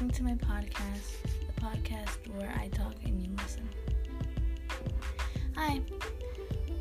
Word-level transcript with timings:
welcome 0.00 0.10
to 0.14 0.22
my 0.22 0.34
podcast, 0.34 1.10
the 1.24 1.60
podcast 1.60 2.36
where 2.36 2.54
I 2.56 2.68
talk 2.68 2.94
and 3.04 3.20
you 3.20 3.30
listen. 3.42 3.68
Hi. 5.56 5.80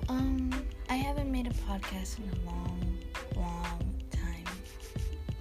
Um, 0.08 0.52
I 0.88 0.98
haven't 0.98 1.32
made 1.32 1.48
a 1.48 1.54
podcast 1.68 2.20
in 2.20 2.30
a 2.30 2.46
long, 2.46 2.98
long 3.36 3.96
time, 4.12 4.46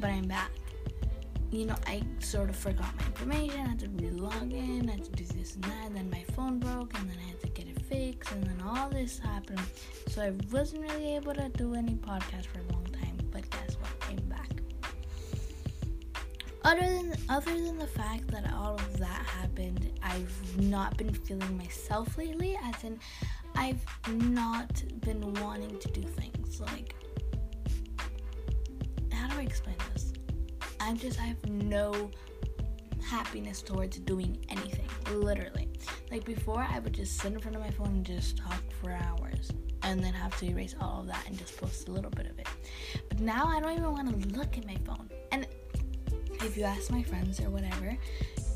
but 0.01 0.09
I'm 0.09 0.27
back. 0.27 0.51
You 1.51 1.67
know, 1.67 1.75
I 1.87 2.01
sort 2.19 2.49
of 2.49 2.57
forgot 2.57 2.97
my 2.99 3.07
information. 3.09 3.61
I 3.61 3.69
had 3.69 3.81
to 3.81 3.89
re-log 3.91 4.55
in. 4.55 4.89
I 4.89 4.93
had 4.93 5.05
to 5.05 5.11
do 5.11 5.25
this 5.25 5.57
and 5.57 5.65
that. 5.65 5.93
Then 5.93 6.09
my 6.09 6.25
phone 6.35 6.59
broke, 6.59 6.99
and 6.99 7.11
then 7.11 7.19
I 7.27 7.29
had 7.29 7.41
to 7.43 7.49
get 7.49 7.69
it 7.69 7.83
fixed, 7.83 8.33
and 8.33 8.43
then 8.43 8.63
all 8.67 8.89
this 8.89 9.19
happened. 9.19 9.61
So 10.09 10.23
I 10.23 10.33
wasn't 10.51 10.81
really 10.81 11.15
able 11.15 11.35
to 11.35 11.51
do 11.51 11.75
any 11.75 11.97
podcast 11.97 12.47
for 12.47 12.61
a 12.61 12.73
long 12.73 12.76
Other 16.67 16.81
than 16.81 17.15
other 17.29 17.55
than 17.55 17.79
the 17.79 17.87
fact 17.87 18.27
that 18.33 18.53
all 18.53 18.75
of 18.75 18.99
that 18.99 19.25
happened, 19.25 19.89
I've 20.03 20.59
not 20.59 20.97
been 20.97 21.15
feeling 21.15 21.57
myself 21.57 22.19
lately. 22.19 22.59
As 22.61 22.83
in, 22.83 22.99
I've 23.55 23.79
not 24.13 24.83
been 25.03 25.33
wanting 25.35 25.79
to 25.79 25.89
do 25.93 26.03
things 26.03 26.61
like. 26.61 26.97
How 29.13 29.29
do 29.29 29.39
I 29.39 29.43
explain 29.43 29.77
this? 29.93 30.13
I 30.81 30.95
just 30.95 31.21
I 31.21 31.27
have 31.27 31.49
no 31.49 32.11
happiness 33.01 33.63
towards 33.63 33.99
doing 34.01 34.45
anything. 34.49 34.89
Literally, 35.15 35.69
like 36.11 36.25
before, 36.25 36.67
I 36.69 36.81
would 36.81 36.95
just 36.95 37.21
sit 37.21 37.33
in 37.33 37.39
front 37.39 37.55
of 37.55 37.63
my 37.63 37.71
phone 37.71 37.95
and 37.95 38.05
just 38.05 38.39
talk 38.39 38.61
for 38.83 38.91
hours, 38.91 39.53
and 39.85 40.03
then 40.03 40.13
have 40.15 40.37
to 40.41 40.47
erase 40.47 40.75
all 40.81 41.03
of 41.03 41.07
that 41.07 41.29
and 41.29 41.39
just 41.39 41.57
post 41.59 41.89
a 41.89 41.93
little 41.93 42.11
bit 42.11 42.27
of 42.27 42.37
it. 42.41 42.49
But 43.09 43.21
now 43.21 43.47
I 43.47 43.61
don't 43.61 43.79
even 43.79 43.93
want 43.93 44.21
to 44.21 44.37
look 44.37 44.59
at 44.59 44.67
my 44.67 44.77
phone. 44.85 45.09
And 45.31 45.47
if 46.43 46.57
you 46.57 46.65
ask 46.65 46.91
my 46.91 47.03
friends 47.03 47.41
or 47.41 47.51
whatever, 47.51 47.97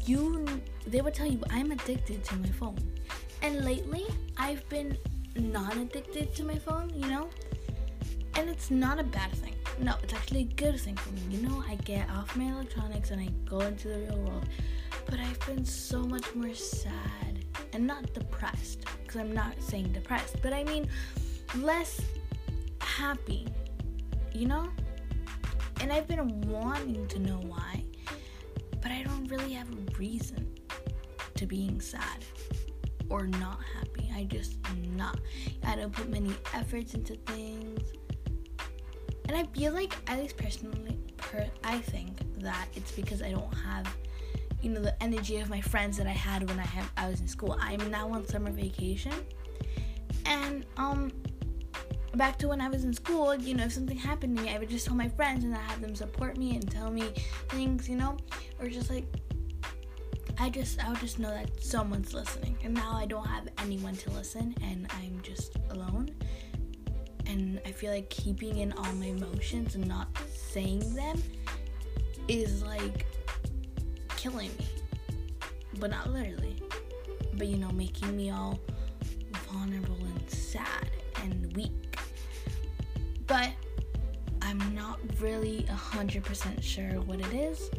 you 0.04 0.46
they 0.86 1.00
would 1.00 1.14
tell 1.14 1.26
you 1.26 1.42
I'm 1.50 1.70
addicted 1.72 2.24
to 2.24 2.36
my 2.36 2.48
phone. 2.48 2.78
And 3.42 3.64
lately, 3.64 4.06
I've 4.36 4.68
been 4.68 4.96
not 5.36 5.76
addicted 5.76 6.34
to 6.34 6.44
my 6.44 6.58
phone, 6.58 6.90
you 6.94 7.08
know? 7.08 7.28
And 8.34 8.48
it's 8.48 8.70
not 8.70 8.98
a 8.98 9.04
bad 9.04 9.32
thing. 9.32 9.54
No, 9.80 9.94
it's 10.02 10.12
actually 10.12 10.40
a 10.40 10.54
good 10.54 10.78
thing 10.78 10.96
for 10.96 11.10
me. 11.12 11.22
You 11.30 11.48
know, 11.48 11.64
I 11.68 11.76
get 11.76 12.08
off 12.10 12.36
my 12.36 12.44
electronics 12.44 13.10
and 13.10 13.20
I 13.20 13.28
go 13.48 13.60
into 13.60 13.88
the 13.88 13.98
real 14.00 14.18
world. 14.18 14.46
But 15.06 15.20
I've 15.20 15.40
been 15.46 15.64
so 15.64 16.02
much 16.02 16.34
more 16.34 16.54
sad 16.54 17.44
and 17.72 17.86
not 17.86 18.12
depressed, 18.12 18.84
because 19.02 19.20
I'm 19.20 19.32
not 19.32 19.60
saying 19.60 19.92
depressed, 19.92 20.36
but 20.42 20.52
I 20.52 20.64
mean 20.64 20.88
less 21.56 22.00
happy, 22.80 23.46
you 24.32 24.46
know? 24.46 24.68
And 25.80 25.92
I've 25.92 26.06
been 26.06 26.40
wanting 26.42 27.06
to 27.08 27.18
know 27.18 27.40
why, 27.46 27.69
to 31.40 31.46
being 31.46 31.80
sad 31.80 32.22
or 33.08 33.26
not 33.26 33.58
happy. 33.74 34.10
I 34.14 34.24
just 34.24 34.56
not. 34.94 35.18
I 35.64 35.74
don't 35.74 35.90
put 35.90 36.10
many 36.10 36.34
efforts 36.52 36.92
into 36.92 37.16
things. 37.26 37.80
And 39.26 39.36
I 39.36 39.44
feel 39.44 39.72
like, 39.72 39.94
at 40.06 40.18
least 40.18 40.36
personally, 40.36 40.98
per, 41.16 41.46
I 41.64 41.78
think 41.78 42.20
that 42.40 42.68
it's 42.74 42.92
because 42.92 43.22
I 43.22 43.30
don't 43.30 43.54
have, 43.54 43.88
you 44.60 44.70
know, 44.70 44.82
the 44.82 45.02
energy 45.02 45.38
of 45.38 45.48
my 45.48 45.62
friends 45.62 45.96
that 45.96 46.06
I 46.06 46.10
had 46.10 46.46
when 46.46 46.58
I 46.58 46.66
have 46.66 46.90
I 46.98 47.08
was 47.08 47.20
in 47.20 47.28
school. 47.28 47.56
I'm 47.58 47.90
now 47.90 48.10
on 48.10 48.26
summer 48.26 48.50
vacation, 48.50 49.14
and 50.26 50.66
um, 50.76 51.10
back 52.16 52.38
to 52.40 52.48
when 52.48 52.60
I 52.60 52.68
was 52.68 52.84
in 52.84 52.92
school, 52.92 53.34
you 53.34 53.54
know, 53.54 53.64
if 53.64 53.72
something 53.72 53.96
happened 53.96 54.36
to 54.36 54.42
me, 54.42 54.50
I 54.50 54.58
would 54.58 54.68
just 54.68 54.86
tell 54.86 54.96
my 54.96 55.08
friends 55.08 55.44
and 55.44 55.54
I 55.54 55.60
have 55.60 55.80
them 55.80 55.94
support 55.94 56.36
me 56.36 56.56
and 56.56 56.70
tell 56.70 56.90
me 56.90 57.04
things, 57.48 57.88
you 57.88 57.96
know, 57.96 58.18
or 58.60 58.68
just 58.68 58.90
like 58.90 59.06
I 60.40 60.48
just 60.48 60.82
I 60.82 60.88
would 60.88 61.00
just 61.00 61.18
know 61.18 61.28
that 61.28 61.62
someone's 61.62 62.14
listening. 62.14 62.56
And 62.64 62.72
now 62.72 62.96
I 62.96 63.04
don't 63.04 63.26
have 63.26 63.48
anyone 63.58 63.94
to 63.96 64.10
listen 64.10 64.54
and 64.62 64.90
I'm 64.90 65.20
just 65.22 65.58
alone. 65.68 66.08
And 67.26 67.60
I 67.66 67.72
feel 67.72 67.92
like 67.92 68.08
keeping 68.08 68.56
in 68.58 68.72
all 68.72 68.90
my 68.94 69.06
emotions 69.06 69.74
and 69.74 69.86
not 69.86 70.08
saying 70.34 70.94
them 70.94 71.22
is 72.26 72.62
like 72.62 73.04
killing 74.16 74.48
me. 74.58 74.66
But 75.78 75.90
not 75.90 76.10
literally. 76.10 76.56
But 77.34 77.46
you 77.46 77.58
know, 77.58 77.70
making 77.72 78.16
me 78.16 78.30
all 78.30 78.58
vulnerable 79.52 79.98
and 80.02 80.30
sad 80.30 80.90
and 81.22 81.54
weak. 81.54 81.98
But 83.26 83.50
I'm 84.40 84.74
not 84.74 84.98
really 85.20 85.66
100% 85.68 86.62
sure 86.62 87.00
what 87.02 87.20
it 87.20 87.34
is. 87.34 87.70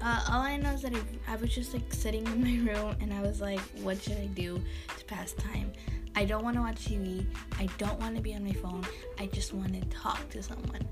Uh, 0.00 0.24
all 0.30 0.40
I 0.40 0.56
know 0.56 0.70
is 0.70 0.82
that 0.82 0.94
I, 0.94 1.00
I 1.32 1.36
was 1.36 1.54
just 1.54 1.74
like 1.74 1.92
sitting 1.92 2.26
in 2.26 2.42
my 2.42 2.72
room 2.72 2.96
and 3.00 3.12
I 3.12 3.20
was 3.20 3.40
like, 3.40 3.60
what 3.82 4.00
should 4.00 4.18
I 4.18 4.26
do 4.26 4.62
to 4.96 5.04
pass 5.06 5.32
time? 5.32 5.72
I 6.14 6.24
don't 6.24 6.44
want 6.44 6.56
to 6.56 6.62
watch 6.62 6.84
TV. 6.84 7.26
I 7.58 7.66
don't 7.78 7.98
want 8.00 8.16
to 8.16 8.22
be 8.22 8.34
on 8.34 8.44
my 8.44 8.52
phone. 8.52 8.84
I 9.18 9.26
just 9.26 9.52
want 9.52 9.74
to 9.74 9.80
talk 9.88 10.28
to 10.30 10.42
someone. 10.42 10.86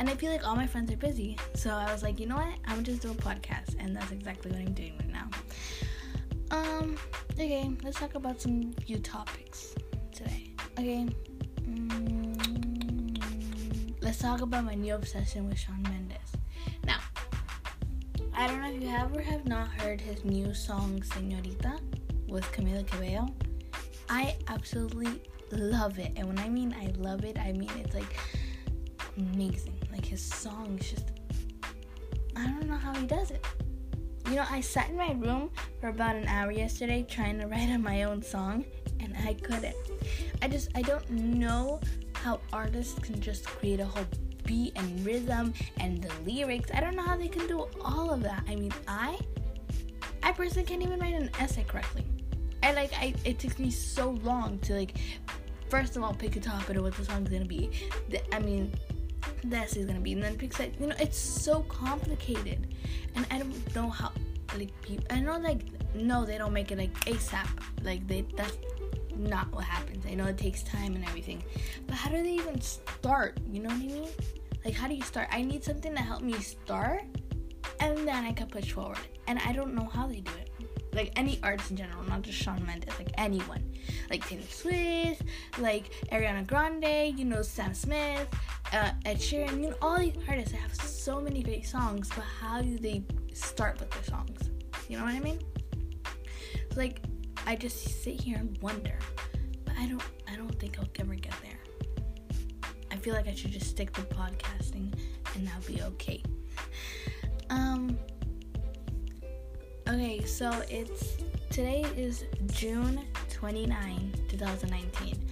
And 0.00 0.08
I 0.08 0.14
feel 0.14 0.30
like 0.30 0.46
all 0.46 0.54
my 0.54 0.66
friends 0.66 0.92
are 0.92 0.96
busy. 0.96 1.36
So 1.54 1.70
I 1.70 1.92
was 1.92 2.02
like, 2.02 2.20
you 2.20 2.26
know 2.26 2.36
what? 2.36 2.54
I'm 2.66 2.74
going 2.74 2.84
to 2.84 2.90
just 2.92 3.02
do 3.02 3.10
a 3.10 3.14
podcast. 3.14 3.74
And 3.78 3.96
that's 3.96 4.12
exactly 4.12 4.50
what 4.52 4.60
I'm 4.60 4.72
doing 4.72 4.94
right 5.00 5.10
now. 5.10 5.28
Um, 6.50 6.96
okay, 7.32 7.70
let's 7.82 7.98
talk 7.98 8.14
about 8.14 8.40
some 8.40 8.72
few 8.84 8.98
topics 8.98 9.74
today. 10.12 10.54
Okay. 10.78 11.06
Mm, 11.62 13.22
let's 14.00 14.18
talk 14.18 14.40
about 14.40 14.64
my 14.64 14.74
new 14.74 14.94
obsession 14.94 15.48
with 15.48 15.58
Shawn 15.58 15.82
Mendes. 15.82 16.37
I 18.38 18.46
don't 18.46 18.60
know 18.60 18.68
if 18.68 18.80
you 18.80 18.88
have 18.88 19.16
or 19.16 19.20
have 19.20 19.48
not 19.48 19.66
heard 19.66 20.00
his 20.00 20.24
new 20.24 20.54
song 20.54 21.00
Señorita 21.00 21.80
with 22.28 22.44
Camila 22.52 22.86
Cabello. 22.86 23.26
I 24.08 24.36
absolutely 24.46 25.20
love 25.50 25.98
it. 25.98 26.12
And 26.14 26.28
when 26.28 26.38
I 26.38 26.48
mean 26.48 26.72
I 26.80 26.92
love 26.98 27.24
it, 27.24 27.36
I 27.36 27.50
mean 27.50 27.68
it's 27.80 27.96
like 27.96 28.16
amazing. 29.16 29.76
Like 29.90 30.04
his 30.04 30.22
song 30.22 30.78
is 30.80 30.88
just 30.88 31.10
I 32.36 32.46
don't 32.46 32.68
know 32.68 32.76
how 32.76 32.94
he 32.94 33.08
does 33.08 33.32
it. 33.32 33.44
You 34.28 34.36
know, 34.36 34.44
I 34.48 34.60
sat 34.60 34.88
in 34.88 34.96
my 34.96 35.14
room 35.14 35.50
for 35.80 35.88
about 35.88 36.14
an 36.14 36.28
hour 36.28 36.52
yesterday 36.52 37.04
trying 37.10 37.40
to 37.40 37.48
write 37.48 37.70
on 37.70 37.82
my 37.82 38.04
own 38.04 38.22
song 38.22 38.64
and 39.00 39.16
I 39.26 39.34
couldn't. 39.34 39.74
I 40.42 40.46
just 40.46 40.68
I 40.76 40.82
don't 40.82 41.10
know 41.10 41.80
how 42.12 42.38
artists 42.52 43.00
can 43.00 43.20
just 43.20 43.46
create 43.46 43.80
a 43.80 43.84
whole 43.84 44.06
beat 44.48 44.72
and 44.76 45.04
rhythm 45.04 45.52
and 45.78 46.02
the 46.02 46.10
lyrics. 46.28 46.70
I 46.72 46.80
don't 46.80 46.96
know 46.96 47.02
how 47.02 47.16
they 47.16 47.28
can 47.28 47.46
do 47.46 47.68
all 47.84 48.10
of 48.10 48.22
that. 48.22 48.42
I 48.48 48.56
mean, 48.56 48.72
I 48.88 49.18
I 50.22 50.32
personally 50.32 50.66
can't 50.66 50.82
even 50.82 50.98
write 50.98 51.14
an 51.14 51.30
essay 51.38 51.64
correctly. 51.68 52.04
I 52.62 52.72
like 52.72 52.92
I 52.94 53.14
it 53.24 53.38
takes 53.38 53.58
me 53.58 53.70
so 53.70 54.10
long 54.24 54.58
to 54.60 54.74
like 54.74 54.96
first 55.68 55.96
of 55.96 56.02
all 56.02 56.14
pick 56.14 56.34
a 56.36 56.40
topic 56.40 56.76
of 56.76 56.82
what 56.82 56.94
the 56.94 57.04
song's 57.04 57.28
gonna 57.28 57.44
be. 57.44 57.70
The, 58.08 58.34
I 58.34 58.38
mean 58.40 58.72
the 59.44 59.56
essay's 59.58 59.84
gonna 59.84 60.00
be 60.00 60.12
and 60.12 60.22
then 60.22 60.36
pick 60.36 60.58
like 60.58 60.80
you 60.80 60.86
know 60.86 60.96
it's 60.98 61.18
so 61.18 61.62
complicated 61.64 62.74
and 63.14 63.26
I 63.30 63.38
don't 63.38 63.74
know 63.74 63.90
how 63.90 64.12
like 64.56 64.72
people 64.80 65.04
I 65.10 65.20
know 65.20 65.38
like 65.38 65.60
no 65.94 66.24
they 66.24 66.38
don't 66.38 66.54
make 66.54 66.72
it 66.72 66.78
like 66.78 66.94
ASAP 67.04 67.48
like 67.84 68.06
they 68.08 68.24
that's 68.34 68.56
not 69.18 69.52
what 69.52 69.64
happens. 69.64 70.06
I 70.06 70.14
know 70.14 70.26
it 70.26 70.38
takes 70.38 70.62
time 70.62 70.94
and 70.94 71.04
everything. 71.04 71.42
But 71.86 71.96
how 71.96 72.10
do 72.10 72.22
they 72.22 72.34
even 72.34 72.60
start? 72.60 73.38
You 73.50 73.60
know 73.62 73.68
what 73.68 73.78
I 73.78 73.86
mean? 73.86 74.08
Like, 74.68 74.76
how 74.76 74.86
do 74.86 74.94
you 74.94 75.02
start? 75.02 75.28
I 75.32 75.40
need 75.40 75.64
something 75.64 75.94
to 75.94 76.02
help 76.02 76.20
me 76.20 76.34
start, 76.34 77.00
and 77.80 78.06
then 78.06 78.26
I 78.26 78.32
can 78.32 78.48
push 78.48 78.70
forward. 78.70 78.98
And 79.26 79.38
I 79.38 79.54
don't 79.54 79.72
know 79.72 79.86
how 79.86 80.06
they 80.06 80.20
do 80.20 80.30
it. 80.38 80.50
Like 80.92 81.10
any 81.16 81.40
artist 81.42 81.70
in 81.70 81.78
general, 81.78 82.02
not 82.02 82.20
just 82.20 82.36
Shawn 82.36 82.62
Mendes, 82.66 82.92
like 82.98 83.08
anyone. 83.16 83.64
Like 84.10 84.28
Taylor 84.28 84.42
Swift, 84.42 85.22
like 85.58 85.94
Ariana 86.12 86.46
Grande, 86.46 87.18
you 87.18 87.24
know, 87.24 87.40
Sam 87.40 87.72
Smith, 87.72 88.28
uh, 88.74 88.90
Ed 89.06 89.16
Sheeran, 89.16 89.52
you 89.62 89.70
know, 89.70 89.76
all 89.80 90.00
these 90.00 90.16
artists 90.28 90.52
have 90.52 90.74
so 90.74 91.18
many 91.18 91.42
great 91.42 91.66
songs, 91.66 92.10
but 92.14 92.24
how 92.38 92.60
do 92.60 92.76
they 92.76 93.02
start 93.32 93.80
with 93.80 93.90
their 93.92 94.04
songs? 94.04 94.50
You 94.86 94.98
know 94.98 95.04
what 95.04 95.14
I 95.14 95.20
mean? 95.20 95.40
Like, 96.76 97.00
I 97.46 97.56
just 97.56 98.02
sit 98.02 98.20
here 98.20 98.36
and 98.36 98.58
wonder, 98.60 98.98
but 99.64 99.78
I 99.78 99.86
don't, 99.86 100.02
I 100.30 100.36
don't 100.36 100.58
think 100.60 100.78
I'll 100.78 100.88
ever 100.98 101.14
get 101.14 101.32
there. 101.42 101.58
I 102.90 102.96
feel 102.96 103.14
like 103.14 103.28
I 103.28 103.34
should 103.34 103.52
just 103.52 103.68
stick 103.68 103.92
to 103.94 104.02
podcasting 104.02 104.92
and 105.34 105.46
that'll 105.46 105.72
be 105.72 105.82
okay. 105.82 106.22
Um 107.50 107.98
Okay, 109.88 110.22
so 110.24 110.50
it's 110.68 111.16
today 111.50 111.86
is 111.96 112.24
June 112.52 113.00
29, 113.30 114.14
2019. 114.28 115.30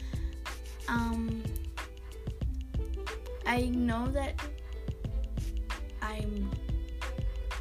Um 0.89 1.43
I 3.45 3.63
know 3.67 4.07
that 4.09 4.41
I'm 6.03 6.51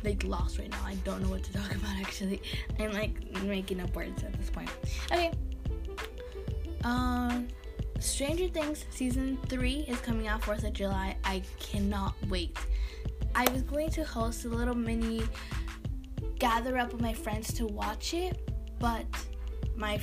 like 0.03 0.24
lost 0.24 0.59
right 0.59 0.69
now. 0.69 0.81
I 0.86 0.95
don't 1.03 1.21
know 1.21 1.30
what 1.30 1.44
to 1.44 1.53
talk 1.53 1.71
about 1.75 1.98
actually. 1.98 2.41
I'm 2.80 2.94
like 2.94 3.41
making 3.44 3.81
up 3.81 3.95
words 3.95 4.24
at 4.24 4.33
this 4.33 4.50
point. 4.50 4.69
Okay. 5.12 5.31
Um 6.83 7.48
Stranger 8.00 8.47
Things 8.47 8.86
season 8.92 9.38
3 9.47 9.86
is 9.88 10.00
coming 10.00 10.27
out 10.27 10.42
4th 10.42 10.65
of 10.65 10.74
July. 10.74 11.15
I 11.24 11.42
cannot 11.59 12.13
wait. 12.27 12.57
I 13.33 13.50
was 13.51 13.62
going 13.63 13.89
to 13.92 14.03
host 14.03 14.45
a 14.45 14.50
little 14.50 14.75
mini 14.75 15.24
gather 16.39 16.77
up 16.77 16.92
with 16.92 17.01
my 17.01 17.13
friends 17.13 17.53
to 17.53 17.65
watch 17.65 18.13
it, 18.13 18.51
but 18.80 19.06
my 19.75 20.00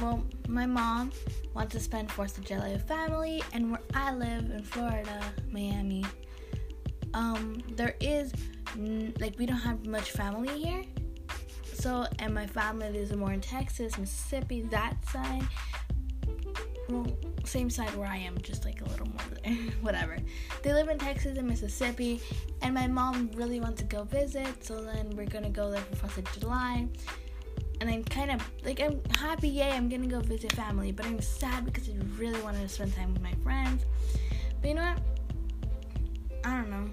well, 0.00 0.22
my 0.48 0.66
mom 0.66 1.10
wants 1.54 1.72
to 1.72 1.80
spend 1.80 2.12
Fourth 2.12 2.36
of 2.36 2.44
July 2.44 2.72
with 2.72 2.86
family, 2.86 3.42
and 3.52 3.70
where 3.70 3.80
I 3.94 4.12
live 4.12 4.50
in 4.50 4.62
Florida, 4.62 5.22
Miami, 5.50 6.04
um, 7.14 7.62
there 7.76 7.96
is 8.00 8.32
like 9.20 9.38
we 9.38 9.46
don't 9.46 9.56
have 9.56 9.86
much 9.86 10.10
family 10.10 10.58
here. 10.58 10.84
So, 11.72 12.06
and 12.18 12.34
my 12.34 12.46
family 12.46 12.90
lives 12.90 13.14
more 13.14 13.32
in 13.32 13.40
Texas, 13.40 13.96
Mississippi, 13.96 14.62
that 14.62 14.96
side. 15.08 15.46
Well, 16.88 17.06
same 17.44 17.70
side 17.70 17.94
where 17.96 18.08
I 18.08 18.16
am, 18.16 18.38
just 18.42 18.64
like 18.64 18.80
a 18.80 18.84
little 18.84 19.06
more 19.06 19.22
there. 19.42 19.52
Whatever. 19.80 20.16
They 20.62 20.72
live 20.72 20.88
in 20.88 20.98
Texas 20.98 21.36
and 21.38 21.48
Mississippi, 21.48 22.20
and 22.62 22.74
my 22.74 22.86
mom 22.86 23.30
really 23.34 23.60
wants 23.60 23.80
to 23.82 23.86
go 23.86 24.04
visit, 24.04 24.64
so 24.64 24.82
then 24.82 25.10
we're 25.16 25.26
gonna 25.26 25.50
go 25.50 25.70
there 25.70 25.82
for 25.92 26.06
4th 26.06 26.18
of 26.18 26.40
July. 26.40 26.86
And 27.80 27.90
I'm 27.90 28.04
kind 28.04 28.30
of 28.30 28.40
like, 28.64 28.80
I'm 28.80 29.00
happy, 29.18 29.48
yay, 29.48 29.72
I'm 29.72 29.88
gonna 29.88 30.06
go 30.06 30.20
visit 30.20 30.52
family, 30.52 30.92
but 30.92 31.06
I'm 31.06 31.20
sad 31.20 31.64
because 31.64 31.88
I 31.88 31.92
really 32.18 32.40
wanted 32.42 32.62
to 32.62 32.68
spend 32.68 32.94
time 32.94 33.12
with 33.12 33.22
my 33.22 33.34
friends. 33.42 33.84
But 34.60 34.68
you 34.68 34.74
know 34.74 34.82
what? 34.82 35.02
I 36.44 36.56
don't 36.56 36.70
know. 36.70 36.88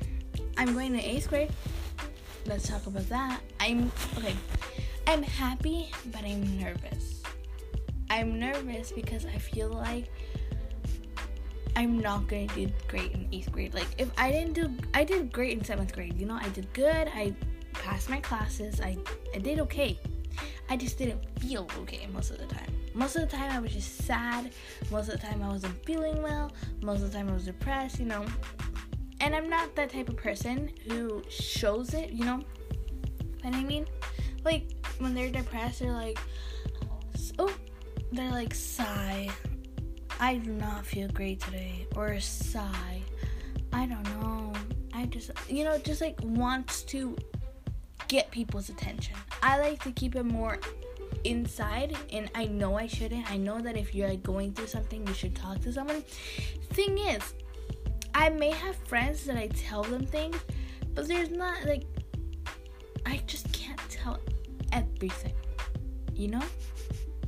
I'm 0.57 0.73
going 0.73 0.93
to 0.93 0.99
eighth 0.99 1.29
grade. 1.29 1.51
Let's 2.45 2.67
talk 2.67 2.87
about 2.87 3.07
that. 3.09 3.41
I'm 3.59 3.91
okay. 4.17 4.35
I'm 5.07 5.23
happy, 5.23 5.91
but 6.07 6.23
I'm 6.23 6.59
nervous. 6.59 7.12
I'm 8.13 8.37
nervous 8.37 8.91
because 8.91 9.25
I 9.25 9.39
feel 9.39 9.69
like 9.69 10.05
I'm 11.75 11.97
not 11.97 12.27
gonna 12.27 12.45
do 12.45 12.69
great 12.87 13.11
in 13.11 13.27
eighth 13.31 13.51
grade. 13.51 13.73
Like 13.73 13.87
if 13.97 14.11
I 14.19 14.31
didn't 14.31 14.53
do, 14.53 14.69
I 14.93 15.03
did 15.03 15.33
great 15.33 15.57
in 15.57 15.63
seventh 15.63 15.93
grade. 15.93 16.15
You 16.15 16.27
know, 16.27 16.37
I 16.39 16.47
did 16.49 16.71
good. 16.73 17.07
I 17.07 17.33
passed 17.73 18.11
my 18.11 18.19
classes. 18.19 18.79
I 18.79 18.97
I 19.33 19.39
did 19.39 19.59
okay. 19.61 19.99
I 20.69 20.77
just 20.77 20.99
didn't 20.99 21.27
feel 21.39 21.67
okay 21.79 22.07
most 22.13 22.29
of 22.29 22.37
the 22.37 22.45
time. 22.45 22.71
Most 22.93 23.15
of 23.15 23.23
the 23.23 23.35
time 23.35 23.51
I 23.51 23.59
was 23.59 23.73
just 23.73 24.03
sad. 24.03 24.51
Most 24.91 25.09
of 25.09 25.19
the 25.19 25.25
time 25.25 25.41
I 25.41 25.49
wasn't 25.49 25.83
feeling 25.83 26.21
well. 26.21 26.51
Most 26.83 27.01
of 27.01 27.11
the 27.11 27.17
time 27.17 27.29
I 27.29 27.33
was 27.33 27.45
depressed. 27.45 27.97
You 27.97 28.05
know, 28.05 28.27
and 29.21 29.35
I'm 29.35 29.49
not 29.49 29.75
that 29.75 29.89
type 29.89 30.07
of 30.07 30.17
person 30.17 30.69
who 30.87 31.23
shows 31.29 31.95
it. 31.95 32.11
You 32.11 32.25
know, 32.25 32.41
what 33.41 33.55
I 33.55 33.63
mean? 33.63 33.87
Like 34.45 34.67
when 34.99 35.15
they're 35.15 35.31
depressed, 35.31 35.79
they're 35.79 35.91
like, 35.91 36.19
oh, 37.39 37.51
they're 38.15 38.31
like 38.31 38.53
sigh 38.53 39.29
I 40.19 40.37
do 40.37 40.51
not 40.51 40.85
feel 40.85 41.09
great 41.09 41.41
today, 41.41 41.87
or 41.95 42.19
sigh. 42.19 43.01
I 43.71 43.85
don't 43.85 44.03
know. 44.21 44.53
I 44.93 45.05
just, 45.05 45.31
you 45.49 45.63
know, 45.63 45.77
just 45.79 46.01
like 46.01 46.17
wants 46.23 46.83
to 46.83 47.17
get 48.07 48.29
people's 48.31 48.69
attention. 48.69 49.15
I 49.41 49.59
like 49.59 49.83
to 49.83 49.91
keep 49.91 50.15
it 50.15 50.23
more 50.23 50.59
inside, 51.23 51.97
and 52.11 52.29
I 52.35 52.45
know 52.45 52.77
I 52.77 52.87
shouldn't. 52.87 53.29
I 53.29 53.37
know 53.37 53.59
that 53.59 53.75
if 53.75 53.93
you're 53.93 54.07
like 54.07 54.23
going 54.23 54.53
through 54.53 54.67
something, 54.67 55.05
you 55.05 55.13
should 55.13 55.35
talk 55.35 55.59
to 55.61 55.73
someone. 55.73 56.03
Thing 56.69 56.97
is, 56.99 57.33
I 58.13 58.29
may 58.29 58.51
have 58.51 58.75
friends 58.87 59.25
that 59.25 59.35
I 59.35 59.47
tell 59.47 59.83
them 59.83 60.05
things, 60.05 60.37
but 60.93 61.07
there's 61.07 61.31
not 61.31 61.65
like, 61.65 61.83
I 63.05 63.17
just 63.25 63.51
can't 63.51 63.81
tell 63.89 64.19
everything, 64.71 65.33
you 66.13 66.29
know? 66.29 66.43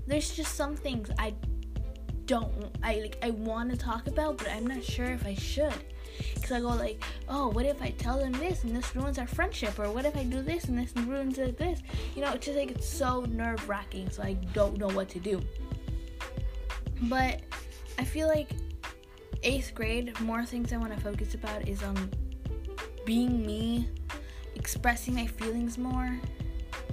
There's 0.07 0.35
just 0.35 0.55
some 0.55 0.75
things 0.75 1.09
I 1.17 1.33
don't 2.25 2.75
I 2.83 2.99
like 2.99 3.17
I 3.21 3.31
want 3.31 3.71
to 3.71 3.77
talk 3.77 4.07
about, 4.07 4.37
but 4.37 4.49
I'm 4.49 4.67
not 4.67 4.83
sure 4.83 5.05
if 5.05 5.25
I 5.25 5.35
should. 5.35 5.73
Cause 6.41 6.51
I 6.51 6.59
go 6.59 6.69
like, 6.69 7.03
oh, 7.27 7.49
what 7.49 7.65
if 7.65 7.81
I 7.81 7.89
tell 7.91 8.19
them 8.19 8.31
this 8.33 8.63
and 8.63 8.75
this 8.75 8.95
ruins 8.95 9.17
our 9.17 9.27
friendship, 9.27 9.77
or 9.79 9.91
what 9.91 10.05
if 10.05 10.15
I 10.15 10.23
do 10.23 10.41
this 10.41 10.65
and 10.65 10.77
this 10.77 10.93
ruins 11.05 11.35
this? 11.35 11.81
You 12.15 12.21
know, 12.21 12.31
it's 12.33 12.45
just 12.45 12.57
like 12.57 12.71
it's 12.71 12.87
so 12.87 13.21
nerve 13.21 13.67
wracking, 13.67 14.09
so 14.09 14.23
I 14.23 14.33
don't 14.53 14.77
know 14.77 14.87
what 14.89 15.09
to 15.09 15.19
do. 15.19 15.41
But 17.03 17.41
I 17.97 18.05
feel 18.05 18.27
like 18.27 18.49
eighth 19.43 19.73
grade, 19.75 20.17
more 20.21 20.45
things 20.45 20.71
I 20.71 20.77
want 20.77 20.93
to 20.95 20.99
focus 20.99 21.33
about 21.33 21.67
is 21.67 21.83
on 21.83 22.09
being 23.05 23.45
me, 23.45 23.89
expressing 24.55 25.15
my 25.15 25.27
feelings 25.27 25.77
more, 25.77 26.17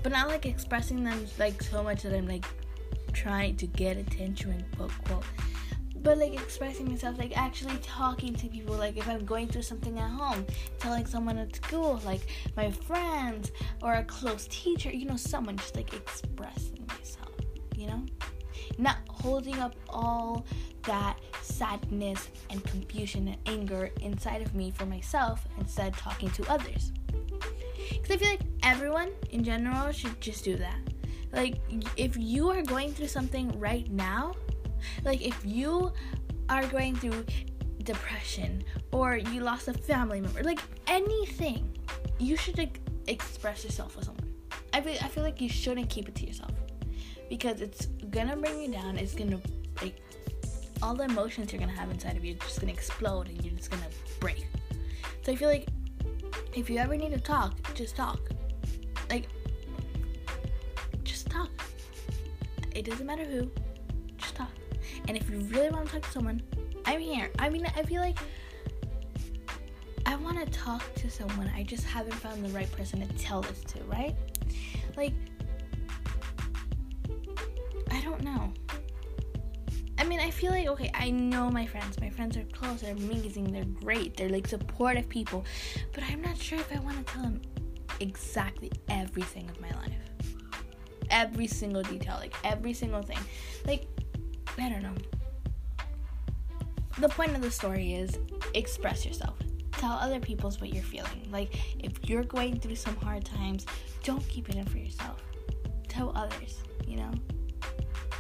but 0.02 0.12
not 0.12 0.28
like 0.28 0.46
expressing 0.46 1.04
them 1.04 1.26
like 1.38 1.62
so 1.62 1.82
much 1.82 2.02
that 2.02 2.14
I'm 2.14 2.26
like 2.26 2.44
trying 3.12 3.56
to 3.56 3.66
get 3.66 3.96
attention, 3.96 4.64
quote, 4.76 4.92
quote. 5.04 5.24
But 6.02 6.18
like 6.18 6.34
expressing 6.34 6.90
myself, 6.90 7.16
like 7.18 7.36
actually 7.36 7.76
talking 7.78 8.34
to 8.34 8.48
people, 8.48 8.74
like 8.74 8.96
if 8.96 9.08
I'm 9.08 9.24
going 9.24 9.46
through 9.46 9.62
something 9.62 9.98
at 9.98 10.10
home, 10.10 10.44
telling 10.78 11.06
someone 11.06 11.38
at 11.38 11.54
school, 11.54 12.00
like 12.04 12.22
my 12.56 12.70
friends 12.70 13.52
or 13.82 13.94
a 13.94 14.04
close 14.04 14.48
teacher, 14.48 14.90
you 14.90 15.06
know, 15.06 15.16
someone 15.16 15.56
just 15.56 15.76
like 15.76 15.94
expressing 15.94 16.84
myself, 16.88 17.30
you 17.76 17.86
know? 17.86 18.04
Not 18.78 18.96
holding 19.08 19.58
up 19.60 19.76
all 19.88 20.44
that 20.84 21.20
sadness 21.40 22.30
and 22.50 22.64
confusion 22.64 23.28
and 23.28 23.38
anger 23.46 23.90
inside 24.00 24.42
of 24.42 24.54
me 24.54 24.72
for 24.72 24.86
myself, 24.86 25.46
instead 25.58 25.94
talking 25.94 26.30
to 26.30 26.50
others. 26.50 26.92
Because 27.90 28.10
I 28.10 28.16
feel 28.16 28.30
like 28.30 28.40
everyone 28.64 29.10
in 29.30 29.44
general 29.44 29.92
should 29.92 30.20
just 30.20 30.42
do 30.42 30.56
that 30.56 30.91
like, 31.32 31.58
if 31.96 32.16
you 32.16 32.50
are 32.50 32.62
going 32.62 32.92
through 32.92 33.08
something 33.08 33.58
right 33.58 33.90
now, 33.90 34.34
like 35.04 35.22
if 35.22 35.38
you 35.44 35.92
are 36.48 36.66
going 36.66 36.96
through 36.96 37.24
depression 37.82 38.62
or 38.92 39.16
you 39.16 39.40
lost 39.40 39.68
a 39.68 39.74
family 39.74 40.20
member, 40.20 40.42
like 40.42 40.60
anything, 40.86 41.76
you 42.18 42.36
should 42.36 42.58
like, 42.58 42.80
express 43.08 43.64
yourself 43.64 43.96
with 43.96 44.04
someone. 44.04 44.28
I 44.72 44.80
feel, 44.80 44.96
I 45.02 45.08
feel 45.08 45.24
like 45.24 45.40
you 45.40 45.48
shouldn't 45.48 45.88
keep 45.88 46.08
it 46.08 46.14
to 46.16 46.26
yourself 46.26 46.52
because 47.28 47.60
it's 47.60 47.86
gonna 48.10 48.36
bring 48.36 48.60
you 48.60 48.72
down. 48.72 48.96
It's 48.96 49.14
gonna 49.14 49.40
like 49.80 49.96
all 50.82 50.94
the 50.94 51.04
emotions 51.04 51.52
you're 51.52 51.60
gonna 51.60 51.72
have 51.72 51.90
inside 51.90 52.16
of 52.16 52.24
you 52.24 52.34
just 52.34 52.60
gonna 52.60 52.72
explode 52.72 53.28
and 53.28 53.44
you're 53.44 53.54
just 53.54 53.70
gonna 53.70 53.88
break. 54.20 54.46
So 55.22 55.32
I 55.32 55.36
feel 55.36 55.48
like 55.48 55.68
if 56.54 56.68
you 56.68 56.78
ever 56.78 56.96
need 56.96 57.12
to 57.12 57.20
talk, 57.20 57.74
just 57.74 57.96
talk. 57.96 58.20
Like 59.10 59.28
It 62.74 62.84
doesn't 62.84 63.06
matter 63.06 63.24
who, 63.24 63.50
just 64.16 64.36
talk. 64.36 64.50
And 65.08 65.16
if 65.16 65.28
you 65.30 65.38
really 65.40 65.70
want 65.70 65.86
to 65.86 65.92
talk 65.92 66.02
to 66.02 66.10
someone, 66.10 66.42
I'm 66.86 67.00
here. 67.00 67.30
I 67.38 67.48
mean, 67.48 67.66
I 67.76 67.82
feel 67.82 68.00
like 68.00 68.18
I 70.06 70.16
want 70.16 70.38
to 70.38 70.46
talk 70.46 70.82
to 70.94 71.10
someone. 71.10 71.50
I 71.54 71.62
just 71.62 71.84
haven't 71.84 72.14
found 72.14 72.44
the 72.44 72.48
right 72.50 72.70
person 72.72 73.06
to 73.06 73.14
tell 73.14 73.42
this 73.42 73.62
to, 73.64 73.82
right? 73.84 74.16
Like, 74.96 75.14
I 77.90 78.00
don't 78.00 78.22
know. 78.22 78.52
I 79.98 80.04
mean, 80.04 80.18
I 80.18 80.30
feel 80.30 80.50
like, 80.50 80.66
okay, 80.66 80.90
I 80.94 81.10
know 81.10 81.50
my 81.50 81.66
friends. 81.66 82.00
My 82.00 82.10
friends 82.10 82.36
are 82.36 82.44
close, 82.44 82.80
they're 82.80 82.92
amazing, 82.92 83.52
they're 83.52 83.64
great, 83.64 84.16
they're 84.16 84.28
like 84.28 84.48
supportive 84.48 85.08
people. 85.08 85.44
But 85.92 86.04
I'm 86.04 86.20
not 86.20 86.36
sure 86.36 86.58
if 86.58 86.72
I 86.74 86.80
want 86.80 87.06
to 87.06 87.12
tell 87.12 87.22
them 87.22 87.40
exactly 88.00 88.72
everything 88.88 89.48
of 89.48 89.60
my 89.60 89.70
life 89.70 90.11
every 91.12 91.46
single 91.46 91.82
detail, 91.82 92.16
like 92.18 92.34
every 92.42 92.72
single 92.72 93.02
thing. 93.02 93.18
Like, 93.64 93.86
I 94.58 94.68
don't 94.68 94.82
know. 94.82 94.94
The 96.98 97.08
point 97.08 97.34
of 97.36 97.42
the 97.42 97.50
story 97.50 97.94
is 97.94 98.18
express 98.54 99.06
yourself. 99.06 99.36
Tell 99.72 99.92
other 99.92 100.20
people's 100.20 100.60
what 100.60 100.72
you're 100.72 100.82
feeling. 100.82 101.28
Like, 101.30 101.54
if 101.78 102.08
you're 102.08 102.24
going 102.24 102.58
through 102.58 102.76
some 102.76 102.96
hard 102.96 103.24
times, 103.24 103.66
don't 104.02 104.26
keep 104.28 104.48
it 104.48 104.56
in 104.56 104.64
for 104.64 104.78
yourself. 104.78 105.22
Tell 105.88 106.12
others, 106.16 106.62
you 106.86 106.96
know? 106.96 107.10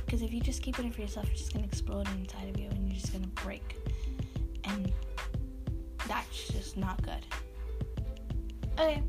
Because 0.04 0.22
if 0.22 0.32
you 0.32 0.40
just 0.40 0.62
keep 0.62 0.78
it 0.78 0.84
in 0.84 0.92
for 0.92 1.00
yourself, 1.00 1.30
it's 1.30 1.40
just 1.40 1.52
gonna 1.52 1.66
explode 1.66 2.08
inside 2.18 2.48
of 2.48 2.58
you 2.58 2.68
and 2.68 2.86
you're 2.86 2.98
just 2.98 3.12
gonna 3.12 3.26
break. 3.28 3.76
And 4.64 4.92
that's 6.06 6.48
just 6.48 6.76
not 6.76 7.00
good. 7.02 7.26
Okay 8.78 9.02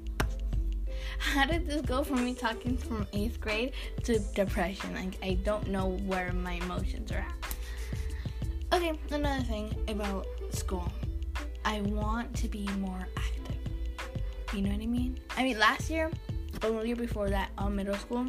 how 1.19 1.45
did 1.45 1.65
this 1.65 1.81
go 1.81 2.03
from 2.03 2.23
me 2.23 2.33
talking 2.33 2.77
from 2.77 3.07
eighth 3.13 3.39
grade 3.39 3.73
to 4.03 4.19
depression? 4.19 4.93
Like, 4.95 5.17
I 5.23 5.35
don't 5.43 5.67
know 5.67 5.97
where 6.05 6.31
my 6.33 6.53
emotions 6.53 7.11
are 7.11 7.25
at. 7.25 8.73
Okay, 8.73 8.97
another 9.11 9.43
thing 9.43 9.75
about 9.87 10.25
school. 10.51 10.91
I 11.65 11.81
want 11.81 12.35
to 12.37 12.47
be 12.47 12.67
more 12.79 13.07
active. 13.17 13.55
You 14.53 14.61
know 14.61 14.71
what 14.71 14.81
I 14.81 14.87
mean? 14.87 15.19
I 15.37 15.43
mean, 15.43 15.59
last 15.59 15.89
year, 15.89 16.11
or 16.63 16.71
the 16.71 16.87
year 16.87 16.95
before 16.95 17.29
that, 17.29 17.49
on 17.57 17.75
middle 17.75 17.95
school, 17.95 18.27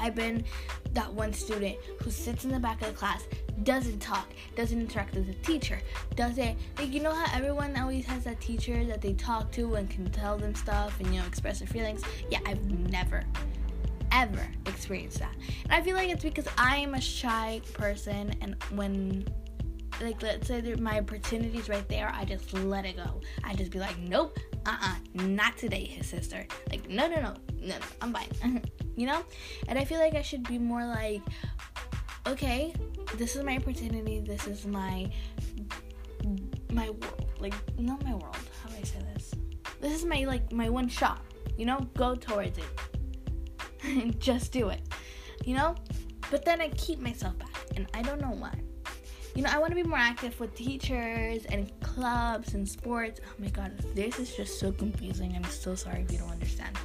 I've 0.00 0.14
been 0.14 0.44
that 0.92 1.12
one 1.12 1.32
student 1.32 1.76
who 2.02 2.10
sits 2.10 2.44
in 2.44 2.50
the 2.50 2.58
back 2.58 2.80
of 2.82 2.88
the 2.88 2.94
class, 2.94 3.24
doesn't 3.62 3.98
talk, 4.00 4.28
doesn't 4.56 4.80
interact 4.80 5.14
with 5.14 5.26
the 5.26 5.34
teacher, 5.34 5.80
doesn't 6.14 6.56
like 6.78 6.92
you 6.92 7.00
know 7.00 7.14
how 7.14 7.36
everyone 7.36 7.76
always 7.76 8.06
has 8.06 8.24
that 8.24 8.40
teacher 8.40 8.84
that 8.84 9.00
they 9.00 9.14
talk 9.14 9.50
to 9.52 9.74
and 9.74 9.88
can 9.90 10.10
tell 10.10 10.36
them 10.36 10.54
stuff 10.54 10.98
and 11.00 11.12
you 11.14 11.20
know 11.20 11.26
express 11.26 11.58
their 11.60 11.68
feelings. 11.68 12.02
Yeah, 12.30 12.40
I've 12.46 12.64
never 12.90 13.24
ever 14.12 14.46
experienced 14.66 15.18
that. 15.18 15.34
And 15.64 15.72
I 15.72 15.82
feel 15.82 15.94
like 15.94 16.08
it's 16.08 16.24
because 16.24 16.46
I 16.56 16.76
am 16.76 16.94
a 16.94 17.00
shy 17.00 17.60
person 17.74 18.34
and 18.40 18.56
when 18.70 19.26
like 20.00 20.22
let's 20.22 20.46
say 20.48 20.60
my 20.74 20.98
opportunities 20.98 21.68
right 21.68 21.88
there, 21.88 22.10
I 22.14 22.24
just 22.24 22.52
let 22.54 22.84
it 22.84 22.96
go. 22.96 23.20
I 23.44 23.54
just 23.54 23.70
be 23.70 23.78
like, 23.78 23.98
nope, 23.98 24.38
uh 24.66 24.76
uh 24.80 24.94
not 25.14 25.56
today, 25.56 25.84
his 25.84 26.06
sister. 26.06 26.46
Like, 26.70 26.88
no, 26.88 27.08
no, 27.08 27.16
no, 27.16 27.34
no, 27.60 27.68
no 27.68 27.76
I'm 28.00 28.12
fine. 28.12 28.62
you 28.96 29.06
know? 29.06 29.22
And 29.68 29.78
I 29.78 29.84
feel 29.84 29.98
like 29.98 30.14
I 30.14 30.22
should 30.22 30.46
be 30.46 30.58
more 30.58 30.84
like, 30.84 31.22
okay, 32.26 32.74
this 33.16 33.36
is 33.36 33.42
my 33.42 33.56
opportunity, 33.56 34.20
this 34.20 34.46
is 34.46 34.66
my 34.66 35.10
my 36.72 36.90
world. 36.90 37.26
Like, 37.38 37.54
not 37.78 38.02
my 38.04 38.14
world. 38.14 38.36
How 38.62 38.68
do 38.68 38.76
I 38.80 38.82
say 38.82 38.98
this? 39.14 39.34
This 39.80 39.92
is 39.92 40.04
my 40.04 40.24
like 40.24 40.52
my 40.52 40.68
one 40.68 40.88
shot. 40.88 41.22
You 41.56 41.66
know, 41.66 41.80
go 41.94 42.14
towards 42.14 42.58
it. 42.58 42.64
And 43.84 44.18
just 44.28 44.52
do 44.52 44.68
it. 44.68 44.82
You 45.44 45.56
know? 45.56 45.74
But 46.30 46.44
then 46.44 46.60
I 46.60 46.68
keep 46.70 46.98
myself 46.98 47.38
back, 47.38 47.56
and 47.76 47.86
I 47.94 48.02
don't 48.02 48.20
know 48.20 48.32
why. 48.32 48.52
You 49.34 49.42
know, 49.42 49.50
I 49.52 49.58
want 49.58 49.70
to 49.70 49.76
be 49.76 49.82
more 49.82 49.98
active 49.98 50.38
with 50.40 50.54
teachers 50.54 51.44
and 51.46 51.70
clubs 51.80 52.54
and 52.54 52.68
sports. 52.68 53.20
Oh 53.24 53.34
my 53.38 53.48
god, 53.48 53.78
this 53.94 54.18
is 54.18 54.36
just 54.36 54.60
so 54.60 54.72
confusing. 54.72 55.34
I'm 55.34 55.44
so 55.44 55.74
sorry 55.74 56.02
if 56.02 56.12
you 56.12 56.18
don't 56.18 56.30
understand. 56.30 56.76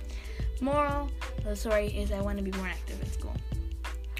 Moral 0.61 1.11
of 1.39 1.43
the 1.43 1.55
story 1.55 1.87
is 1.87 2.11
I 2.11 2.21
want 2.21 2.37
to 2.37 2.43
be 2.43 2.51
more 2.51 2.67
active 2.67 3.01
in 3.01 3.11
school. 3.11 3.35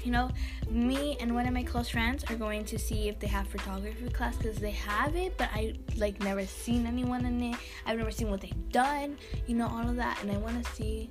You 0.04 0.10
know, 0.10 0.30
me 0.70 1.16
and 1.18 1.34
one 1.34 1.46
of 1.46 1.54
my 1.54 1.62
close 1.62 1.88
friends 1.88 2.24
are 2.28 2.36
going 2.36 2.64
to 2.66 2.78
see 2.78 3.08
if 3.08 3.18
they 3.18 3.26
have 3.26 3.48
photography 3.48 4.08
class 4.10 4.36
because 4.36 4.58
they 4.58 4.70
have 4.72 5.16
it, 5.16 5.36
but 5.38 5.48
I 5.54 5.74
like 5.96 6.22
never 6.22 6.44
seen 6.44 6.86
anyone 6.86 7.24
in 7.24 7.42
it. 7.42 7.56
I've 7.86 7.96
never 7.96 8.10
seen 8.10 8.30
what 8.30 8.42
they've 8.42 8.68
done, 8.70 9.16
you 9.46 9.56
know, 9.56 9.66
all 9.66 9.88
of 9.88 9.96
that, 9.96 10.22
and 10.22 10.30
I 10.30 10.36
want 10.36 10.62
to 10.64 10.72
see. 10.72 11.10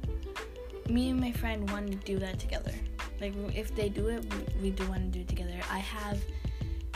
Me 0.89 1.09
and 1.09 1.19
my 1.19 1.31
friend 1.31 1.69
want 1.71 1.89
to 1.89 1.95
do 1.95 2.19
that 2.19 2.39
together. 2.39 2.73
Like 3.21 3.33
if 3.55 3.73
they 3.73 3.87
do 3.87 4.09
it, 4.09 4.25
we, 4.33 4.63
we 4.63 4.69
do 4.69 4.85
want 4.89 5.01
to 5.01 5.07
do 5.07 5.21
it 5.21 5.29
together. 5.29 5.57
I 5.71 5.79
have 5.79 6.19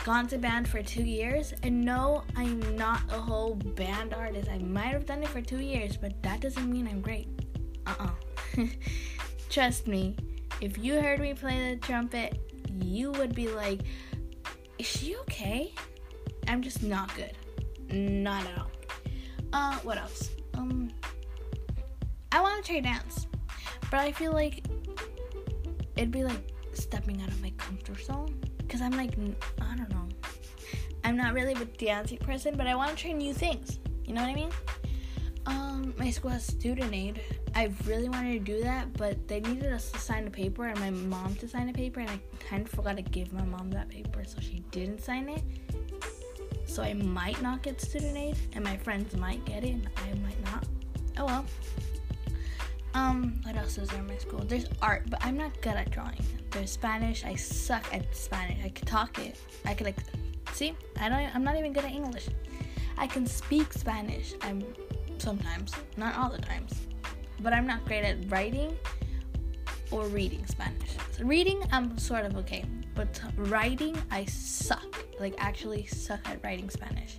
gone 0.04 0.28
to 0.28 0.38
band 0.38 0.68
for 0.68 0.82
two 0.82 1.02
years, 1.02 1.54
and 1.62 1.84
no, 1.84 2.22
I'm 2.36 2.60
not 2.76 3.00
a 3.10 3.18
whole 3.18 3.54
band 3.54 4.12
artist. 4.14 4.48
I 4.50 4.58
might 4.58 4.92
have 4.92 5.06
done 5.06 5.22
it 5.22 5.28
for 5.28 5.40
two 5.40 5.60
years, 5.60 5.96
but 5.96 6.22
that 6.22 6.40
doesn't 6.40 6.70
mean 6.70 6.86
I'm 6.86 7.00
great. 7.00 7.28
Uh 7.86 7.94
uh 7.98 8.66
Trust 9.48 9.86
me, 9.86 10.16
if 10.60 10.78
you 10.78 11.00
heard 11.00 11.20
me 11.20 11.34
play 11.34 11.74
the 11.74 11.80
trumpet, 11.80 12.38
you 12.82 13.12
would 13.12 13.34
be 13.34 13.48
like, 13.48 13.80
is 14.78 14.86
she 14.86 15.16
okay? 15.16 15.72
I'm 16.46 16.62
just 16.62 16.82
not 16.82 17.10
good. 17.14 17.32
Not 17.94 18.44
at 18.44 18.58
all. 18.58 18.70
Uh, 19.52 19.78
what 19.78 19.98
else? 19.98 20.30
Um, 20.54 20.90
I 22.32 22.40
want 22.40 22.64
to 22.64 22.72
try 22.72 22.80
dance, 22.80 23.26
but 23.90 24.00
I 24.00 24.12
feel 24.12 24.32
like 24.32 24.64
it'd 25.96 26.10
be 26.10 26.24
like 26.24 26.52
stepping 26.74 27.22
out 27.22 27.28
of 27.28 27.40
my 27.42 27.50
comfort 27.56 28.04
zone 28.04 28.38
because 28.58 28.80
I'm 28.80 28.92
like 28.92 29.14
I 29.60 29.76
don't 29.76 29.90
know. 29.90 30.08
I'm 31.04 31.16
not 31.16 31.32
really 31.32 31.54
a 31.54 31.64
dancing 31.64 32.18
person, 32.18 32.56
but 32.56 32.66
I 32.66 32.74
want 32.74 32.90
to 32.90 32.96
try 32.96 33.12
new 33.12 33.32
things. 33.32 33.78
You 34.04 34.14
know 34.14 34.20
what 34.20 34.30
I 34.30 34.34
mean? 34.34 34.50
Um, 35.48 35.94
my 35.96 36.10
school 36.10 36.30
has 36.30 36.44
student 36.44 36.92
aide. 36.92 37.22
I 37.54 37.72
really 37.86 38.10
wanted 38.10 38.44
to 38.44 38.52
do 38.52 38.62
that, 38.62 38.92
but 38.92 39.26
they 39.26 39.40
needed 39.40 39.72
us 39.72 39.90
to 39.92 39.98
sign 39.98 40.26
a 40.26 40.30
paper 40.30 40.66
and 40.66 40.78
my 40.78 40.90
mom 40.90 41.36
to 41.36 41.48
sign 41.48 41.70
a 41.70 41.72
paper, 41.72 42.00
and 42.00 42.10
I 42.10 42.20
kind 42.38 42.66
of 42.66 42.70
forgot 42.70 42.96
to 42.96 43.02
give 43.02 43.32
my 43.32 43.44
mom 43.44 43.70
that 43.70 43.88
paper, 43.88 44.24
so 44.26 44.40
she 44.40 44.62
didn't 44.70 45.02
sign 45.02 45.30
it. 45.30 45.42
So 46.66 46.82
I 46.82 46.92
might 46.92 47.40
not 47.40 47.62
get 47.62 47.80
student 47.80 48.14
aide, 48.16 48.36
and 48.52 48.62
my 48.62 48.76
friends 48.76 49.16
might 49.16 49.42
get 49.46 49.64
it, 49.64 49.70
and 49.70 49.88
I 49.96 50.12
might 50.18 50.44
not. 50.44 50.66
Oh 51.16 51.24
well. 51.24 51.46
Um, 52.92 53.40
what 53.44 53.56
else 53.56 53.78
is 53.78 53.88
there 53.88 54.00
in 54.00 54.06
my 54.06 54.18
school? 54.18 54.40
There's 54.40 54.66
art, 54.82 55.08
but 55.08 55.24
I'm 55.24 55.36
not 55.38 55.58
good 55.62 55.74
at 55.74 55.90
drawing. 55.90 56.24
There's 56.50 56.70
Spanish. 56.70 57.24
I 57.24 57.36
suck 57.36 57.84
at 57.94 58.14
Spanish. 58.14 58.62
I 58.62 58.68
could 58.68 58.86
talk 58.86 59.18
it. 59.18 59.40
I 59.64 59.72
could 59.72 59.86
like, 59.86 59.96
see, 60.52 60.74
I 61.00 61.08
don't. 61.08 61.34
I'm 61.34 61.44
not 61.44 61.56
even 61.56 61.72
good 61.72 61.84
at 61.84 61.92
English. 61.92 62.28
I 62.98 63.06
can 63.06 63.26
speak 63.26 63.72
Spanish. 63.72 64.34
I'm 64.42 64.62
sometimes, 65.20 65.72
not 65.96 66.16
all 66.16 66.30
the 66.30 66.38
times, 66.38 66.72
but 67.40 67.52
I'm 67.52 67.66
not 67.66 67.84
great 67.84 68.04
at 68.04 68.30
writing 68.30 68.76
or 69.90 70.06
reading 70.06 70.44
Spanish. 70.46 70.96
Reading, 71.20 71.62
I'm 71.72 71.96
sort 71.98 72.24
of 72.24 72.36
okay, 72.36 72.64
but 72.94 73.20
writing, 73.36 73.96
I 74.10 74.24
suck. 74.26 75.04
Like 75.18 75.34
actually 75.38 75.86
suck 75.86 76.20
at 76.28 76.42
writing 76.44 76.70
Spanish. 76.70 77.18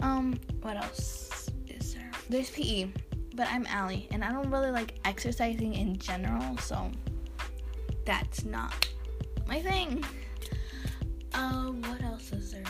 Um, 0.00 0.38
what 0.62 0.76
else 0.76 1.50
is 1.68 1.94
there? 1.94 2.10
There's 2.28 2.50
PE 2.50 2.90
but 3.34 3.48
I'm 3.50 3.66
Allie, 3.66 4.08
and 4.10 4.24
I 4.24 4.30
don't 4.32 4.50
really 4.50 4.70
like 4.70 4.98
exercising 5.04 5.74
in 5.74 5.96
general, 5.98 6.56
so 6.58 6.90
that's 8.04 8.44
not 8.44 8.88
my 9.46 9.60
thing. 9.60 10.04
Uh, 11.34 11.68
what 11.68 12.02
else 12.02 12.32
is 12.32 12.52
there? 12.52 12.62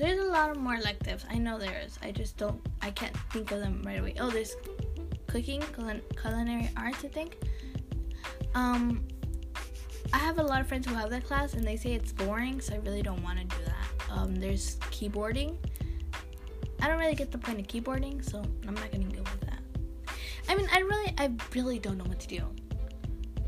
There's 0.00 0.18
a 0.18 0.30
lot 0.30 0.48
of 0.48 0.56
more 0.56 0.76
electives. 0.76 1.26
I 1.30 1.36
know 1.36 1.58
there 1.58 1.78
is. 1.84 1.98
I 2.02 2.10
just 2.10 2.38
don't. 2.38 2.58
I 2.80 2.90
can't 2.90 3.14
think 3.34 3.50
of 3.50 3.60
them 3.60 3.82
right 3.84 4.00
away. 4.00 4.14
Oh, 4.18 4.30
there's 4.30 4.56
cooking, 5.26 5.62
culinary 6.18 6.70
arts, 6.74 7.04
I 7.04 7.08
think. 7.08 7.36
Um, 8.54 9.06
I 10.14 10.16
have 10.16 10.38
a 10.38 10.42
lot 10.42 10.62
of 10.62 10.68
friends 10.68 10.86
who 10.86 10.94
have 10.94 11.10
that 11.10 11.24
class, 11.24 11.52
and 11.52 11.66
they 11.66 11.76
say 11.76 11.92
it's 11.92 12.12
boring, 12.12 12.62
so 12.62 12.72
I 12.72 12.78
really 12.78 13.02
don't 13.02 13.22
want 13.22 13.40
to 13.40 13.44
do 13.44 13.62
that. 13.66 14.10
Um, 14.10 14.36
there's 14.36 14.76
keyboarding. 14.90 15.58
I 16.80 16.88
don't 16.88 16.98
really 16.98 17.14
get 17.14 17.30
the 17.30 17.36
point 17.36 17.60
of 17.60 17.66
keyboarding, 17.66 18.24
so 18.24 18.42
I'm 18.66 18.74
not 18.74 18.90
gonna 18.90 19.04
go 19.04 19.20
with 19.20 19.40
that. 19.42 19.60
I 20.48 20.54
mean, 20.54 20.66
I 20.72 20.78
really, 20.78 21.14
I 21.18 21.30
really 21.54 21.78
don't 21.78 21.98
know 21.98 22.04
what 22.04 22.20
to 22.20 22.26
do. 22.26 22.42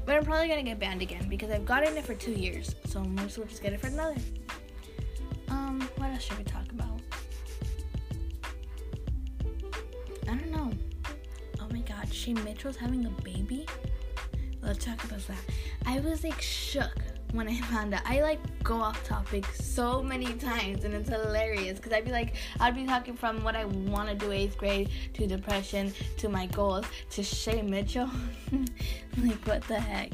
But 0.05 0.17
I'm 0.17 0.25
probably 0.27 0.49
gonna 0.49 0.65
get 0.65 0.79
band 0.79 1.01
again 1.01 1.31
because 1.31 1.51
I've 1.51 1.65
gotten 1.65 1.97
it 1.97 2.05
for 2.05 2.15
two 2.15 2.33
years. 2.33 2.75
So 2.85 3.01
I 3.01 3.07
might 3.07 3.25
as 3.25 3.39
well 3.39 3.47
just 3.47 3.63
get 3.63 3.73
it 3.73 3.81
for 3.81 3.87
another. 3.87 4.17
Um, 5.73 5.81
what 5.97 6.11
else 6.11 6.23
should 6.23 6.37
we 6.37 6.45
talk 6.45 6.71
about? 6.71 7.01
I 10.29 10.35
don't 10.35 10.51
know. 10.51 10.71
Oh 11.61 11.69
my 11.71 11.81
god, 11.81 12.13
Shay 12.13 12.35
Mitchell's 12.35 12.77
having 12.77 13.07
a 13.07 13.11
baby? 13.23 13.67
Let's 14.61 14.85
talk 14.85 15.03
about 15.03 15.27
that. 15.29 15.39
I 15.87 16.01
was 16.01 16.25
like 16.25 16.41
shook 16.43 16.93
when 17.33 17.49
I 17.49 17.59
found 17.73 17.95
out. 17.95 18.03
I 18.05 18.21
like 18.21 18.39
go 18.63 18.83
off 18.83 19.03
topic 19.05 19.47
so 19.47 20.03
many 20.03 20.35
times 20.35 20.85
and 20.85 20.93
it's 20.93 21.09
hilarious 21.09 21.79
because 21.79 21.95
I'd 21.95 22.05
be 22.05 22.13
like, 22.13 22.35
I'd 22.61 22.75
be 22.75 22.85
talking 22.85 23.15
from 23.15 23.43
what 23.43 23.57
I 23.57 23.65
want 23.65 24.11
to 24.11 24.15
do 24.15 24.31
eighth 24.31 24.59
grade 24.59 24.91
to 25.15 25.27
depression 25.27 25.95
to 26.19 26.29
my 26.29 26.47
goals 26.47 26.85
to 27.13 27.23
Shay 27.23 27.63
Mitchell. 27.63 28.11
like, 29.17 29.47
what 29.47 29.63
the 29.69 29.81
heck? 29.81 30.13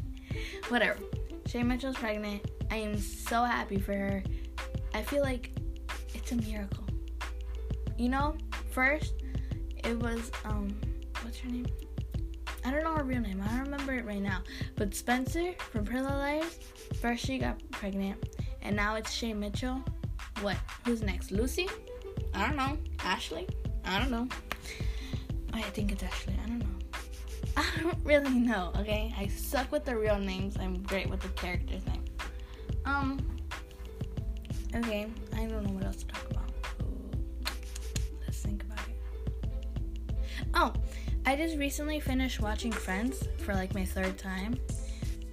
Whatever. 0.69 1.00
Shay 1.47 1.65
Mitchell's 1.65 1.97
pregnant. 1.97 2.49
I 2.71 2.77
am 2.77 2.97
so 2.97 3.43
happy 3.43 3.81
for 3.81 3.95
her. 3.95 4.23
I 4.95 5.02
feel 5.02 5.23
like 5.23 5.52
it's 6.14 6.33
a 6.33 6.37
miracle. 6.37 6.85
You 7.97 8.09
know, 8.09 8.37
first 8.71 9.14
it 9.85 9.99
was 9.99 10.30
um 10.45 10.75
what's 11.23 11.38
her 11.38 11.49
name? 11.49 11.66
I 12.64 12.71
don't 12.71 12.85
know 12.85 12.95
her 12.95 13.04
real 13.04 13.21
name. 13.21 13.42
I 13.42 13.49
don't 13.49 13.64
remember 13.64 13.95
it 13.95 14.04
right 14.04 14.21
now. 14.21 14.42
But 14.76 14.95
Spencer 14.95 15.52
from 15.59 15.85
Pretty 15.85 16.02
Little 16.02 16.18
Liars, 16.18 16.59
first 17.00 17.25
she 17.25 17.38
got 17.38 17.59
pregnant, 17.71 18.37
and 18.62 18.76
now 18.76 18.97
it's 18.97 19.11
Shay 19.11 19.33
Mitchell. 19.33 19.83
What? 20.42 20.57
Who's 20.85 21.02
next? 21.02 21.30
Lucy? 21.30 21.68
I 22.35 22.47
don't 22.47 22.57
know. 22.57 22.76
Ashley? 23.00 23.49
I 23.85 23.99
don't 23.99 24.11
know. 24.11 24.28
I 25.52 25.62
think 25.62 25.92
it's 25.92 26.02
Ashley. 26.02 26.35
I 26.45 26.47
don't 26.49 26.59
know. 26.59 26.66
I 27.57 27.66
don't 27.83 27.99
really 28.04 28.38
know. 28.38 28.73
Okay, 28.78 29.14
I 29.18 29.26
suck 29.28 29.73
with 29.73 29.85
the 29.85 29.97
real 29.97 30.18
names. 30.18 30.57
I'm 30.61 30.83
great 30.83 31.09
with 31.09 31.21
the 31.21 31.28
characters' 31.30 31.87
name. 31.87 32.04
Um. 32.85 33.38
Okay, 34.75 35.06
I 35.34 35.46
don't 35.46 35.64
know 35.64 35.72
what 35.72 35.84
else 35.84 35.96
to 35.96 36.06
talk 36.06 36.30
about. 36.30 36.50
Let's 38.26 38.40
think 38.40 38.62
about 38.64 38.78
it. 38.80 40.16
Oh, 40.54 40.72
I 41.26 41.37
just 41.37 41.56
recently 41.56 42.00
finished 42.00 42.40
watching 42.40 42.72
Friends 42.72 43.26
for 43.38 43.54
like 43.54 43.75
my 43.75 43.84
third 43.84 44.18
time. 44.18 44.58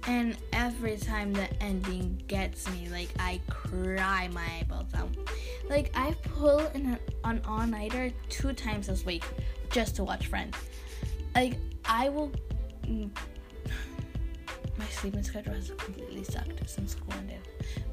And 0.06 0.36
every 0.52 0.96
time 0.96 1.32
the 1.32 1.48
ending 1.62 2.22
gets 2.28 2.70
me, 2.70 2.88
like 2.90 3.08
I 3.18 3.40
cry 3.50 4.28
my 4.32 4.44
eyeballs 4.60 4.94
out. 4.94 5.08
Like 5.68 5.90
I 5.94 6.14
pull 6.22 6.60
an, 6.60 6.98
an 7.24 7.42
all-nighter 7.46 8.12
two 8.28 8.52
times 8.52 8.86
this 8.86 9.04
week 9.04 9.24
just 9.70 9.96
to 9.96 10.04
watch 10.04 10.28
Friends. 10.28 10.56
Like 11.34 11.58
I 11.84 12.08
will. 12.08 12.30
Mm, 12.84 13.10
My 14.78 14.86
sleeping 14.86 15.22
schedule 15.22 15.54
has 15.54 15.70
completely 15.78 16.24
sucked 16.24 16.68
since 16.68 16.92
school 16.92 17.14
ended. 17.18 17.40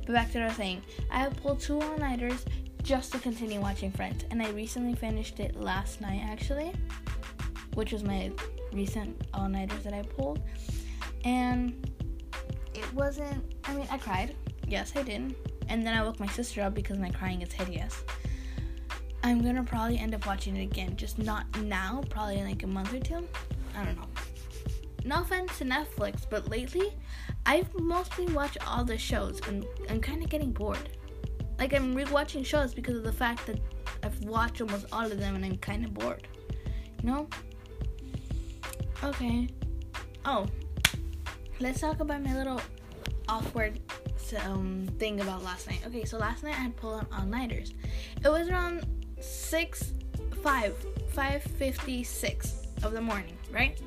But 0.06 0.13
back 0.13 0.32
to 0.32 0.40
what 0.40 0.46
I 0.46 0.48
was 0.48 0.58
saying, 0.58 0.82
I 1.12 1.20
have 1.20 1.38
pulled 1.38 1.60
two 1.60 1.80
all-nighters 1.80 2.46
just 2.82 3.12
to 3.13 3.20
continue 3.20 3.62
watching 3.62 3.92
Friends, 3.92 4.25
and 4.30 4.42
I 4.42 4.50
recently 4.50 4.96
finished 4.96 5.40
it 5.40 5.56
last 5.56 6.02
night 6.02 6.22
actually 6.24 6.74
which 7.75 7.92
was 7.92 8.04
my 8.04 8.32
recent 8.72 9.28
all 9.34 9.50
nighters 9.50 9.84
that 9.84 9.94
I 9.94 10.02
pulled. 10.02 10.42
And 11.25 11.90
it 12.74 12.92
wasn't, 12.94 13.54
I 13.66 13.75
mean, 13.75 13.88
I 13.92 13.98
cried. 13.98 14.36
Yes, 14.68 14.94
I 14.96 15.04
did. 15.04 15.36
And 15.70 15.86
then 15.86 15.96
I 15.96 16.04
woke 16.04 16.20
my 16.20 16.28
sister 16.28 16.62
up 16.62 16.74
because 16.74 16.98
my 16.98 17.10
crying 17.10 17.42
is 17.42 17.52
hideous. 17.52 18.04
I'm 19.24 19.42
gonna 19.42 19.63
probably 19.63 19.98
end 19.98 20.13
up 20.13 20.25
watching 20.25 20.58
it 20.58 20.63
again, 20.63 20.98
just 20.98 21.18
not 21.18 21.46
now, 21.62 22.04
probably 22.10 22.40
in 22.40 22.48
like 22.48 22.63
a 22.63 22.68
month 22.68 22.94
or 22.94 23.00
two. 23.00 23.28
I 23.75 23.86
don't 23.86 23.96
know. 23.96 24.08
No 25.05 25.22
offense 25.22 25.57
to 25.57 25.65
Netflix, 25.65 26.25
but 26.29 26.50
lately 26.50 26.93
I've 27.45 27.74
mostly 27.75 28.25
watched 28.27 28.57
all 28.67 28.86
the 28.86 28.98
shows 28.98 29.41
and 29.48 29.65
I'm 29.89 30.00
kind 30.00 30.24
of 30.24 30.29
getting 30.29 30.51
bored. 30.51 30.89
Like 31.60 31.74
I'm 31.74 31.93
rewatching 31.95 32.45
shows 32.45 32.74
because 32.74 32.95
of 32.95 33.03
the 33.03 33.13
fact 33.13 33.45
that 33.48 33.60
I've 34.01 34.17
watched 34.24 34.62
almost 34.62 34.86
all 34.91 35.05
of 35.05 35.19
them 35.19 35.36
and 35.36 35.45
I'm 35.45 35.57
kind 35.57 35.86
of 35.86 35.93
bored. 35.93 36.27
You 37.01 37.10
know? 37.10 37.27
Okay. 39.03 39.50
Oh, 40.25 40.48
let's 41.60 41.81
talk 41.81 42.00
about 42.00 42.24
my 42.24 42.36
little 42.36 42.62
awkward 43.27 43.79
um, 44.45 44.88
thing 45.00 45.19
about 45.22 45.43
last 45.43 45.67
night. 45.67 45.81
Okay, 45.86 46.05
so 46.05 46.17
last 46.17 46.43
night 46.43 46.55
I 46.57 46.62
had 46.63 46.75
pulled 46.75 47.05
all 47.13 47.25
nighters. 47.25 47.74
It 48.24 48.29
was 48.29 48.48
around 48.50 48.86
six, 49.19 49.93
five, 50.41 50.75
five 51.10 51.43
fifty 51.43 52.03
six 52.03 52.67
of 52.83 52.93
the 52.93 53.01
morning, 53.01 53.38
right? 53.53 53.79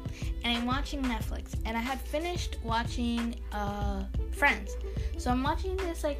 And 0.44 0.58
I'm 0.58 0.66
watching 0.66 1.02
Netflix, 1.02 1.54
and 1.64 1.76
I 1.76 1.80
had 1.80 2.00
finished 2.00 2.56
watching 2.62 3.36
uh, 3.52 4.04
Friends. 4.30 4.76
So 5.16 5.30
I'm 5.30 5.42
watching 5.42 5.76
this 5.78 6.04
like 6.04 6.18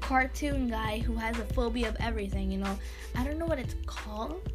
cartoon 0.00 0.68
guy 0.68 0.98
who 0.98 1.14
has 1.14 1.38
a 1.38 1.44
phobia 1.44 1.88
of 1.88 1.96
everything. 2.00 2.50
You 2.50 2.58
know, 2.58 2.78
I 3.14 3.24
don't 3.24 3.38
know 3.38 3.46
what 3.46 3.58
it's 3.58 3.74
called 3.86 4.50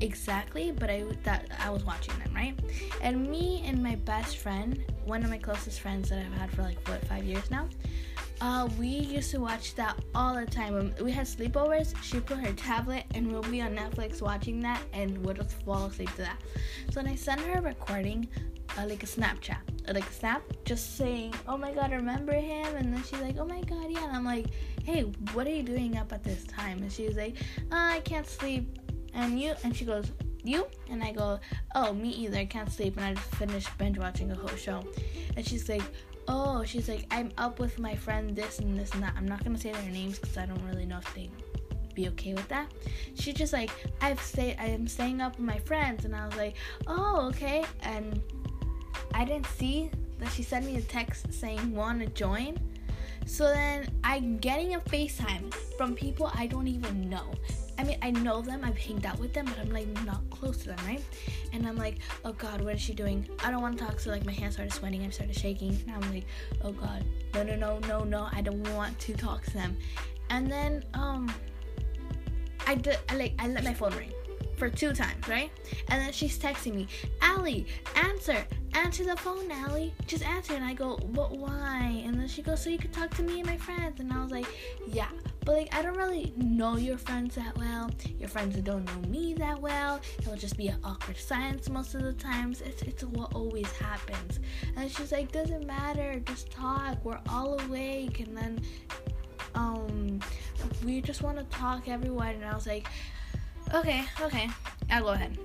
exactly, 0.00 0.72
but 0.72 0.90
I 0.90 1.04
that 1.24 1.50
I 1.58 1.70
was 1.70 1.84
watching 1.84 2.14
them, 2.18 2.32
right? 2.34 2.58
And 3.02 3.28
me 3.28 3.62
and 3.66 3.82
my 3.82 3.96
best 3.96 4.38
friend, 4.38 4.84
one 5.04 5.22
of 5.22 5.30
my 5.30 5.38
closest 5.38 5.80
friends 5.80 6.10
that 6.10 6.18
I've 6.18 6.32
had 6.32 6.50
for 6.50 6.62
like 6.62 6.86
what 6.88 7.04
five 7.06 7.24
years 7.24 7.50
now, 7.50 7.68
uh, 8.40 8.68
we 8.78 8.86
used 8.86 9.30
to 9.32 9.40
watch 9.40 9.74
that 9.74 9.98
all 10.14 10.34
the 10.34 10.46
time. 10.46 10.74
When 10.74 10.94
we 11.02 11.10
had 11.10 11.26
sleepovers, 11.26 11.94
she 12.02 12.20
put 12.20 12.38
her 12.38 12.52
tablet 12.52 13.04
and 13.14 13.30
we'll 13.30 13.42
be 13.42 13.60
on 13.60 13.74
Netflix 13.74 14.22
watching 14.22 14.60
that 14.60 14.80
and 14.92 15.18
we'll 15.24 15.34
just 15.34 15.60
fall 15.62 15.86
asleep 15.86 16.10
to 16.12 16.22
that. 16.22 16.40
So 16.90 17.02
then 17.02 17.08
I 17.08 17.16
sent 17.16 17.40
her 17.40 17.58
a 17.58 17.62
recording, 17.62 18.28
uh, 18.78 18.86
like 18.86 19.02
a 19.02 19.06
Snapchat, 19.06 19.58
uh, 19.88 19.92
like 19.92 20.08
a 20.08 20.12
snap, 20.12 20.42
just 20.64 20.96
saying, 20.96 21.34
"Oh 21.48 21.56
my 21.56 21.72
God, 21.72 21.90
remember 21.90 22.32
him?" 22.34 22.76
And 22.76 22.94
then 22.94 23.02
she's 23.02 23.20
like, 23.20 23.38
"Oh 23.38 23.46
my 23.46 23.60
God, 23.62 23.90
yeah." 23.90 24.04
And 24.04 24.16
I'm 24.16 24.24
like, 24.24 24.46
"Hey, 24.84 25.02
what 25.32 25.46
are 25.46 25.50
you 25.50 25.62
doing 25.62 25.96
up 25.96 26.12
at 26.12 26.22
this 26.22 26.44
time?" 26.44 26.78
And 26.78 26.92
she's 26.92 27.16
like, 27.16 27.36
oh, 27.72 27.76
"I 27.76 28.00
can't 28.00 28.26
sleep." 28.26 28.78
And 29.18 29.38
you? 29.38 29.54
And 29.64 29.76
she 29.76 29.84
goes, 29.84 30.10
"You?" 30.44 30.66
And 30.90 31.02
I 31.02 31.12
go, 31.12 31.38
"Oh, 31.74 31.92
me 31.92 32.08
either. 32.10 32.38
I 32.38 32.46
can't 32.46 32.72
sleep." 32.72 32.96
And 32.96 33.04
I 33.04 33.14
just 33.14 33.34
finished 33.34 33.76
binge 33.76 33.98
watching 33.98 34.30
a 34.30 34.34
whole 34.34 34.56
show. 34.56 34.84
And 35.36 35.46
she's 35.46 35.68
like, 35.68 35.82
oh, 36.28 36.62
she's 36.62 36.88
like, 36.88 37.06
I'm 37.10 37.32
up 37.38 37.58
with 37.58 37.78
my 37.78 37.94
friend 37.96 38.36
this 38.36 38.58
and 38.58 38.78
this 38.78 38.92
and 38.92 39.02
that. 39.02 39.14
I'm 39.16 39.26
not 39.26 39.42
gonna 39.42 39.58
say 39.58 39.72
their 39.72 39.82
names 39.90 40.18
because 40.18 40.36
I 40.36 40.46
don't 40.46 40.62
really 40.66 40.84
know 40.84 40.98
if 40.98 41.14
they 41.14 41.30
be 41.94 42.08
okay 42.08 42.34
with 42.34 42.46
that. 42.48 42.70
She's 43.14 43.34
just 43.34 43.52
like, 43.52 43.70
I've 44.00 44.20
stayed, 44.20 44.56
I 44.60 44.66
am 44.66 44.86
staying 44.86 45.20
up 45.20 45.36
with 45.36 45.46
my 45.46 45.58
friends, 45.58 46.04
and 46.04 46.14
I 46.14 46.26
was 46.26 46.36
like, 46.36 46.54
oh, 46.86 47.26
okay. 47.28 47.64
And 47.82 48.22
I 49.14 49.24
didn't 49.24 49.46
see 49.46 49.90
that 50.18 50.30
she 50.32 50.42
sent 50.42 50.66
me 50.66 50.76
a 50.76 50.82
text 50.82 51.32
saying 51.32 51.74
want 51.74 52.00
to 52.00 52.06
join. 52.08 52.58
So 53.26 53.44
then 53.44 53.88
I'm 54.04 54.38
getting 54.38 54.74
a 54.74 54.80
FaceTime 54.80 55.52
from 55.76 55.94
people 55.94 56.30
I 56.34 56.46
don't 56.46 56.68
even 56.68 57.08
know. 57.08 57.32
I 57.78 57.84
mean, 57.84 57.98
I 58.02 58.10
know 58.10 58.42
them, 58.42 58.62
I've 58.64 58.76
hanged 58.76 59.06
out 59.06 59.18
with 59.20 59.32
them, 59.32 59.46
but 59.46 59.58
I'm 59.58 59.70
like 59.70 59.86
not 60.04 60.28
close 60.30 60.58
to 60.58 60.68
them, 60.68 60.78
right? 60.84 61.02
And 61.52 61.66
I'm 61.66 61.76
like, 61.76 61.98
oh 62.24 62.32
God, 62.32 62.60
what 62.60 62.74
is 62.74 62.80
she 62.80 62.92
doing? 62.92 63.28
I 63.44 63.50
don't 63.50 63.62
want 63.62 63.78
to 63.78 63.84
talk. 63.84 64.00
So 64.00 64.10
like 64.10 64.26
my 64.26 64.32
hands 64.32 64.54
started 64.54 64.72
sweating, 64.72 65.04
I 65.04 65.10
started 65.10 65.36
shaking. 65.36 65.78
And 65.86 66.04
I'm 66.04 66.12
like, 66.12 66.26
oh 66.62 66.72
God, 66.72 67.04
no, 67.34 67.42
no, 67.44 67.54
no, 67.54 67.78
no, 67.86 68.04
no, 68.04 68.28
I 68.32 68.40
don't 68.40 68.68
want 68.74 68.98
to 68.98 69.14
talk 69.14 69.44
to 69.44 69.52
them. 69.52 69.76
And 70.30 70.50
then 70.50 70.84
um, 70.94 71.32
I 72.66 72.74
did, 72.74 72.98
I 73.08 73.16
like, 73.16 73.34
I 73.38 73.48
let 73.48 73.64
my 73.64 73.74
phone 73.74 73.94
ring 73.96 74.12
for 74.56 74.68
two 74.68 74.92
times, 74.92 75.28
right? 75.28 75.50
And 75.88 76.02
then 76.02 76.12
she's 76.12 76.36
texting 76.36 76.74
me, 76.74 76.88
Allie, 77.22 77.66
answer, 77.94 78.44
answer 78.74 79.04
the 79.04 79.16
phone, 79.16 79.50
Allie, 79.50 79.94
just 80.06 80.24
answer. 80.24 80.54
And 80.54 80.64
I 80.64 80.74
go, 80.74 80.96
but 80.96 81.38
why? 81.38 82.02
And 82.04 82.18
then 82.18 82.26
she 82.26 82.42
goes, 82.42 82.60
so 82.60 82.70
you 82.70 82.78
could 82.78 82.92
talk 82.92 83.14
to 83.14 83.22
me 83.22 83.38
and 83.38 83.46
my 83.46 83.56
friends. 83.56 84.00
And 84.00 84.12
I 84.12 84.20
was 84.20 84.32
like, 84.32 84.46
yeah, 84.88 85.08
but 85.48 85.56
like 85.56 85.74
I 85.74 85.80
don't 85.80 85.96
really 85.96 86.34
know 86.36 86.76
your 86.76 86.98
friends 86.98 87.36
that 87.36 87.56
well. 87.56 87.90
Your 88.18 88.28
friends 88.28 88.54
don't 88.58 88.84
know 88.84 89.08
me 89.08 89.32
that 89.38 89.58
well. 89.58 89.98
It'll 90.18 90.36
just 90.36 90.58
be 90.58 90.68
an 90.68 90.76
awkward 90.84 91.16
silence 91.16 91.70
most 91.70 91.94
of 91.94 92.02
the 92.02 92.12
times. 92.12 92.60
It's 92.60 92.82
it's 92.82 93.02
what 93.02 93.32
always 93.32 93.72
happens. 93.72 94.40
And 94.76 94.90
she's 94.90 95.10
like, 95.10 95.32
doesn't 95.32 95.66
matter, 95.66 96.20
just 96.26 96.50
talk. 96.50 97.02
We're 97.02 97.18
all 97.30 97.58
awake. 97.60 98.20
And 98.20 98.36
then 98.36 98.60
um 99.54 100.20
we 100.84 101.00
just 101.00 101.22
want 101.22 101.38
to 101.38 101.44
talk 101.44 101.88
everyone. 101.88 102.34
And 102.34 102.44
I 102.44 102.54
was 102.54 102.66
like, 102.66 102.86
okay, 103.72 104.04
okay, 104.20 104.50
I'll 104.90 105.04
go 105.04 105.08
ahead. 105.12 105.38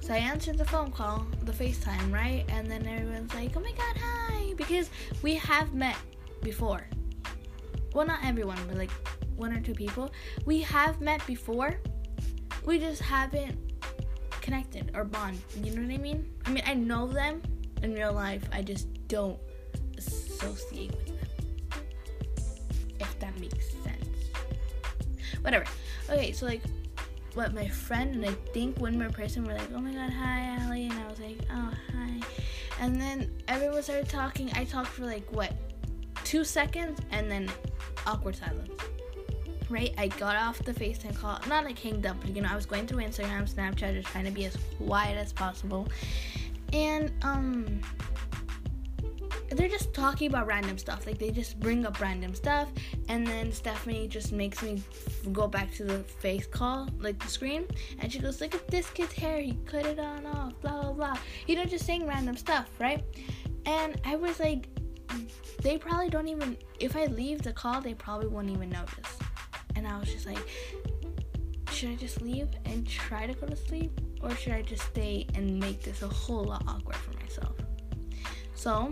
So 0.00 0.14
I 0.14 0.16
answered 0.16 0.56
the 0.56 0.64
phone 0.64 0.90
call, 0.90 1.26
the 1.42 1.52
FaceTime, 1.52 2.10
right? 2.10 2.46
And 2.48 2.70
then 2.70 2.86
everyone's 2.86 3.34
like, 3.34 3.54
oh 3.54 3.60
my 3.60 3.72
god, 3.72 3.96
hi. 4.02 4.54
Because 4.56 4.88
we 5.20 5.34
have 5.34 5.74
met 5.74 5.96
before. 6.42 6.86
Well, 7.96 8.06
not 8.06 8.20
everyone, 8.24 8.58
but 8.68 8.76
like 8.76 8.90
one 9.36 9.52
or 9.52 9.60
two 9.60 9.74
people. 9.74 10.12
We 10.44 10.60
have 10.62 11.00
met 11.00 11.26
before. 11.26 11.78
We 12.64 12.78
just 12.78 13.02
haven't 13.02 13.58
connected 14.40 14.90
or 14.94 15.04
bond. 15.04 15.40
You 15.56 15.74
know 15.74 15.82
what 15.82 15.92
I 15.92 15.98
mean? 15.98 16.28
I 16.44 16.50
mean, 16.50 16.64
I 16.66 16.74
know 16.74 17.06
them 17.06 17.42
in 17.82 17.94
real 17.94 18.12
life. 18.12 18.48
I 18.52 18.62
just 18.62 18.88
don't 19.08 19.38
associate 19.98 20.92
with 20.92 21.06
them. 21.06 21.16
If 23.00 23.18
that 23.20 23.38
makes 23.38 23.72
sense. 23.84 24.08
Whatever. 25.42 25.64
Okay, 26.10 26.32
so 26.32 26.46
like 26.46 26.62
what 27.34 27.52
my 27.52 27.68
friend 27.68 28.14
and 28.14 28.24
I 28.24 28.32
think 28.52 28.78
one 28.78 28.98
more 28.98 29.10
person 29.10 29.44
were 29.44 29.54
like, 29.54 29.70
Oh 29.74 29.80
my 29.80 29.92
god, 29.92 30.10
hi 30.10 30.56
Allie 30.60 30.86
and 30.86 30.94
I 30.94 31.08
was 31.08 31.20
like, 31.20 31.38
Oh 31.52 31.72
hi 31.92 32.20
and 32.80 33.00
then 33.00 33.30
everyone 33.48 33.82
started 33.82 34.08
talking. 34.08 34.50
I 34.54 34.64
talked 34.64 34.88
for 34.88 35.04
like 35.04 35.30
what 35.32 35.52
two 36.24 36.44
seconds 36.44 37.00
and 37.10 37.30
then 37.30 37.50
awkward 38.06 38.36
silence 38.36 38.70
right? 39.68 39.92
I 39.98 40.08
got 40.08 40.36
off 40.36 40.58
the 40.58 40.72
FaceTime 40.72 41.16
call, 41.16 41.40
not 41.48 41.64
like 41.64 41.78
hanged 41.78 42.06
up, 42.06 42.16
but 42.20 42.34
you 42.34 42.42
know, 42.42 42.48
I 42.50 42.56
was 42.56 42.66
going 42.66 42.86
through 42.86 43.02
Instagram, 43.02 43.52
Snapchat, 43.52 43.94
just 43.94 44.08
trying 44.08 44.24
to 44.24 44.30
be 44.30 44.44
as 44.44 44.56
quiet 44.78 45.16
as 45.16 45.32
possible. 45.32 45.88
And 46.72 47.12
um 47.22 47.80
they're 49.50 49.68
just 49.68 49.94
talking 49.94 50.28
about 50.28 50.46
random 50.46 50.76
stuff. 50.76 51.06
Like 51.06 51.18
they 51.18 51.30
just 51.30 51.60
bring 51.60 51.86
up 51.86 52.00
random 52.00 52.34
stuff, 52.34 52.68
and 53.08 53.26
then 53.26 53.52
Stephanie 53.52 54.08
just 54.08 54.32
makes 54.32 54.62
me 54.62 54.82
go 55.32 55.46
back 55.46 55.72
to 55.74 55.84
the 55.84 55.98
face 56.00 56.46
call, 56.46 56.88
like 56.98 57.18
the 57.18 57.28
screen, 57.28 57.64
and 58.00 58.12
she 58.12 58.18
goes, 58.18 58.40
"Look 58.40 58.54
at 58.54 58.68
this 58.68 58.90
kid's 58.90 59.12
hair. 59.12 59.40
He 59.40 59.56
cut 59.64 59.86
it 59.86 59.98
on 59.98 60.26
off. 60.26 60.60
Blah 60.60 60.82
blah 60.82 60.92
blah." 60.92 61.18
You 61.46 61.56
know, 61.56 61.64
just 61.64 61.86
saying 61.86 62.06
random 62.06 62.36
stuff, 62.36 62.68
right? 62.80 63.04
And 63.66 64.00
I 64.04 64.16
was 64.16 64.40
like, 64.40 64.68
they 65.62 65.78
probably 65.78 66.08
don't 66.08 66.28
even. 66.28 66.56
If 66.80 66.96
I 66.96 67.06
leave 67.06 67.42
the 67.42 67.52
call, 67.52 67.80
they 67.80 67.94
probably 67.94 68.28
won't 68.28 68.50
even 68.50 68.70
notice 68.70 69.18
and 69.76 69.86
I 69.86 69.98
was 69.98 70.12
just 70.12 70.26
like, 70.26 70.38
should 71.70 71.90
I 71.90 71.94
just 71.94 72.22
leave 72.22 72.48
and 72.64 72.88
try 72.88 73.26
to 73.26 73.34
go 73.34 73.46
to 73.46 73.56
sleep, 73.56 74.00
or 74.22 74.34
should 74.34 74.54
I 74.54 74.62
just 74.62 74.82
stay 74.82 75.26
and 75.34 75.60
make 75.60 75.82
this 75.82 76.02
a 76.02 76.08
whole 76.08 76.44
lot 76.44 76.64
awkward 76.66 76.96
for 76.96 77.12
myself? 77.22 77.54
So, 78.54 78.90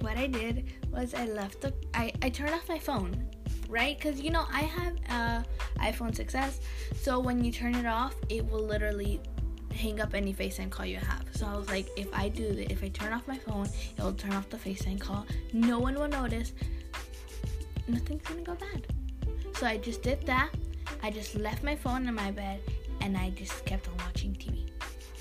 what 0.00 0.18
I 0.18 0.26
did 0.26 0.72
was 0.90 1.14
I 1.14 1.24
left 1.24 1.62
the 1.62 1.72
I, 1.94 2.12
I 2.22 2.28
turned 2.28 2.52
off 2.52 2.68
my 2.68 2.78
phone, 2.78 3.30
right? 3.68 3.96
Because 3.96 4.20
you 4.20 4.30
know 4.30 4.44
I 4.52 4.60
have 4.60 4.94
a 5.08 5.46
iPhone 5.80 6.14
6s, 6.14 6.60
so 6.94 7.18
when 7.18 7.42
you 7.42 7.50
turn 7.50 7.74
it 7.74 7.86
off, 7.86 8.14
it 8.28 8.48
will 8.50 8.64
literally 8.64 9.20
hang 9.72 10.00
up 10.00 10.14
any 10.14 10.32
FaceTime 10.32 10.70
call 10.70 10.86
you 10.86 10.98
have. 10.98 11.24
So 11.32 11.46
I 11.46 11.56
was 11.56 11.68
like, 11.68 11.88
if 11.96 12.06
I 12.12 12.28
do 12.28 12.54
that, 12.54 12.70
if 12.70 12.84
I 12.84 12.88
turn 12.88 13.12
off 13.12 13.26
my 13.26 13.38
phone, 13.38 13.66
it 13.96 14.02
will 14.02 14.12
turn 14.12 14.32
off 14.34 14.48
the 14.50 14.56
FaceTime 14.56 15.00
call. 15.00 15.26
No 15.52 15.78
one 15.78 15.94
will 15.94 16.08
notice. 16.08 16.52
Nothing's 17.88 18.22
gonna 18.22 18.42
go 18.42 18.54
bad. 18.54 18.86
So 19.54 19.66
I 19.66 19.76
just 19.76 20.02
did 20.02 20.24
that. 20.26 20.50
I 21.02 21.10
just 21.10 21.36
left 21.36 21.62
my 21.62 21.76
phone 21.76 22.06
in 22.08 22.14
my 22.14 22.30
bed 22.30 22.60
and 23.00 23.16
I 23.16 23.30
just 23.30 23.64
kept 23.64 23.88
on 23.88 23.96
watching 23.98 24.32
TV. 24.32 24.68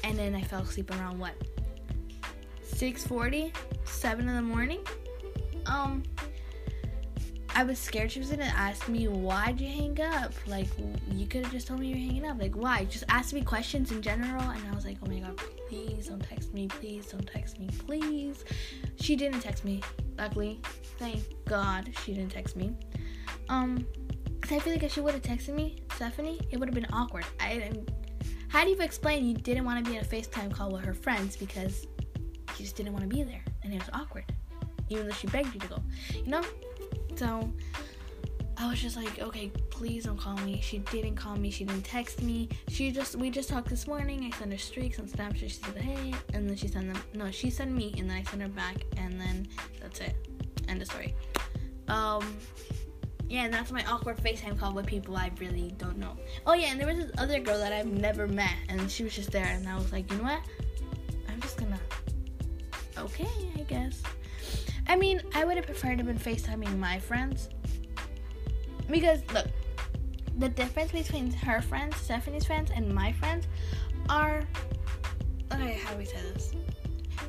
And 0.03 0.17
then 0.17 0.35
I 0.35 0.41
fell 0.41 0.61
asleep 0.61 0.91
around 0.91 1.19
what? 1.19 1.33
6:40, 2.63 3.53
7 3.85 4.27
in 4.27 4.35
the 4.35 4.41
morning. 4.41 4.79
Um 5.65 6.03
I 7.55 7.63
was 7.63 7.77
scared 7.77 8.11
she 8.11 8.19
was 8.19 8.31
gonna 8.31 8.51
ask 8.55 8.89
me 8.89 9.07
why'd 9.07 9.61
you 9.61 9.67
hang 9.67 10.01
up? 10.01 10.33
Like 10.47 10.67
you 11.11 11.27
could 11.27 11.43
have 11.43 11.51
just 11.51 11.67
told 11.67 11.79
me 11.79 11.87
you're 11.87 11.97
hanging 11.97 12.25
up. 12.25 12.39
Like 12.39 12.55
why? 12.55 12.85
Just 12.85 13.03
ask 13.09 13.33
me 13.33 13.43
questions 13.43 13.91
in 13.91 14.01
general. 14.01 14.41
And 14.41 14.67
I 14.67 14.73
was 14.73 14.85
like, 14.85 14.97
oh 15.03 15.09
my 15.09 15.19
god, 15.19 15.39
please 15.69 16.07
don't 16.07 16.23
text 16.23 16.53
me. 16.53 16.67
Please 16.67 17.05
don't 17.05 17.27
text 17.27 17.59
me. 17.59 17.69
Please. 17.85 18.43
She 18.99 19.15
didn't 19.15 19.41
text 19.41 19.63
me. 19.63 19.81
Luckily, 20.17 20.59
thank 20.97 21.21
God 21.45 21.91
she 22.03 22.13
didn't 22.13 22.31
text 22.31 22.55
me. 22.55 22.75
Um, 23.49 23.85
Cause 24.43 24.51
I 24.51 24.59
feel 24.59 24.73
like 24.73 24.83
if 24.83 24.91
she 24.91 24.99
would 24.99 25.13
have 25.13 25.23
texted 25.23 25.55
me, 25.55 25.77
Stephanie, 25.95 26.37
it 26.51 26.59
would 26.59 26.67
have 26.67 26.75
been 26.75 26.91
awkward. 26.91 27.23
I 27.39 27.53
didn't. 27.53 27.89
How 28.49 28.65
do 28.65 28.71
you 28.71 28.77
explain 28.81 29.25
you 29.25 29.35
didn't 29.35 29.63
want 29.63 29.83
to 29.83 29.89
be 29.89 29.95
in 29.95 30.03
a 30.03 30.05
FaceTime 30.05 30.51
call 30.51 30.69
with 30.69 30.83
her 30.83 30.93
friends 30.93 31.37
because 31.37 31.87
you 32.57 32.65
just 32.65 32.75
didn't 32.75 32.91
want 32.91 33.09
to 33.09 33.15
be 33.15 33.23
there 33.23 33.41
and 33.63 33.73
it 33.73 33.79
was 33.79 33.89
awkward, 33.93 34.25
even 34.89 35.07
though 35.07 35.13
she 35.13 35.27
begged 35.27 35.53
you 35.53 35.61
to 35.61 35.67
go, 35.67 35.77
you 36.13 36.27
know? 36.29 36.41
So 37.15 37.53
I 38.57 38.69
was 38.69 38.81
just 38.81 38.97
like, 38.97 39.21
okay, 39.21 39.49
please 39.69 40.03
don't 40.03 40.17
call 40.17 40.35
me. 40.39 40.59
She 40.61 40.79
didn't 40.79 41.15
call 41.15 41.37
me. 41.37 41.49
She 41.49 41.63
didn't 41.63 41.83
text 41.83 42.21
me. 42.21 42.49
She 42.67 42.91
just 42.91 43.15
we 43.15 43.29
just 43.29 43.47
talked 43.47 43.69
this 43.69 43.87
morning. 43.87 44.29
I 44.31 44.37
sent 44.37 44.51
her 44.51 44.57
streaks 44.57 44.99
on 44.99 45.07
Snapchat. 45.07 45.39
She 45.39 45.49
said 45.49 45.77
hey, 45.77 46.13
and 46.33 46.49
then 46.49 46.57
she 46.57 46.67
sent 46.67 46.93
them. 46.93 47.01
No, 47.13 47.31
she 47.31 47.49
sent 47.49 47.71
me, 47.71 47.95
and 47.97 48.09
then 48.09 48.17
I 48.17 48.23
sent 48.23 48.41
her 48.41 48.49
back, 48.49 48.83
and 48.97 49.19
then 49.19 49.47
that's 49.81 50.01
it. 50.01 50.15
End 50.67 50.81
of 50.81 50.87
story. 50.87 51.15
Um, 51.87 52.37
Yeah, 53.33 53.45
and 53.45 53.53
that's 53.55 53.71
my 53.71 53.83
awkward 53.85 54.17
FaceTime 54.17 54.59
call 54.59 54.73
with 54.73 54.85
people 54.85 55.17
I 55.17 55.31
really 55.39 55.73
don't 55.79 55.97
know. 55.97 56.15
Oh 56.45 56.53
yeah, 56.53 56.67
and 56.67 56.79
there 56.79 56.85
was 56.85 56.97
this 56.97 57.11
other 57.17 57.39
girl 57.39 57.57
that 57.57 57.73
I've 57.73 57.87
never 57.87 58.27
met, 58.27 58.53
and 58.69 58.91
she 58.91 59.03
was 59.03 59.15
just 59.15 59.31
there, 59.31 59.47
and 59.47 59.67
I 59.67 59.73
was 59.73 59.91
like, 59.91 60.11
you 60.11 60.17
know 60.19 60.25
what? 60.25 60.41
I'm 61.27 61.41
just 61.41 61.57
gonna. 61.57 61.79
Okay, 62.95 63.27
I 63.57 63.61
guess. 63.61 64.03
I 64.87 64.95
mean, 64.95 65.19
I 65.33 65.45
would 65.45 65.55
have 65.55 65.65
preferred 65.65 65.97
to 65.97 66.03
been 66.03 66.19
FaceTiming 66.19 66.77
my 66.77 66.99
friends. 66.99 67.49
Because 68.87 69.21
look, 69.33 69.47
the 70.37 70.49
difference 70.49 70.91
between 70.91 71.33
her 71.33 71.59
friends, 71.59 71.95
Stephanie's 71.95 72.45
friends, 72.45 72.69
and 72.69 72.93
my 72.93 73.13
friends 73.13 73.47
are 74.09 74.43
okay, 75.51 75.79
how 75.83 75.93
do 75.93 75.97
we 75.97 76.05
say 76.05 76.19
this? 76.35 76.51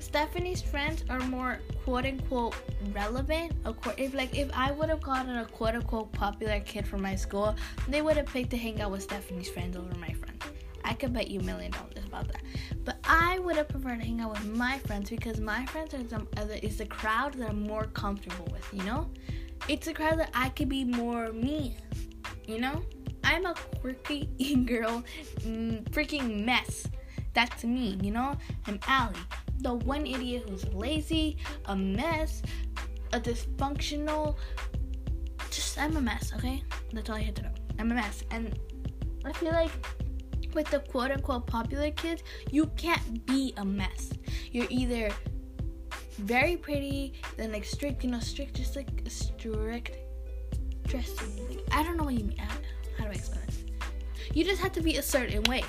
Stephanie's 0.04 0.60
friends 0.60 1.02
are 1.08 1.18
more 1.20 1.60
quote 1.82 2.04
unquote 2.04 2.54
relevant. 2.92 3.52
If 3.96 4.12
like 4.12 4.36
if 4.36 4.50
I 4.54 4.70
would 4.70 4.90
have 4.90 5.00
gotten 5.00 5.38
a 5.38 5.46
quote 5.46 5.74
unquote 5.74 6.12
popular 6.12 6.60
kid 6.60 6.86
from 6.86 7.00
my 7.00 7.16
school, 7.16 7.56
they 7.88 8.02
would 8.02 8.16
have 8.18 8.26
picked 8.26 8.50
to 8.50 8.58
hang 8.58 8.82
out 8.82 8.90
with 8.90 9.02
Stephanie's 9.02 9.48
friends 9.48 9.76
over 9.76 9.92
my 9.98 10.12
friends. 10.12 10.44
I 10.84 10.92
could 10.92 11.14
bet 11.14 11.30
you 11.30 11.40
a 11.40 11.42
million 11.42 11.72
dollars 11.72 12.04
about 12.06 12.28
that. 12.28 12.42
But 12.84 12.98
I 13.04 13.38
would 13.38 13.56
have 13.56 13.68
preferred 13.68 14.00
to 14.00 14.04
hang 14.04 14.20
out 14.20 14.32
with 14.32 14.44
my 14.44 14.78
friends 14.80 15.08
because 15.08 15.40
my 15.40 15.64
friends 15.66 15.94
are 15.94 16.06
some 16.06 16.28
other 16.36 16.58
is 16.62 16.76
the 16.76 16.86
crowd 16.86 17.32
that 17.34 17.48
I'm 17.48 17.62
more 17.62 17.86
comfortable 17.86 18.46
with, 18.52 18.68
you 18.72 18.82
know? 18.84 19.10
It's 19.68 19.86
a 19.86 19.94
crowd 19.94 20.18
that 20.18 20.30
I 20.34 20.50
could 20.50 20.68
be 20.68 20.84
more 20.84 21.32
me, 21.32 21.78
you 22.46 22.60
know? 22.60 22.82
I'm 23.24 23.46
a 23.46 23.54
quirky 23.80 24.26
girl, 24.66 25.02
mm, 25.38 25.82
freaking 25.90 26.44
mess. 26.44 26.86
That's 27.32 27.64
me, 27.64 27.98
you 28.02 28.10
know? 28.10 28.36
I'm 28.66 28.78
Allie, 28.86 29.16
the 29.58 29.74
one 29.74 30.06
idiot 30.06 30.44
who's 30.48 30.66
lazy, 30.72 31.36
a 31.66 31.76
mess, 31.76 32.42
a 33.12 33.20
dysfunctional. 33.20 34.36
Just, 35.50 35.78
I'm 35.78 35.96
a 35.96 36.00
mess, 36.00 36.32
okay? 36.36 36.62
That's 36.92 37.10
all 37.10 37.16
I 37.16 37.22
had 37.22 37.36
to 37.36 37.42
know. 37.42 37.54
I'm 37.78 37.90
a 37.90 37.94
mess. 37.94 38.24
And 38.30 38.58
I 39.24 39.32
feel 39.32 39.52
like 39.52 39.70
with 40.54 40.70
the 40.70 40.80
quote 40.80 41.10
unquote 41.10 41.46
popular 41.46 41.90
kids, 41.90 42.22
you 42.50 42.66
can't 42.76 43.24
be 43.26 43.54
a 43.56 43.64
mess. 43.64 44.10
You're 44.52 44.66
either 44.70 45.10
very 46.18 46.56
pretty, 46.56 47.14
then 47.36 47.52
like 47.52 47.64
strict, 47.64 48.04
you 48.04 48.10
know, 48.10 48.20
strict, 48.20 48.54
just 48.54 48.76
like 48.76 48.88
strict 49.08 49.98
dressing. 50.86 51.48
Like, 51.48 51.60
I 51.72 51.82
don't 51.82 51.96
know 51.96 52.04
what 52.04 52.14
you 52.14 52.24
mean. 52.24 52.38
How 52.38 53.04
do 53.04 53.10
I 53.10 53.14
explain 53.14 53.44
it? 53.48 54.36
You 54.36 54.44
just 54.44 54.60
have 54.62 54.72
to 54.72 54.80
be 54.80 54.96
a 54.96 55.02
certain 55.02 55.42
way. 55.44 55.62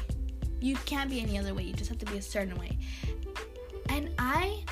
You 0.59 0.75
can't 0.85 1.09
be 1.09 1.21
any 1.21 1.37
other 1.37 1.53
way. 1.53 1.63
You 1.63 1.73
just 1.73 1.89
have 1.89 1.99
to 1.99 2.05
be 2.05 2.17
a 2.17 2.21
certain 2.21 2.55
way. 2.55 2.77
And 3.89 4.09
I 4.19 4.63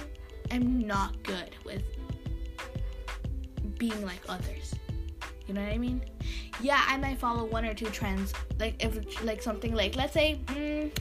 am 0.51 0.85
not 0.85 1.21
good 1.23 1.55
with 1.65 1.83
being 3.77 4.05
like 4.05 4.21
others. 4.27 4.75
You 5.47 5.53
know 5.53 5.61
what 5.61 5.73
I 5.73 5.77
mean? 5.77 6.01
Yeah, 6.61 6.81
I 6.87 6.97
might 6.97 7.17
follow 7.17 7.43
one 7.45 7.65
or 7.65 7.73
two 7.73 7.87
trends. 7.87 8.33
Like 8.59 8.83
if 8.83 9.23
like 9.23 9.41
something 9.41 9.73
like 9.73 9.95
let's 9.95 10.13
say 10.13 10.39
mm, 10.47 10.91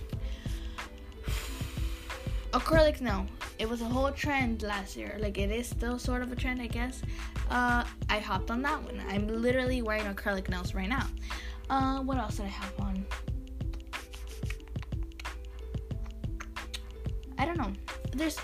acrylics. 2.52 3.00
No, 3.00 3.26
it 3.58 3.68
was 3.68 3.80
a 3.80 3.84
whole 3.84 4.10
trend 4.12 4.62
last 4.62 4.96
year. 4.96 5.16
Like 5.20 5.38
it 5.38 5.50
is 5.50 5.66
still 5.68 5.98
sort 5.98 6.22
of 6.22 6.32
a 6.32 6.36
trend, 6.36 6.60
I 6.60 6.66
guess. 6.66 7.02
Uh, 7.50 7.84
I 8.08 8.18
hopped 8.18 8.50
on 8.50 8.62
that 8.62 8.82
one. 8.82 9.00
I'm 9.08 9.28
literally 9.28 9.82
wearing 9.82 10.04
acrylic 10.04 10.48
nails 10.48 10.74
right 10.74 10.88
now. 10.88 11.06
Uh, 11.70 12.00
what 12.00 12.18
else 12.18 12.36
did 12.36 12.46
I 12.46 12.48
have 12.48 12.80
on? 12.80 13.06
I 17.38 17.44
don't 17.44 17.58
know. 17.58 17.72
There's 18.12 18.38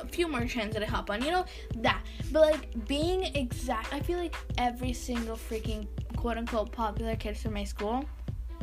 a 0.00 0.06
few 0.06 0.28
more 0.28 0.44
trends 0.44 0.74
that 0.74 0.82
I 0.82 0.86
hop 0.86 1.10
on, 1.10 1.24
you 1.24 1.30
know, 1.30 1.44
that. 1.76 2.02
But 2.30 2.42
like 2.42 2.88
being 2.88 3.24
exact, 3.34 3.92
I 3.92 4.00
feel 4.00 4.18
like 4.18 4.34
every 4.58 4.92
single 4.92 5.36
freaking 5.36 5.86
quote 6.16 6.38
unquote 6.38 6.72
popular 6.72 7.16
kids 7.16 7.42
from 7.42 7.54
my 7.54 7.64
school 7.64 8.04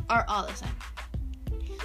are 0.08 0.24
all 0.28 0.46
the 0.46 0.54
same. 0.54 0.68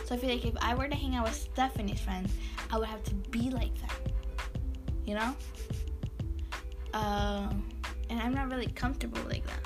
So 0.05 0.15
I 0.15 0.17
feel 0.17 0.29
like 0.29 0.45
if 0.45 0.55
I 0.61 0.75
were 0.75 0.87
to 0.87 0.95
hang 0.95 1.15
out 1.15 1.25
with 1.25 1.35
Stephanie's 1.35 1.99
friends, 1.99 2.31
I 2.71 2.77
would 2.77 2.87
have 2.87 3.03
to 3.05 3.15
be 3.15 3.49
like 3.49 3.75
them. 3.79 4.13
You 5.05 5.15
know? 5.15 5.35
Uh, 6.93 7.49
and 8.09 8.19
I'm 8.19 8.33
not 8.33 8.49
really 8.49 8.67
comfortable 8.67 9.21
like 9.27 9.45
that. 9.45 9.59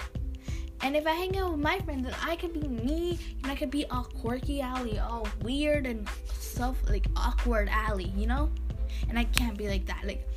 And 0.82 0.96
if 0.96 1.06
I 1.06 1.12
hang 1.12 1.38
out 1.38 1.52
with 1.52 1.62
my 1.62 1.78
friends, 1.80 2.06
then 2.06 2.16
I 2.24 2.38
could 2.38 2.54
be 2.54 2.68
me, 2.68 3.20
and 3.44 3.52
I 3.52 3.56
could 3.56 3.70
be 3.70 3.86
all 3.88 4.06
quirky 4.06 4.62
Allie, 4.62 4.98
all 4.98 5.28
weird 5.42 5.86
and 5.86 6.08
self 6.60 6.78
like 6.90 7.08
awkward 7.16 7.70
Allie, 7.72 8.12
you 8.18 8.28
know? 8.28 8.50
And 9.08 9.18
I 9.18 9.24
can't 9.24 9.58
be 9.58 9.70
like 9.70 9.86
that. 9.86 10.04
Like, 10.04 10.28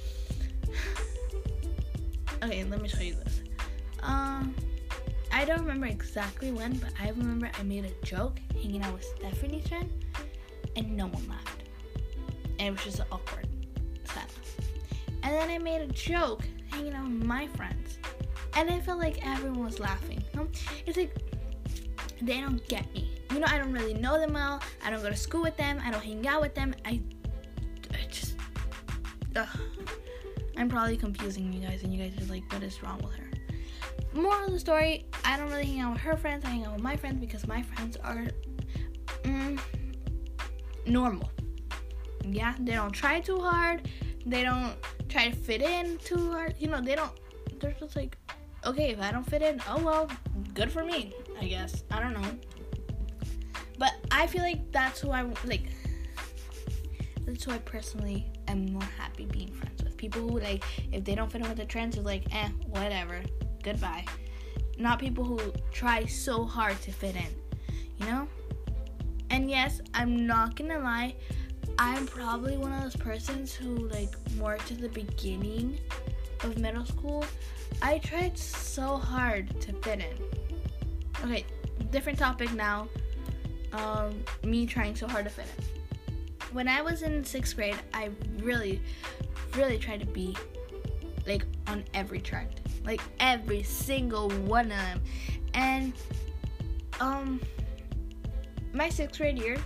okay, 2.44 2.62
let 2.62 2.80
me 2.80 2.88
show 2.88 3.00
you 3.00 3.14
this. 3.14 3.42
Um, 4.04 4.54
I 5.32 5.44
don't 5.44 5.58
remember 5.58 5.86
exactly 5.86 6.52
when, 6.52 6.76
but 6.76 6.90
I 7.02 7.08
remember 7.08 7.50
I 7.58 7.64
made 7.64 7.86
a 7.86 8.06
joke 8.06 8.38
hanging 8.54 8.84
out 8.84 8.92
with 8.92 9.04
Stephanie 9.04 9.62
friend, 9.62 9.90
and 10.76 10.96
no 10.96 11.08
one 11.08 11.28
laughed, 11.28 11.64
and 12.60 12.68
it 12.68 12.70
was 12.70 12.84
just 12.84 13.00
awkward, 13.10 13.48
sad. 14.04 14.26
And 15.24 15.34
then 15.34 15.50
I 15.50 15.58
made 15.58 15.80
a 15.80 15.88
joke 15.88 16.44
hanging 16.70 16.94
out 16.94 17.08
with 17.08 17.24
my 17.24 17.48
friends 17.48 17.98
and 18.54 18.70
I 18.70 18.80
felt 18.80 18.98
like 18.98 19.26
everyone 19.26 19.64
was 19.64 19.80
laughing. 19.80 20.22
It's 20.86 20.96
like 20.96 21.16
they 22.20 22.40
don't 22.40 22.66
get 22.68 22.92
me. 22.92 23.11
You 23.32 23.40
know, 23.40 23.46
I 23.48 23.58
don't 23.58 23.72
really 23.72 23.94
know 23.94 24.18
them 24.18 24.34
well. 24.34 24.60
I 24.84 24.90
don't 24.90 25.02
go 25.02 25.08
to 25.08 25.16
school 25.16 25.42
with 25.42 25.56
them. 25.56 25.80
I 25.84 25.90
don't 25.90 26.02
hang 26.02 26.26
out 26.26 26.42
with 26.42 26.54
them. 26.54 26.74
I, 26.84 27.00
I 27.92 28.06
just, 28.10 28.36
ugh. 29.36 29.48
I'm 30.56 30.68
probably 30.68 30.98
confusing 30.98 31.50
you 31.52 31.60
guys, 31.60 31.82
and 31.82 31.94
you 31.94 32.02
guys 32.02 32.20
are 32.20 32.30
like, 32.30 32.50
what 32.52 32.62
is 32.62 32.82
wrong 32.82 33.00
with 33.02 33.14
her? 33.14 33.30
Moral 34.12 34.46
of 34.46 34.52
the 34.52 34.60
story: 34.60 35.06
I 35.24 35.38
don't 35.38 35.48
really 35.48 35.64
hang 35.64 35.80
out 35.80 35.92
with 35.94 36.02
her 36.02 36.16
friends. 36.16 36.44
I 36.44 36.48
hang 36.48 36.66
out 36.66 36.74
with 36.74 36.82
my 36.82 36.94
friends 36.96 37.20
because 37.20 37.46
my 37.46 37.62
friends 37.62 37.96
are 37.96 38.26
mm, 39.22 39.58
normal. 40.84 41.30
Yeah, 42.24 42.54
they 42.60 42.72
don't 42.72 42.92
try 42.92 43.20
too 43.20 43.40
hard. 43.40 43.88
They 44.26 44.42
don't 44.42 44.74
try 45.08 45.30
to 45.30 45.36
fit 45.36 45.62
in 45.62 45.96
too 45.98 46.30
hard. 46.32 46.54
You 46.58 46.68
know, 46.68 46.82
they 46.82 46.94
don't. 46.94 47.12
They're 47.58 47.74
just 47.80 47.96
like 47.96 48.18
okay, 48.64 48.90
if 48.90 49.00
I 49.00 49.10
don't 49.10 49.24
fit 49.24 49.42
in, 49.42 49.60
oh 49.68 49.82
well, 49.82 50.08
good 50.54 50.70
for 50.70 50.84
me, 50.84 51.14
I 51.40 51.46
guess. 51.46 51.84
I 51.90 52.00
don't 52.00 52.14
know. 52.14 52.38
But 53.82 53.94
I 54.12 54.28
feel 54.28 54.42
like 54.42 54.70
that's 54.70 55.00
who 55.00 55.10
I 55.10 55.22
like. 55.44 55.64
That's 57.26 57.42
who 57.42 57.50
I 57.50 57.58
personally 57.58 58.30
am 58.46 58.66
more 58.66 58.88
happy 58.96 59.24
being 59.24 59.52
friends 59.52 59.82
with. 59.82 59.96
People 59.96 60.20
who 60.20 60.38
like, 60.38 60.62
if 60.92 61.02
they 61.02 61.16
don't 61.16 61.28
fit 61.32 61.40
in 61.40 61.48
with 61.48 61.58
the 61.58 61.64
trends, 61.64 61.98
are 61.98 62.02
like, 62.02 62.32
eh, 62.32 62.48
whatever, 62.68 63.20
goodbye. 63.64 64.04
Not 64.78 65.00
people 65.00 65.24
who 65.24 65.40
try 65.72 66.04
so 66.04 66.44
hard 66.44 66.80
to 66.82 66.92
fit 66.92 67.16
in, 67.16 67.26
you 67.98 68.06
know. 68.06 68.28
And 69.30 69.50
yes, 69.50 69.80
I'm 69.94 70.28
not 70.28 70.54
gonna 70.54 70.78
lie. 70.78 71.16
I'm 71.76 72.06
probably 72.06 72.56
one 72.56 72.72
of 72.72 72.84
those 72.84 72.94
persons 72.94 73.52
who 73.52 73.88
like 73.88 74.14
more 74.36 74.58
to 74.58 74.74
the 74.74 74.90
beginning 74.90 75.76
of 76.44 76.56
middle 76.56 76.86
school 76.86 77.24
I 77.80 77.98
tried 77.98 78.38
so 78.38 78.96
hard 78.96 79.60
to 79.60 79.72
fit 79.72 80.04
in. 80.04 81.24
Okay, 81.24 81.44
different 81.90 82.20
topic 82.20 82.52
now. 82.52 82.86
Um, 83.72 84.22
me 84.44 84.66
trying 84.66 84.94
so 84.94 85.06
hard 85.08 85.24
to 85.24 85.30
fit 85.30 85.46
in. 85.58 85.64
When 86.52 86.68
I 86.68 86.82
was 86.82 87.02
in 87.02 87.24
sixth 87.24 87.56
grade, 87.56 87.76
I 87.94 88.10
really, 88.38 88.80
really 89.56 89.78
tried 89.78 90.00
to 90.00 90.06
be 90.06 90.36
like 91.26 91.46
on 91.66 91.84
every 91.94 92.20
trend, 92.20 92.60
like 92.84 93.00
every 93.20 93.62
single 93.62 94.28
one 94.30 94.66
of 94.66 94.78
them. 94.78 95.02
And 95.54 95.92
um, 97.00 97.40
my 98.72 98.88
sixth 98.88 99.18
grade 99.18 99.38
year, 99.38 99.56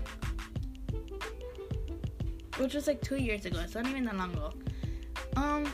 which 2.58 2.74
was 2.74 2.86
like 2.86 3.00
two 3.00 3.16
years 3.16 3.46
ago, 3.46 3.58
it's 3.60 3.74
not 3.74 3.86
even 3.86 4.04
that 4.04 4.16
long 4.16 4.32
ago. 4.32 4.52
Um, 5.36 5.72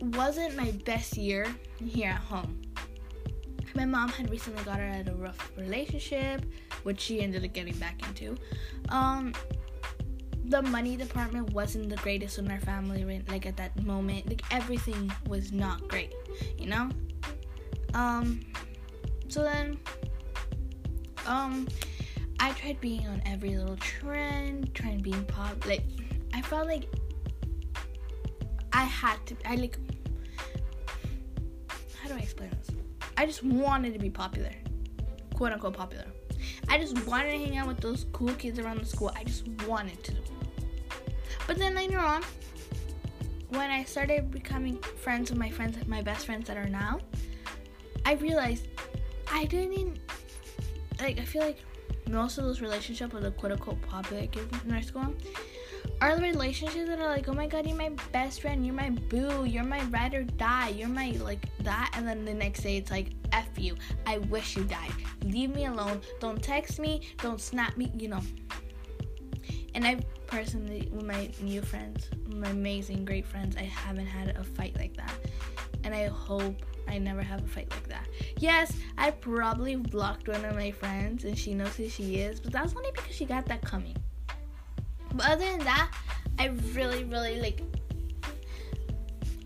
wasn't 0.00 0.56
my 0.56 0.70
best 0.84 1.16
year 1.16 1.46
here 1.84 2.10
at 2.10 2.20
home. 2.20 2.60
My 3.74 3.84
mom 3.84 4.08
had 4.10 4.30
recently 4.30 4.62
got 4.64 4.80
out 4.80 5.00
of 5.02 5.08
a 5.08 5.14
rough 5.14 5.52
relationship, 5.56 6.44
which 6.82 7.00
she 7.00 7.20
ended 7.20 7.44
up 7.44 7.52
getting 7.52 7.76
back 7.76 8.06
into. 8.06 8.36
Um, 8.90 9.34
the 10.44 10.60
money 10.62 10.96
department 10.96 11.52
wasn't 11.52 11.88
the 11.88 11.96
greatest 11.96 12.38
in 12.38 12.50
our 12.50 12.60
family, 12.60 13.22
like 13.28 13.46
at 13.46 13.56
that 13.56 13.82
moment. 13.82 14.28
Like 14.28 14.42
everything 14.50 15.10
was 15.26 15.52
not 15.52 15.88
great, 15.88 16.12
you 16.58 16.66
know. 16.66 16.90
Um, 17.94 18.40
so 19.28 19.42
then, 19.42 19.78
um, 21.26 21.68
I 22.40 22.50
tried 22.52 22.80
being 22.80 23.06
on 23.06 23.22
every 23.24 23.56
little 23.56 23.76
trend, 23.76 24.74
trying 24.74 25.00
being 25.00 25.24
pop. 25.24 25.64
Like 25.66 25.84
I 26.34 26.42
felt 26.42 26.66
like 26.66 26.88
I 28.72 28.84
had 28.84 29.24
to. 29.26 29.36
I 29.46 29.54
like 29.54 29.78
how 32.02 32.08
do 32.08 32.14
I 32.14 32.18
explain 32.18 32.50
this? 32.50 32.81
I 33.16 33.26
just 33.26 33.42
wanted 33.42 33.92
to 33.92 33.98
be 33.98 34.10
popular, 34.10 34.52
quote 35.34 35.52
unquote 35.52 35.76
popular. 35.76 36.06
I 36.68 36.78
just 36.78 37.06
wanted 37.06 37.32
to 37.32 37.38
hang 37.38 37.56
out 37.56 37.66
with 37.66 37.80
those 37.80 38.06
cool 38.12 38.32
kids 38.34 38.58
around 38.58 38.78
the 38.80 38.86
school. 38.86 39.12
I 39.16 39.24
just 39.24 39.46
wanted 39.66 40.02
to. 40.04 40.14
But 41.46 41.58
then 41.58 41.74
later 41.74 41.98
on, 41.98 42.22
when 43.50 43.70
I 43.70 43.84
started 43.84 44.30
becoming 44.30 44.78
friends 44.78 45.30
with 45.30 45.38
my 45.38 45.50
friends, 45.50 45.76
my 45.86 46.02
best 46.02 46.26
friends 46.26 46.46
that 46.48 46.56
are 46.56 46.68
now, 46.68 47.00
I 48.06 48.14
realized 48.14 48.68
I 49.30 49.44
didn't 49.44 49.98
like. 51.00 51.18
I 51.18 51.24
feel 51.24 51.42
like 51.42 51.58
most 52.08 52.38
of 52.38 52.44
those 52.44 52.60
relationships 52.60 53.12
with 53.12 53.22
the 53.22 53.30
quote 53.30 53.52
unquote 53.52 53.80
popular 53.82 54.26
kids 54.26 54.52
in 54.64 54.72
our 54.72 54.82
school 54.82 55.14
are 56.00 56.16
the 56.16 56.22
relationships 56.22 56.88
that 56.88 56.98
are 56.98 57.08
like, 57.08 57.28
oh 57.28 57.32
my 57.32 57.46
god, 57.46 57.66
you're 57.66 57.76
my 57.76 57.90
best 58.10 58.40
friend, 58.40 58.64
you're 58.66 58.74
my 58.74 58.90
boo, 58.90 59.44
you're 59.44 59.64
my 59.64 59.82
ride 59.84 60.14
or 60.14 60.24
die, 60.24 60.70
you're 60.70 60.88
my 60.88 61.10
like 61.20 61.46
that, 61.60 61.90
and 61.94 62.06
then 62.06 62.24
the 62.24 62.34
next 62.34 62.62
day 62.62 62.76
it's 62.76 62.90
like, 62.90 63.10
F 63.32 63.48
you, 63.56 63.76
I 64.06 64.18
wish 64.18 64.56
you 64.56 64.64
died, 64.64 64.92
leave 65.24 65.54
me 65.54 65.66
alone, 65.66 66.00
don't 66.20 66.42
text 66.42 66.80
me, 66.80 67.02
don't 67.18 67.40
snap 67.40 67.76
me, 67.76 67.90
you 67.96 68.08
know. 68.08 68.20
And 69.74 69.86
I 69.86 70.00
personally, 70.26 70.88
with 70.92 71.04
my 71.04 71.30
new 71.40 71.62
friends, 71.62 72.08
my 72.26 72.48
amazing, 72.50 73.04
great 73.04 73.26
friends, 73.26 73.56
I 73.56 73.62
haven't 73.62 74.06
had 74.06 74.36
a 74.36 74.44
fight 74.44 74.76
like 74.76 74.96
that. 74.96 75.14
And 75.84 75.94
I 75.94 76.06
hope 76.08 76.56
I 76.88 76.98
never 76.98 77.22
have 77.22 77.42
a 77.42 77.46
fight 77.46 77.70
like 77.70 77.88
that. 77.88 78.06
Yes, 78.38 78.72
I 78.98 79.10
probably 79.10 79.76
blocked 79.76 80.28
one 80.28 80.44
of 80.44 80.54
my 80.54 80.70
friends 80.70 81.24
and 81.24 81.38
she 81.38 81.54
knows 81.54 81.76
who 81.76 81.88
she 81.88 82.16
is, 82.16 82.40
but 82.40 82.52
that's 82.52 82.74
only 82.76 82.90
because 82.92 83.14
she 83.14 83.24
got 83.24 83.46
that 83.46 83.62
coming. 83.62 83.96
But 85.14 85.26
other 85.28 85.44
than 85.44 85.60
that, 85.60 85.90
I 86.38 86.46
really, 86.74 87.04
really 87.04 87.40
like. 87.40 87.62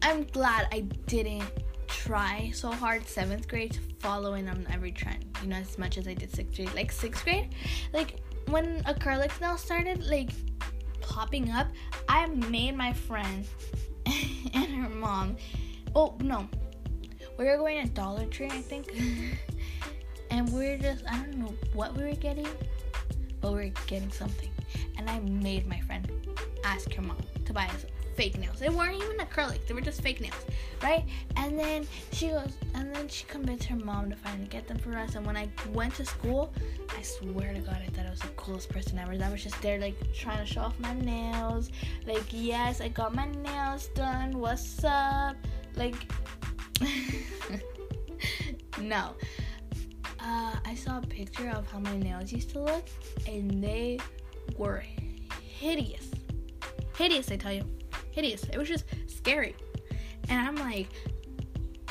I'm 0.02 0.24
glad 0.24 0.68
I 0.70 0.81
didn't 1.07 1.50
try 1.88 2.50
so 2.55 2.70
hard 2.70 3.09
seventh 3.09 3.48
grade 3.48 3.72
to 3.72 3.81
follow 3.98 4.35
in 4.35 4.48
on 4.48 4.66
every 4.72 4.92
trend, 4.92 5.24
you 5.42 5.48
know, 5.48 5.57
as 5.57 5.79
much 5.79 5.98
as 5.98 6.07
I 6.07 6.14
did 6.14 6.35
sixth 6.35 6.55
grade. 6.55 6.74
Like 6.74 6.92
sixth 6.92 7.24
grade, 7.24 7.55
like 7.92 8.20
when 8.48 8.83
acrylic 8.85 9.40
nails 9.40 9.61
started 9.61 10.05
like 10.05 10.31
popping 11.00 11.50
up, 11.50 11.66
I 12.09 12.26
made 12.26 12.76
my 12.76 12.92
friend 12.92 13.44
and 14.55 14.66
her 14.66 14.88
mom. 14.88 15.37
Oh 15.96 16.16
no, 16.20 16.48
we 17.38 17.46
were 17.46 17.57
going 17.57 17.85
to 17.85 17.92
Dollar 17.92 18.26
Tree, 18.26 18.46
I 18.46 18.61
think, 18.61 18.92
and 20.31 20.52
we 20.52 20.68
were 20.68 20.79
just 20.79 21.05
I 21.11 21.16
don't 21.16 21.38
know 21.38 21.55
what 21.74 21.96
we 21.96 22.05
were 22.05 22.14
getting, 22.14 22.48
but 23.40 23.52
we 23.52 23.64
were 23.64 23.72
getting 23.87 24.12
something 24.12 24.50
and 24.96 25.08
I 25.08 25.20
made 25.20 25.66
my 25.66 25.80
friend 25.80 26.10
ask 26.64 26.92
her 26.94 27.02
mom 27.02 27.18
to 27.44 27.52
buy 27.52 27.66
us 27.66 27.86
fake 28.16 28.38
nails. 28.38 28.58
They 28.58 28.70
weren't 28.70 29.00
even 29.02 29.18
acrylic; 29.18 29.66
they 29.66 29.74
were 29.74 29.80
just 29.80 30.00
fake 30.00 30.20
nails, 30.20 30.44
right? 30.82 31.04
And 31.36 31.58
then 31.58 31.86
she 32.12 32.28
goes, 32.28 32.56
and 32.74 32.94
then 32.94 33.08
she 33.08 33.24
convinced 33.26 33.64
her 33.64 33.76
mom 33.76 34.10
to 34.10 34.16
finally 34.16 34.48
get 34.48 34.66
them 34.66 34.78
for 34.78 34.96
us. 34.96 35.14
And 35.14 35.26
when 35.26 35.36
I 35.36 35.48
went 35.72 35.94
to 35.96 36.04
school, 36.04 36.52
I 36.96 37.02
swear 37.02 37.52
to 37.52 37.60
God, 37.60 37.78
I 37.86 37.90
thought 37.90 38.06
I 38.06 38.10
was 38.10 38.20
the 38.20 38.28
coolest 38.28 38.70
person 38.70 38.98
ever. 38.98 39.12
I 39.22 39.30
was 39.30 39.42
just 39.42 39.60
there, 39.60 39.78
like 39.78 39.96
trying 40.14 40.38
to 40.38 40.46
show 40.46 40.62
off 40.62 40.78
my 40.80 40.94
nails, 40.94 41.70
like 42.06 42.24
yes, 42.30 42.80
I 42.80 42.88
got 42.88 43.14
my 43.14 43.28
nails 43.42 43.88
done. 43.94 44.38
What's 44.38 44.82
up? 44.82 45.36
Like, 45.76 45.96
no. 48.80 49.14
Uh, 50.18 50.56
I 50.64 50.74
saw 50.74 50.98
a 50.98 51.02
picture 51.02 51.50
of 51.50 51.70
how 51.70 51.78
my 51.78 51.96
nails 51.98 52.32
used 52.32 52.50
to 52.50 52.62
look, 52.62 52.88
and 53.28 53.62
they 53.62 53.98
were 54.56 54.82
hideous. 55.40 56.11
Hideous, 56.96 57.30
I 57.30 57.37
tell 57.37 57.52
you. 57.52 57.64
Hideous. 58.11 58.44
It 58.44 58.56
was 58.56 58.68
just 58.68 58.85
scary. 59.06 59.54
And 60.28 60.40
I'm 60.40 60.56
like, 60.56 60.88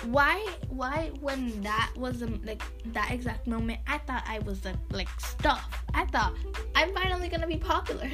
why 0.05 0.45
why 0.69 1.11
when 1.19 1.61
that 1.61 1.91
was 1.95 2.21
like 2.43 2.61
that 2.93 3.11
exact 3.11 3.47
moment 3.47 3.79
I 3.87 3.97
thought 3.99 4.23
I 4.27 4.39
was 4.39 4.61
like 4.91 5.09
stuff. 5.19 5.83
I 5.93 6.05
thought 6.05 6.33
I'm 6.75 6.93
finally 6.93 7.29
gonna 7.29 7.47
be 7.47 7.57
popular. 7.57 8.09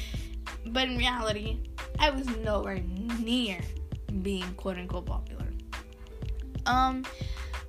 but 0.66 0.88
in 0.88 0.96
reality, 0.96 1.60
I 1.98 2.10
was 2.10 2.26
nowhere 2.38 2.80
near 3.20 3.58
being 4.22 4.54
quote 4.54 4.78
unquote 4.78 5.06
popular. 5.06 5.46
Um 6.66 7.04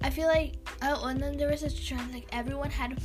I 0.04 0.10
feel 0.10 0.28
like 0.28 0.56
oh 0.84 1.06
and 1.08 1.19
then 1.19 1.38
there 1.38 1.49
was 1.49 1.62
this 1.62 1.80
trend 1.80 2.13
like 2.13 2.28
everyone 2.32 2.69
had 2.69 2.99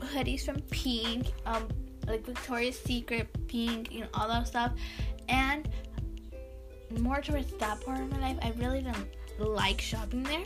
hoodies 0.00 0.44
from 0.44 0.60
Pink, 0.70 1.32
um 1.44 1.68
like 2.08 2.24
Victoria's 2.24 2.78
Secret, 2.78 3.28
Pink, 3.48 3.92
you 3.92 4.00
know, 4.00 4.08
all 4.14 4.28
that 4.28 4.46
stuff. 4.46 4.72
And 5.28 5.68
more 6.98 7.20
towards 7.20 7.52
that 7.52 7.80
part 7.80 8.00
of 8.00 8.10
my 8.10 8.20
life, 8.20 8.38
I 8.42 8.52
really 8.58 8.80
didn't 8.80 9.08
like 9.38 9.80
shopping 9.80 10.22
there. 10.22 10.44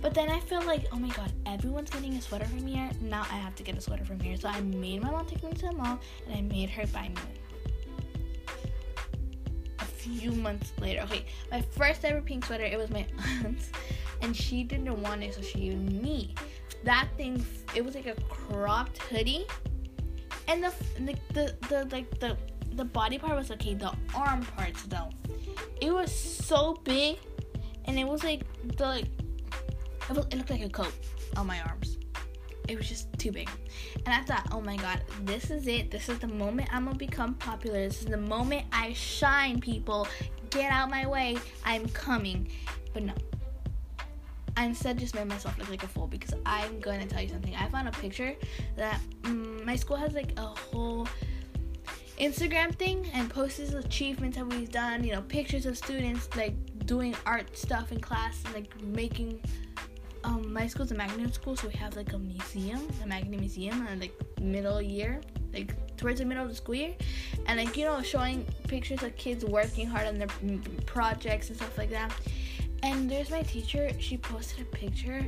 But 0.00 0.14
then 0.14 0.28
I 0.30 0.40
feel 0.40 0.62
like, 0.62 0.86
oh 0.92 0.96
my 0.96 1.08
god, 1.10 1.32
everyone's 1.46 1.90
getting 1.90 2.14
a 2.14 2.20
sweater 2.20 2.46
from 2.46 2.66
here. 2.66 2.90
Now 3.00 3.22
I 3.22 3.36
have 3.36 3.54
to 3.56 3.62
get 3.62 3.76
a 3.76 3.80
sweater 3.80 4.04
from 4.04 4.18
here. 4.20 4.36
So 4.36 4.48
I 4.48 4.60
made 4.62 5.02
my 5.02 5.10
mom 5.10 5.26
take 5.26 5.42
me 5.42 5.52
to 5.52 5.66
the 5.66 5.72
mall 5.72 5.98
and 6.26 6.36
I 6.36 6.40
made 6.42 6.70
her 6.70 6.86
buy 6.88 7.08
me. 7.08 7.14
A 9.78 9.84
few 9.84 10.32
months 10.32 10.72
later, 10.80 11.02
okay, 11.02 11.26
my 11.50 11.60
first 11.60 12.04
ever 12.04 12.20
pink 12.20 12.44
sweater, 12.44 12.64
it 12.64 12.78
was 12.78 12.90
my 12.90 13.06
aunt's, 13.44 13.70
and 14.20 14.36
she 14.36 14.64
didn't 14.64 15.00
want 15.00 15.22
it, 15.22 15.34
so 15.34 15.42
she 15.42 15.68
gave 15.68 15.78
me. 15.78 16.34
That 16.84 17.08
thing, 17.16 17.44
it 17.76 17.84
was 17.84 17.94
like 17.94 18.06
a 18.06 18.14
cropped 18.22 18.98
hoodie 18.98 19.46
and 20.48 20.62
the 20.62 20.72
the 20.98 21.14
the, 21.32 21.56
the 21.68 21.88
like 21.90 22.20
the 22.20 22.36
the 22.74 22.84
body 22.84 23.18
part 23.18 23.36
was 23.36 23.50
okay. 23.50 23.74
The 23.74 23.92
arm 24.14 24.42
parts 24.56 24.82
though, 24.84 25.10
it 25.80 25.92
was 25.92 26.12
so 26.12 26.80
big, 26.84 27.18
and 27.84 27.98
it 27.98 28.06
was 28.06 28.24
like 28.24 28.42
the 28.76 28.86
like 28.86 29.08
it, 30.08 30.16
was, 30.16 30.26
it 30.26 30.36
looked 30.36 30.50
like 30.50 30.62
a 30.62 30.68
coat 30.68 30.92
on 31.36 31.46
my 31.46 31.60
arms. 31.62 31.98
It 32.68 32.76
was 32.76 32.88
just 32.88 33.12
too 33.18 33.32
big, 33.32 33.50
and 34.06 34.14
I 34.14 34.22
thought, 34.22 34.48
oh 34.52 34.60
my 34.60 34.76
god, 34.76 35.02
this 35.24 35.50
is 35.50 35.66
it. 35.66 35.90
This 35.90 36.08
is 36.08 36.18
the 36.18 36.28
moment 36.28 36.68
I'm 36.72 36.84
gonna 36.84 36.96
become 36.96 37.34
popular. 37.34 37.88
This 37.88 38.00
is 38.00 38.06
the 38.06 38.16
moment 38.16 38.66
I 38.72 38.92
shine. 38.92 39.60
People, 39.60 40.06
get 40.50 40.70
out 40.70 40.88
my 40.90 41.06
way. 41.06 41.38
I'm 41.64 41.88
coming. 41.88 42.48
But 42.94 43.04
no, 43.04 43.14
I 44.56 44.66
instead 44.66 44.98
just 44.98 45.14
made 45.14 45.26
myself 45.26 45.58
look 45.58 45.70
like 45.70 45.82
a 45.82 45.88
fool 45.88 46.06
because 46.06 46.34
I'm 46.44 46.78
gonna 46.80 47.06
tell 47.06 47.22
you 47.22 47.28
something. 47.28 47.54
I 47.54 47.68
found 47.68 47.88
a 47.88 47.92
picture 47.92 48.34
that 48.76 49.00
um, 49.24 49.64
my 49.64 49.76
school 49.76 49.96
has 49.96 50.12
like 50.12 50.38
a 50.38 50.42
whole 50.42 51.08
Instagram 52.18 52.74
thing 52.74 53.10
and 53.14 53.30
posts 53.30 53.72
achievements 53.72 54.36
that 54.36 54.46
we've 54.46 54.70
done. 54.70 55.04
You 55.04 55.12
know, 55.12 55.22
pictures 55.22 55.66
of 55.66 55.78
students 55.78 56.28
like 56.36 56.54
doing 56.86 57.14
art 57.24 57.56
stuff 57.56 57.92
in 57.92 58.00
class 58.00 58.42
and 58.44 58.54
like 58.54 58.80
making. 58.82 59.40
Um, 60.24 60.52
my 60.52 60.68
school's 60.68 60.92
a 60.92 60.94
magnet 60.94 61.34
school, 61.34 61.56
so 61.56 61.66
we 61.66 61.74
have 61.74 61.96
like 61.96 62.12
a 62.12 62.18
museum, 62.18 62.86
a 63.02 63.06
magnet 63.06 63.40
museum, 63.40 63.84
and 63.88 64.00
like 64.00 64.14
middle 64.40 64.80
year, 64.80 65.20
like 65.52 65.74
towards 65.96 66.20
the 66.20 66.24
middle 66.24 66.44
of 66.44 66.48
the 66.48 66.54
school 66.54 66.76
year, 66.76 66.94
and 67.46 67.58
like 67.58 67.76
you 67.76 67.84
know, 67.84 68.00
showing 68.02 68.46
pictures 68.68 69.02
of 69.02 69.16
kids 69.16 69.44
working 69.44 69.86
hard 69.86 70.06
on 70.06 70.18
their 70.18 70.28
projects 70.86 71.48
and 71.48 71.56
stuff 71.56 71.76
like 71.76 71.90
that. 71.90 72.12
And 72.82 73.10
there's 73.10 73.30
my 73.30 73.42
teacher. 73.42 73.90
She 73.98 74.16
posted 74.16 74.60
a 74.62 74.64
picture 74.64 75.24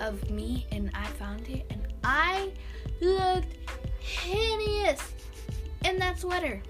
of 0.00 0.30
me, 0.30 0.66
and 0.70 0.90
I 0.94 1.06
found 1.06 1.48
it, 1.48 1.66
and 1.70 1.86
I 2.04 2.52
looked 3.00 3.56
hideous 3.98 5.12
in 5.84 5.98
that 5.98 6.18
sweater. 6.18 6.62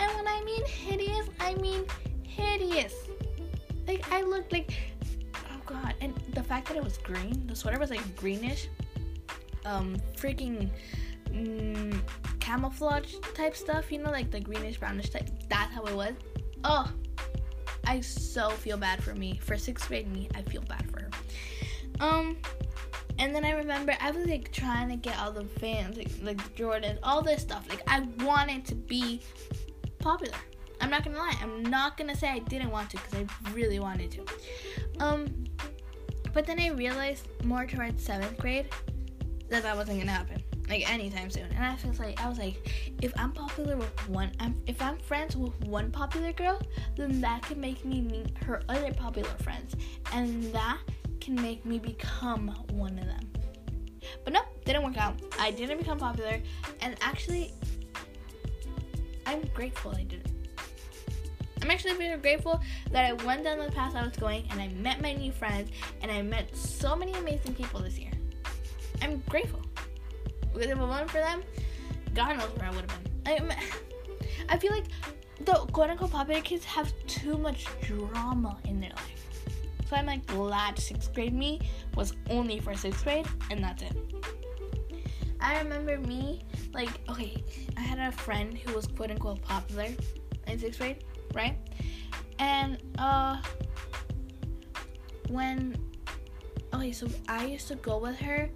And 0.00 0.14
when 0.14 0.28
I 0.28 0.42
mean 0.44 0.64
hideous, 0.66 1.28
I 1.40 1.54
mean 1.54 1.84
hideous. 2.22 2.94
Like 3.86 4.10
I 4.12 4.22
looked 4.22 4.52
like, 4.52 4.74
oh 5.34 5.60
god! 5.64 5.94
And 6.00 6.14
the 6.34 6.42
fact 6.42 6.68
that 6.68 6.76
it 6.76 6.84
was 6.84 6.98
green, 6.98 7.46
the 7.46 7.56
sweater 7.56 7.78
was 7.78 7.90
like 7.90 8.16
greenish, 8.16 8.68
um, 9.64 9.96
freaking. 10.16 10.70
Mm, 11.30 12.00
camouflage 12.48 13.16
type 13.34 13.54
stuff, 13.54 13.92
you 13.92 13.98
know, 13.98 14.10
like 14.10 14.30
the 14.30 14.40
greenish 14.40 14.78
brownish 14.78 15.10
type. 15.10 15.28
That's 15.50 15.72
how 15.74 15.84
it 15.84 15.94
was. 15.94 16.14
Oh, 16.64 16.90
I 17.88 18.00
so 18.00 18.50
feel 18.50 18.76
bad 18.76 19.02
for 19.02 19.14
me. 19.14 19.40
For 19.42 19.56
sixth 19.56 19.88
grade 19.88 20.12
me, 20.12 20.28
I 20.34 20.42
feel 20.42 20.60
bad 20.60 20.88
for 20.90 21.00
her. 21.00 21.10
Um, 22.00 22.36
and 23.18 23.34
then 23.34 23.46
I 23.46 23.52
remember 23.52 23.96
I 23.98 24.10
was 24.10 24.26
like 24.26 24.52
trying 24.52 24.90
to 24.90 24.96
get 24.96 25.18
all 25.18 25.32
the 25.32 25.44
fans, 25.44 25.96
like, 25.96 26.10
like 26.22 26.54
Jordan, 26.54 26.98
all 27.02 27.22
this 27.22 27.40
stuff. 27.40 27.66
Like 27.68 27.82
I 27.88 28.06
wanted 28.24 28.66
to 28.66 28.74
be 28.74 29.22
popular. 29.98 30.36
I'm 30.82 30.90
not 30.90 31.02
gonna 31.02 31.16
lie. 31.16 31.34
I'm 31.42 31.62
not 31.64 31.96
gonna 31.96 32.14
say 32.14 32.28
I 32.28 32.40
didn't 32.40 32.70
want 32.70 32.90
to 32.90 32.98
because 32.98 33.14
I 33.14 33.50
really 33.52 33.80
wanted 33.80 34.10
to. 34.12 34.24
Um, 35.00 35.44
but 36.34 36.46
then 36.46 36.60
I 36.60 36.68
realized 36.68 37.26
more 37.42 37.64
towards 37.66 38.04
seventh 38.04 38.36
grade 38.36 38.66
that 39.48 39.62
that 39.62 39.74
wasn't 39.74 39.98
gonna 39.98 40.12
happen 40.12 40.42
like 40.68 40.90
anytime 40.90 41.30
soon. 41.30 41.46
And 41.54 41.64
I 41.64 41.76
felt 41.76 41.98
like 41.98 42.20
I 42.20 42.28
was 42.28 42.38
like, 42.38 42.70
if 43.02 43.12
I'm 43.16 43.32
popular 43.32 43.76
with 43.76 44.08
one, 44.08 44.30
if 44.66 44.80
I'm 44.82 44.98
friends 44.98 45.36
with 45.36 45.58
one 45.64 45.90
popular 45.90 46.32
girl, 46.32 46.60
then 46.96 47.20
that 47.20 47.42
can 47.42 47.60
make 47.60 47.84
me 47.84 48.00
meet 48.00 48.36
her 48.38 48.62
other 48.68 48.92
popular 48.92 49.30
friends, 49.42 49.74
and 50.12 50.52
that 50.52 50.78
can 51.20 51.34
make 51.36 51.64
me 51.64 51.78
become 51.78 52.48
one 52.70 52.98
of 52.98 53.06
them. 53.06 53.30
But 54.24 54.32
nope, 54.32 54.46
didn't 54.64 54.84
work 54.84 54.96
out. 54.96 55.16
I 55.38 55.50
didn't 55.50 55.78
become 55.78 55.98
popular, 55.98 56.40
and 56.80 56.96
actually, 57.00 57.52
I'm 59.26 59.42
grateful 59.54 59.94
I 59.94 60.04
didn't. 60.04 60.28
I'm 61.60 61.70
actually 61.70 61.94
very 61.94 62.18
grateful 62.18 62.60
that 62.92 63.04
I 63.04 63.12
went 63.24 63.44
down 63.44 63.58
the 63.58 63.70
path 63.72 63.94
I 63.94 64.02
was 64.02 64.16
going 64.16 64.46
and 64.50 64.60
I 64.60 64.68
met 64.68 65.02
my 65.02 65.12
new 65.12 65.32
friends 65.32 65.70
and 66.00 66.10
I 66.10 66.22
met 66.22 66.56
so 66.56 66.94
many 66.94 67.12
amazing 67.12 67.54
people 67.54 67.80
this 67.80 67.98
year. 67.98 68.12
I'm 69.02 69.22
grateful. 69.28 69.60
If 70.54 70.70
it 70.70 70.78
wasn't 70.78 71.10
for 71.10 71.18
them, 71.18 71.42
God 72.14 72.38
knows 72.38 72.50
where 72.56 72.68
I 72.68 72.70
would 72.70 72.90
have 72.90 73.04
been. 73.24 73.42
I, 73.52 73.56
I 74.48 74.58
feel 74.58 74.72
like 74.72 74.86
the 75.44 75.54
quote 75.72 75.90
unquote 75.90 76.10
popular 76.10 76.40
kids 76.40 76.64
have 76.64 76.92
too 77.06 77.38
much 77.38 77.66
drama 77.82 78.58
in 78.64 78.80
their 78.80 78.90
life. 78.90 79.26
So 79.88 79.96
I'm 79.96 80.06
like 80.06 80.26
glad 80.26 80.78
sixth 80.78 81.14
grade 81.14 81.32
me 81.32 81.60
was 81.94 82.12
only 82.28 82.60
for 82.60 82.74
sixth 82.74 83.04
grade, 83.04 83.26
and 83.50 83.62
that's 83.62 83.82
it. 83.82 83.96
I 85.40 85.58
remember 85.60 85.98
me, 85.98 86.42
like, 86.74 86.90
okay, 87.08 87.42
I 87.76 87.80
had 87.80 87.98
a 87.98 88.10
friend 88.10 88.58
who 88.58 88.74
was 88.74 88.86
quote 88.86 89.10
unquote 89.10 89.40
popular 89.40 89.88
in 90.46 90.58
sixth 90.58 90.80
grade, 90.80 91.04
right? 91.32 91.56
And, 92.38 92.78
uh, 92.98 93.40
when, 95.28 95.76
okay, 96.74 96.92
so 96.92 97.06
I 97.28 97.46
used 97.46 97.68
to 97.68 97.76
go 97.76 97.98
with 97.98 98.18
her 98.18 98.50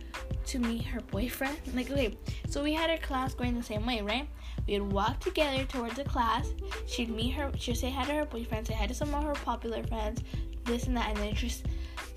to 0.53 0.59
meet 0.59 0.85
her 0.85 1.01
boyfriend. 1.01 1.57
Like, 1.75 1.91
okay, 1.91 2.15
so 2.47 2.63
we 2.63 2.75
had 2.75 2.91
our 2.91 2.99
class 2.99 3.33
going 3.35 3.57
the 3.57 3.63
same 3.63 3.87
way, 3.87 4.03
right? 4.03 4.29
We'd 4.67 4.81
walk 4.81 5.19
together 5.21 5.65
towards 5.65 5.97
the 5.97 6.05
class. 6.05 6.53
She'd 6.87 7.09
meet 7.09 7.31
her, 7.31 7.51
she'd 7.57 7.79
say 7.79 7.91
hi 7.91 8.05
to 8.05 8.13
her 8.13 8.27
boyfriend, 8.27 8.67
say 8.67 8.75
hi 8.75 8.87
to 8.87 8.93
some 8.93 9.15
of 9.15 9.25
her 9.25 9.33
popular 9.33 9.83
friends, 9.85 10.23
this 10.65 10.85
and 10.85 10.97
that, 10.97 11.09
and 11.09 11.17
then 11.17 11.35
just 11.35 11.65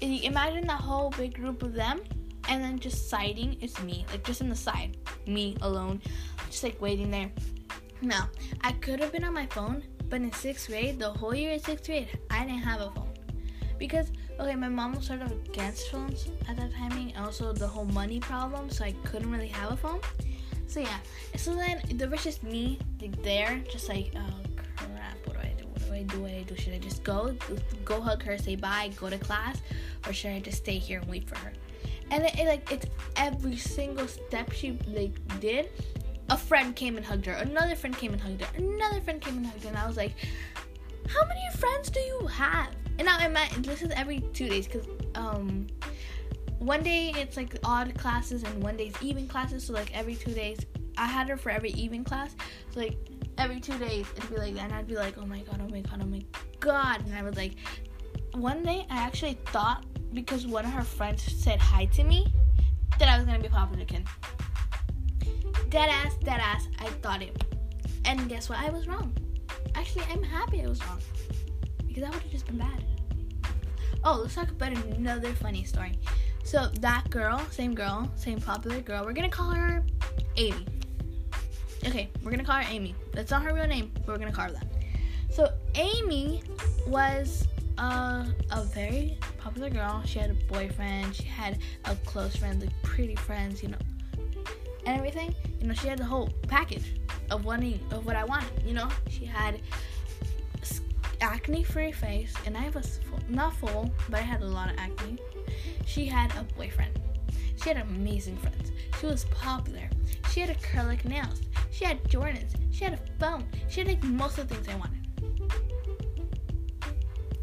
imagine 0.01 0.67
that 0.67 0.81
whole 0.81 1.11
big 1.11 1.33
group 1.33 1.63
of 1.63 1.73
them 1.73 2.01
and 2.49 2.61
then 2.61 2.77
just 2.77 3.09
siding 3.09 3.53
is 3.61 3.81
me, 3.81 4.05
like 4.11 4.25
just 4.25 4.41
in 4.41 4.49
the 4.49 4.55
side, 4.55 4.97
me 5.25 5.55
alone, 5.61 6.01
just 6.47 6.61
like 6.61 6.79
waiting 6.81 7.09
there. 7.09 7.31
Now, 8.01 8.29
I 8.61 8.73
could 8.73 8.99
have 8.99 9.13
been 9.13 9.23
on 9.23 9.33
my 9.33 9.45
phone, 9.47 9.81
but 10.09 10.21
in 10.21 10.31
sixth 10.33 10.67
grade, 10.67 10.99
the 10.99 11.09
whole 11.09 11.33
year 11.33 11.53
in 11.53 11.59
sixth 11.59 11.85
grade, 11.85 12.19
I 12.29 12.41
didn't 12.43 12.63
have 12.63 12.81
a 12.81 12.91
phone 12.91 13.14
because 13.77 14.11
okay, 14.39 14.55
my 14.55 14.69
mom 14.69 14.95
was 14.95 15.05
sort 15.05 15.21
of 15.21 15.31
against 15.31 15.89
phones 15.89 16.27
at 16.47 16.57
that 16.57 16.73
timing, 16.73 17.13
and 17.13 17.25
also 17.25 17.53
the 17.53 17.67
whole 17.67 17.85
money 17.85 18.19
problem, 18.19 18.69
so 18.69 18.83
I 18.83 18.93
couldn't 19.03 19.31
really 19.31 19.47
have 19.47 19.71
a 19.71 19.77
phone. 19.77 19.99
So 20.67 20.79
yeah, 20.79 20.97
so 21.37 21.55
then 21.55 21.81
there 21.93 22.09
was 22.09 22.23
just 22.23 22.43
me 22.43 22.79
like 23.01 23.21
there, 23.23 23.61
just 23.71 23.89
like 23.89 24.13
oh 24.15 24.63
crap, 24.75 25.17
what 25.25 25.41
do 25.41 25.47
I 25.47 25.53
do? 25.57 25.65
What 25.65 25.85
do 25.85 25.93
I 25.93 26.03
do? 26.03 26.19
What 26.21 26.31
do 26.31 26.37
I 26.37 26.43
do? 26.43 26.55
Should 26.55 26.73
I 26.73 26.79
just 26.79 27.03
go, 27.03 27.35
go 27.83 28.01
hug 28.01 28.23
her, 28.23 28.37
say 28.37 28.55
bye, 28.55 28.91
go 28.95 29.09
to 29.09 29.17
class, 29.17 29.61
or 30.07 30.13
should 30.13 30.31
I 30.31 30.39
just 30.39 30.57
stay 30.57 30.77
here 30.77 30.99
and 30.99 31.09
wait 31.09 31.27
for 31.29 31.37
her? 31.37 31.53
and 32.11 32.23
it, 32.23 32.37
it, 32.39 32.47
like 32.47 32.71
it's 32.71 32.85
every 33.15 33.55
single 33.55 34.07
step 34.07 34.51
she 34.51 34.77
like 34.87 35.15
did 35.39 35.69
a 36.29 36.37
friend 36.37 36.75
came 36.75 36.97
and 36.97 37.05
hugged 37.05 37.25
her 37.25 37.33
another 37.33 37.75
friend 37.75 37.97
came 37.97 38.13
and 38.13 38.21
hugged 38.21 38.41
her 38.41 38.57
another 38.57 39.01
friend 39.01 39.21
came 39.21 39.37
and 39.37 39.45
hugged 39.45 39.63
her 39.63 39.69
and 39.69 39.77
i 39.77 39.87
was 39.87 39.97
like 39.97 40.13
how 41.07 41.25
many 41.27 41.57
friends 41.57 41.89
do 41.89 41.99
you 41.99 42.27
have 42.27 42.69
and 42.97 43.05
now 43.05 43.17
i 43.19 43.27
meant 43.27 43.65
this 43.65 43.81
is 43.81 43.91
every 43.91 44.19
two 44.33 44.47
days 44.47 44.67
because 44.67 44.87
um 45.15 45.67
one 46.59 46.81
day 46.81 47.11
it's 47.15 47.37
like 47.37 47.57
odd 47.63 47.93
classes 47.97 48.43
and 48.43 48.63
one 48.63 48.77
day's 48.77 48.93
even 49.01 49.27
classes 49.27 49.65
so 49.65 49.73
like 49.73 49.95
every 49.95 50.15
two 50.15 50.31
days 50.31 50.59
i 50.97 51.05
had 51.05 51.27
her 51.29 51.37
for 51.37 51.49
every 51.49 51.71
even 51.71 52.03
class 52.03 52.35
so 52.71 52.79
like 52.79 52.97
every 53.37 53.59
two 53.59 53.77
days 53.77 54.05
it'd 54.15 54.29
be 54.29 54.37
like 54.37 54.53
that 54.55 54.65
and 54.65 54.73
i'd 54.73 54.87
be 54.87 54.95
like 54.95 55.17
oh 55.17 55.25
my 55.25 55.39
god 55.41 55.61
oh 55.63 55.69
my 55.69 55.81
god 55.81 56.01
oh 56.01 56.05
my 56.05 56.21
god 56.59 57.05
and 57.05 57.15
i 57.15 57.21
was 57.21 57.35
like 57.35 57.55
one 58.33 58.63
day 58.63 58.85
i 58.89 58.97
actually 58.97 59.37
thought 59.47 59.85
because 60.13 60.47
one 60.47 60.65
of 60.65 60.71
her 60.71 60.83
friends 60.83 61.23
said 61.23 61.59
hi 61.59 61.85
to 61.85 62.03
me 62.03 62.33
that 62.99 63.09
I 63.09 63.17
was 63.17 63.25
gonna 63.25 63.39
be 63.39 63.49
popular 63.49 63.85
kid. 63.85 64.07
Dead 65.69 65.89
ass, 65.89 66.15
dead 66.23 66.39
ass, 66.39 66.67
I 66.79 66.85
thought 67.01 67.21
it. 67.21 67.43
And 68.05 68.29
guess 68.29 68.49
what? 68.49 68.59
I 68.59 68.69
was 68.69 68.87
wrong. 68.87 69.15
Actually, 69.73 70.05
I'm 70.11 70.23
happy 70.23 70.63
I 70.63 70.67
was 70.67 70.83
wrong. 70.85 71.01
Because 71.95 72.09
that 72.09 72.13
would 72.13 72.23
have 72.23 72.31
just 72.31 72.45
been 72.45 72.57
bad. 72.57 72.83
Oh, 74.03 74.19
let's 74.21 74.35
talk 74.35 74.49
about 74.49 74.73
another 74.73 75.31
funny 75.31 75.63
story. 75.63 75.93
So 76.43 76.67
that 76.81 77.09
girl, 77.09 77.39
same 77.51 77.73
girl, 77.73 78.11
same 78.15 78.41
popular 78.41 78.81
girl, 78.81 79.05
we're 79.05 79.13
gonna 79.13 79.29
call 79.29 79.51
her 79.51 79.81
Amy. 80.35 80.65
Okay, 81.85 82.09
we're 82.21 82.31
gonna 82.31 82.43
call 82.43 82.57
her 82.57 82.67
Amy. 82.69 82.95
That's 83.13 83.31
not 83.31 83.43
her 83.43 83.53
real 83.53 83.65
name, 83.65 83.93
but 83.93 84.09
we're 84.09 84.17
gonna 84.17 84.33
call 84.33 84.47
her 84.47 84.51
that. 84.51 84.67
So 85.31 85.49
Amy 85.75 86.43
was 86.85 87.47
uh, 87.77 88.25
a 88.51 88.63
very 88.65 89.17
popular 89.37 89.69
girl. 89.69 90.03
She 90.05 90.19
had 90.19 90.31
a 90.31 90.35
boyfriend. 90.51 91.15
She 91.15 91.23
had 91.23 91.59
a 91.85 91.95
close 92.03 92.35
friend, 92.35 92.59
like 92.59 92.73
pretty 92.83 93.15
friends, 93.15 93.63
you 93.63 93.69
know, 93.69 93.77
and 94.85 94.97
everything. 94.97 95.33
You 95.61 95.67
know, 95.67 95.73
she 95.73 95.87
had 95.87 95.99
the 95.99 96.05
whole 96.05 96.27
package 96.49 96.99
of 97.31 97.45
wanting 97.45 97.79
of 97.91 98.05
what 98.05 98.17
I 98.17 98.25
wanted. 98.25 98.51
You 98.65 98.73
know, 98.73 98.89
she 99.07 99.23
had 99.23 99.61
acne-free 101.25 101.91
face, 101.91 102.33
and 102.45 102.57
I 102.57 102.69
was 102.69 102.99
full, 103.09 103.19
not 103.29 103.55
full, 103.55 103.91
but 104.09 104.19
I 104.19 104.23
had 104.23 104.41
a 104.41 104.45
lot 104.45 104.71
of 104.71 104.77
acne. 104.77 105.17
She 105.85 106.05
had 106.05 106.31
a 106.35 106.43
boyfriend. 106.55 106.99
She 107.61 107.69
had 107.69 107.77
amazing 107.77 108.37
friends. 108.37 108.71
She 108.99 109.05
was 109.07 109.25
popular. 109.25 109.89
She 110.31 110.41
had 110.41 110.55
acrylic 110.57 111.05
nails. 111.05 111.41
She 111.71 111.85
had 111.85 112.03
Jordans. 112.05 112.55
She 112.71 112.83
had 112.83 112.93
a 112.93 112.99
phone. 113.19 113.45
She 113.69 113.81
had 113.81 113.87
like 113.87 114.03
most 114.03 114.37
of 114.37 114.47
the 114.47 114.55
things 114.55 114.67
I 114.67 114.75
wanted. 114.75 115.01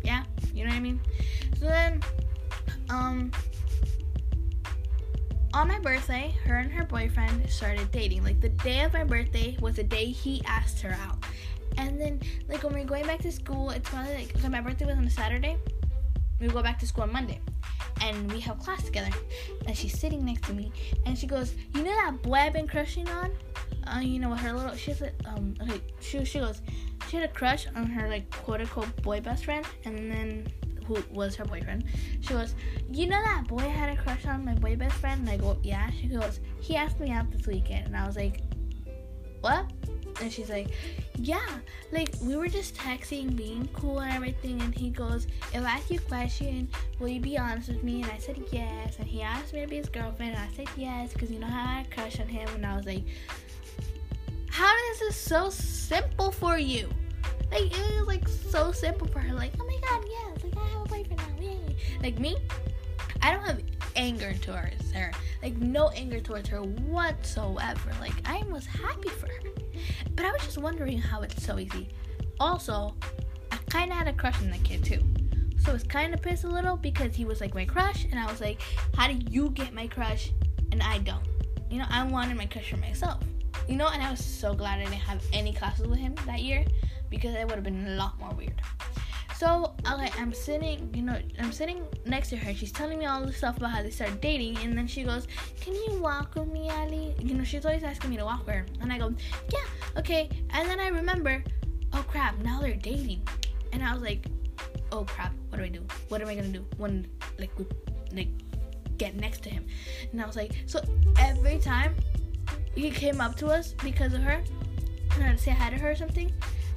Yeah, 0.05 0.25
you 0.55 0.65
know 0.65 0.71
what 0.71 0.77
I 0.77 0.81
mean? 0.81 1.01
So 1.59 1.67
then, 1.67 2.03
um, 2.91 3.31
on 5.55 5.69
my 5.69 5.79
birthday, 5.81 6.35
her 6.45 6.57
and 6.57 6.73
her 6.73 6.85
boyfriend 6.85 7.49
started 7.51 7.91
dating. 7.91 8.25
Like 8.25 8.41
the 8.41 8.49
day 8.49 8.83
of 8.85 8.93
my 8.93 9.05
birthday 9.05 9.57
was 9.61 9.77
the 9.77 9.85
day 9.85 10.07
he 10.07 10.43
asked 10.47 10.81
her 10.81 10.97
out. 11.01 11.25
And 11.79 12.01
then, 12.01 12.21
like 12.49 12.63
when 12.63 12.75
we're 12.75 12.85
going 12.85 13.07
back 13.07 13.21
to 13.21 13.33
school, 13.33 13.71
it's 13.71 13.89
probably 13.89 14.15
like 14.15 14.33
because 14.33 14.49
my 14.49 14.61
birthday 14.61 14.87
was 14.87 14.97
on 14.97 15.05
a 15.05 15.11
Saturday. 15.11 15.57
We 16.41 16.49
go 16.49 16.63
back 16.63 16.79
to 16.81 16.87
school 16.87 17.05
on 17.05 17.13
Monday, 17.13 17.41
and 18.01 18.31
we 18.33 18.41
have 18.41 18.59
class 18.59 18.83
together. 18.83 19.11
And 19.67 19.77
she's 19.77 19.99
sitting 19.99 20.25
next 20.25 20.45
to 20.45 20.55
me, 20.55 20.73
and 21.07 21.17
she 21.17 21.27
goes, 21.27 21.55
"You 21.75 21.83
know 21.83 21.95
that 21.95 22.23
boy 22.23 22.35
I've 22.35 22.53
been 22.53 22.67
crushing 22.67 23.09
on? 23.09 23.31
Uh, 23.87 24.01
you 24.01 24.19
know, 24.19 24.35
her 24.35 24.53
little 24.53 24.75
she's 24.77 25.01
like, 25.01 25.15
um, 25.27 25.55
okay, 25.63 25.81
she 26.01 26.25
she 26.25 26.39
goes, 26.41 26.63
she 27.09 27.17
had 27.17 27.29
a 27.29 27.33
crush 27.33 27.67
on 27.77 27.87
her 27.87 28.09
like 28.09 28.31
quote 28.31 28.61
unquote 28.61 28.95
boy 29.03 29.21
best 29.21 29.45
friend, 29.45 29.67
and 29.85 30.11
then 30.11 30.47
who 30.85 31.03
was 31.11 31.35
her 31.37 31.45
boyfriend. 31.45 31.85
She 32.21 32.35
goes, 32.35 32.55
You 32.91 33.07
know 33.07 33.23
that 33.23 33.47
boy 33.49 33.61
had 33.61 33.97
a 33.97 34.01
crush 34.01 34.27
on 34.27 34.45
my 34.45 34.55
boy 34.55 34.77
best 34.77 34.95
friend? 34.95 35.21
And 35.21 35.31
I 35.31 35.37
go, 35.37 35.59
Yeah. 35.63 35.91
She 35.91 36.09
goes, 36.09 36.41
He 36.61 36.77
asked 36.77 37.01
me 37.01 37.11
out 37.11 37.31
this 37.31 37.47
weekend. 37.47 37.87
And 37.87 37.97
I 37.97 38.07
was 38.07 38.17
like, 38.17 38.41
What? 39.41 39.71
And 40.23 40.33
she's 40.33 40.49
like, 40.49 40.69
Yeah, 41.19 41.49
like 41.91 42.15
we 42.23 42.37
were 42.37 42.49
just 42.49 42.75
texting, 42.75 43.37
being 43.37 43.69
cool 43.73 44.01
and 44.01 44.13
everything. 44.13 44.61
And 44.63 44.75
he 44.75 44.91
goes, 44.91 45.27
If 45.53 45.63
I 45.65 45.73
ask 45.73 45.91
you 45.91 45.99
a 45.99 46.03
question, 46.03 46.69
will 46.99 47.09
you 47.09 47.21
be 47.21 47.37
honest 47.37 47.69
with 47.69 47.83
me? 47.83 48.03
And 48.03 48.11
I 48.11 48.19
said, 48.19 48.41
Yes. 48.53 48.97
And 48.99 49.07
he 49.07 49.21
asked 49.23 49.53
me 49.53 49.61
to 49.63 49.67
be 49.67 49.77
his 49.77 49.89
girlfriend. 49.89 50.35
And 50.35 50.41
I 50.41 50.55
said, 50.55 50.69
Yes, 50.77 51.13
because 51.13 51.31
you 51.31 51.41
know 51.41 51.49
how 51.49 51.65
I 51.65 51.75
had 51.79 51.87
a 51.87 51.91
crush 51.91 52.21
on 52.21 52.29
him. 52.29 52.49
And 52.55 52.65
I 52.65 52.77
was 52.77 52.87
like, 52.87 53.05
How 54.49 54.73
is 54.93 55.01
this 55.01 55.17
so 55.17 55.51
simple 55.51 56.31
for 56.31 56.57
you? 56.57 56.89
Like 57.51 57.65
it 57.65 57.99
was 57.99 58.07
like 58.07 58.29
so 58.29 58.73
simple 58.73 59.07
for 59.09 59.19
her. 59.19 59.35
Like, 59.35 59.53
oh 59.61 59.67
my 59.67 59.79
god, 59.87 60.05
yes, 60.09 60.45
like 60.45 60.57
I 60.57 60.69
have 60.69 60.83
a 60.83 60.89
boyfriend 60.89 61.19
now. 61.19 61.45
Yay. 61.45 61.77
Like 62.03 62.19
me, 62.19 62.37
I 63.21 63.33
don't 63.33 63.45
have 63.45 63.61
anger 63.95 64.33
towards 64.35 64.91
her. 64.93 65.13
Like 65.43 65.57
no 65.57 65.91
anger 65.91 66.21
towards 66.21 66.49
her 66.49 66.63
whatsoever. 66.63 67.93
Like 68.01 68.15
I 68.25 68.43
was 68.51 68.65
happy 68.65 69.11
for 69.11 69.27
her. 69.27 69.52
But 70.15 70.25
I 70.25 70.33
was 70.33 70.43
just 70.43 70.59
wondering 70.59 70.99
how 70.99 71.23
it's 71.23 71.43
so 71.43 71.59
easy. 71.59 71.89
Also, 72.41 72.95
I 73.51 73.59
kinda 73.71 73.95
had 73.95 74.09
a 74.09 74.13
crush 74.13 74.41
on 74.41 74.51
the 74.51 74.59
kid 74.59 74.85
too. 74.85 75.03
So 75.59 75.71
I 75.71 75.75
was 75.75 75.85
kinda 75.85 76.17
pissed 76.19 76.45
a 76.45 76.49
little 76.49 76.77
because 76.77 77.15
he 77.15 77.25
was 77.25 77.41
like 77.41 77.55
my 77.55 77.65
crush 77.65 78.05
and 78.05 78.19
I 78.19 78.27
was 78.27 78.41
like, 78.41 78.61
How 78.97 79.09
do 79.09 79.19
you 79.31 79.51
get 79.51 79.73
my 79.73 79.87
crush 79.87 80.33
and 80.73 80.83
I 80.83 80.99
don't? 80.99 81.25
You 81.71 81.79
know, 81.79 81.87
I 81.89 82.05
wanted 82.05 82.37
my 82.37 82.47
crush 82.47 82.71
for 82.71 82.77
myself. 82.79 83.23
You 83.69 83.77
know, 83.77 83.89
and 83.89 84.03
I 84.03 84.11
was 84.11 84.25
so 84.25 84.55
glad 84.55 84.81
I 84.81 84.85
didn't 84.85 84.95
have 84.95 85.23
any 85.33 85.53
classes 85.53 85.87
with 85.87 85.99
him 85.99 86.15
that 86.27 86.41
year 86.41 86.65
because 87.11 87.35
it 87.35 87.47
would 87.47 87.55
have 87.55 87.65
been 87.65 87.87
a 87.87 87.97
lot 87.97 88.19
more 88.19 88.31
weird. 88.31 88.61
So 89.37 89.75
okay, 89.91 90.11
I'm 90.19 90.33
sitting, 90.33 90.91
you 90.95 91.03
know, 91.03 91.19
I'm 91.39 91.53
sitting 91.53 91.83
next 92.07 92.31
to 92.31 92.37
her. 92.37 92.55
She's 92.55 92.73
telling 92.73 92.99
me 92.99 93.07
all 93.07 93.25
the 93.25 93.33
stuff 93.33 93.57
about 93.57 93.71
how 93.71 93.83
they 93.83 93.91
started 93.91 94.21
dating, 94.21 94.59
and 94.59 94.77
then 94.77 94.87
she 94.87 95.03
goes, 95.03 95.27
"Can 95.61 95.75
you 95.75 95.99
walk 96.01 96.35
with 96.35 96.49
me, 96.49 96.71
Ali?" 96.71 97.15
You 97.19 97.35
know, 97.35 97.45
she's 97.45 97.65
always 97.65 97.83
asking 97.83 98.11
me 98.11 98.17
to 98.19 98.25
walk 98.25 98.47
her, 98.49 98.67
and 98.81 98.93
I 98.93 98.99
go, 98.99 99.13
"Yeah, 99.53 99.99
okay." 99.99 100.29
And 100.51 100.69
then 100.69 100.79
I 100.79 100.89
remember, 100.89 101.43
oh 101.93 102.05
crap, 102.09 102.39
now 102.39 102.61
they're 102.61 102.75
dating, 102.75 103.27
and 103.73 103.83
I 103.83 103.93
was 103.93 104.03
like, 104.03 104.27
oh 104.93 105.05
crap, 105.05 105.33
what 105.49 105.59
do 105.59 105.65
I 105.65 105.69
do? 105.69 105.83
What 106.09 106.21
am 106.21 106.29
I 106.29 106.35
gonna 106.35 106.49
do 106.49 106.65
when 106.77 107.07
like 107.39 107.51
we 107.59 107.67
like 108.13 108.29
get 108.99 109.17
next 109.17 109.43
to 109.45 109.51
him? 109.51 109.67
And 110.13 110.23
I 110.23 110.27
was 110.27 110.37
like, 110.37 110.53
so 110.67 110.81
every 111.19 111.59
time 111.59 111.95
he 112.75 112.91
came 112.91 113.21
up 113.21 113.37
to 113.37 113.49
us 113.49 113.75
because 113.83 114.13
of 114.13 114.23
her, 114.23 114.43
and 115.15 115.25
I'd 115.25 115.41
say 115.41 115.51
hi 115.51 115.71
to 115.71 115.77
her 115.77 115.91
or 115.91 115.97
something 115.97 116.33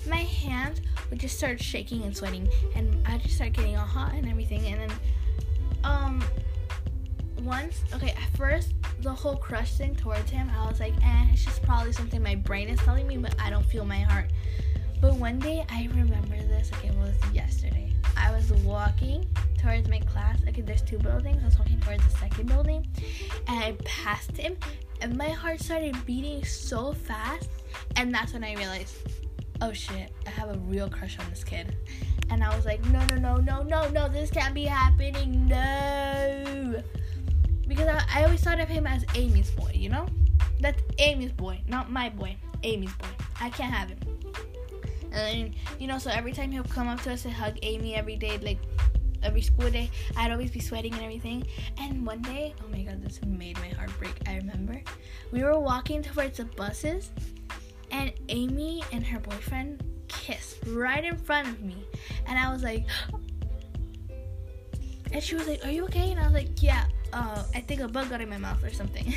my 0.07 0.17
hands 0.17 0.81
would 1.09 1.19
just 1.19 1.37
start 1.37 1.61
shaking 1.61 2.03
and 2.03 2.15
sweating, 2.15 2.47
and 2.75 2.97
I 3.05 3.17
just 3.17 3.35
start 3.35 3.53
getting 3.53 3.77
all 3.77 3.85
hot 3.85 4.13
and 4.13 4.27
everything. 4.27 4.65
And 4.65 4.89
then, 4.89 4.97
um, 5.83 6.23
once, 7.41 7.83
okay, 7.93 8.09
at 8.09 8.37
first, 8.37 8.73
the 9.01 9.13
whole 9.13 9.35
crush 9.35 9.73
thing 9.73 9.95
towards 9.95 10.29
him, 10.29 10.49
I 10.57 10.67
was 10.67 10.79
like, 10.79 10.93
eh, 11.03 11.25
it's 11.31 11.45
just 11.45 11.61
probably 11.63 11.91
something 11.91 12.21
my 12.21 12.35
brain 12.35 12.69
is 12.69 12.79
telling 12.79 13.07
me, 13.07 13.17
but 13.17 13.35
I 13.39 13.49
don't 13.49 13.65
feel 13.65 13.85
my 13.85 13.99
heart. 13.99 14.31
But 15.01 15.15
one 15.15 15.39
day, 15.39 15.65
I 15.69 15.89
remember 15.93 16.37
this, 16.37 16.71
like 16.71 16.85
it 16.85 16.95
was 16.95 17.15
yesterday. 17.33 17.93
I 18.17 18.31
was 18.31 18.51
walking 18.63 19.27
towards 19.57 19.89
my 19.89 19.99
class. 19.99 20.39
Okay, 20.47 20.61
there's 20.61 20.81
two 20.81 20.97
buildings. 20.97 21.41
I 21.41 21.45
was 21.45 21.59
walking 21.59 21.79
towards 21.81 22.03
the 22.03 22.17
second 22.17 22.47
building, 22.47 22.87
and 23.47 23.59
I 23.59 23.77
passed 23.83 24.37
him, 24.37 24.57
and 25.01 25.17
my 25.17 25.29
heart 25.29 25.59
started 25.59 25.95
beating 26.05 26.43
so 26.45 26.93
fast, 26.93 27.49
and 27.95 28.13
that's 28.13 28.33
when 28.33 28.43
I 28.43 28.55
realized 28.55 28.95
oh 29.61 29.73
shit, 29.73 30.11
I 30.25 30.29
have 30.29 30.49
a 30.49 30.57
real 30.59 30.89
crush 30.89 31.17
on 31.19 31.25
this 31.29 31.43
kid. 31.43 31.75
And 32.29 32.43
I 32.43 32.55
was 32.55 32.65
like, 32.65 32.83
no, 32.85 33.05
no, 33.05 33.15
no, 33.15 33.37
no, 33.37 33.61
no, 33.63 33.89
no, 33.89 34.09
this 34.09 34.29
can't 34.29 34.53
be 34.53 34.65
happening, 34.65 35.47
no. 35.47 36.81
Because 37.67 37.87
I, 37.87 38.03
I 38.13 38.23
always 38.23 38.41
thought 38.41 38.59
of 38.59 38.67
him 38.67 38.85
as 38.87 39.05
Amy's 39.15 39.51
boy, 39.51 39.71
you 39.73 39.89
know? 39.89 40.07
That's 40.59 40.81
Amy's 40.99 41.31
boy, 41.31 41.61
not 41.67 41.91
my 41.91 42.09
boy. 42.09 42.35
Amy's 42.63 42.93
boy. 42.93 43.07
I 43.39 43.49
can't 43.49 43.73
have 43.73 43.89
him. 43.89 43.99
And 45.11 45.55
you 45.79 45.87
know, 45.87 45.97
so 45.97 46.09
every 46.11 46.33
time 46.33 46.51
he'll 46.51 46.63
come 46.63 46.87
up 46.87 47.01
to 47.03 47.13
us 47.13 47.25
and 47.25 47.33
hug 47.33 47.57
Amy 47.61 47.95
every 47.95 48.17
day, 48.17 48.37
like 48.39 48.59
every 49.23 49.41
school 49.41 49.69
day, 49.69 49.89
I'd 50.17 50.31
always 50.31 50.51
be 50.51 50.59
sweating 50.59 50.93
and 50.93 51.01
everything. 51.01 51.45
And 51.79 52.05
one 52.05 52.21
day, 52.21 52.53
oh 52.63 52.67
my 52.69 52.81
god, 52.81 53.01
this 53.03 53.19
made 53.25 53.57
my 53.59 53.69
heart 53.69 53.91
break. 53.97 54.13
I 54.27 54.35
remember 54.35 54.81
we 55.31 55.43
were 55.43 55.59
walking 55.59 56.01
towards 56.01 56.37
the 56.37 56.45
buses, 56.45 57.11
and 57.95 58.11
Amy 58.27 58.83
and 58.91 59.05
her 59.05 59.19
boyfriend 59.19 59.81
kissed 60.07 60.57
right 60.67 61.03
in 61.03 61.17
front 61.17 61.47
of 61.47 61.61
me, 61.61 61.77
and 62.27 62.37
I 62.37 62.51
was 62.51 62.63
like. 62.63 62.85
And 65.11 65.23
she 65.23 65.35
was 65.35 65.47
like, 65.47 65.63
"Are 65.63 65.71
you 65.71 65.85
okay?" 65.85 66.11
And 66.11 66.19
I 66.19 66.25
was 66.25 66.33
like, 66.33 66.61
"Yeah, 66.61 66.83
uh, 67.13 67.41
I 67.53 67.61
think 67.61 67.79
a 67.79 67.87
bug 67.87 68.09
got 68.09 68.19
in 68.19 68.29
my 68.29 68.39
mouth 68.39 68.61
or 68.61 68.73
something." 68.73 69.13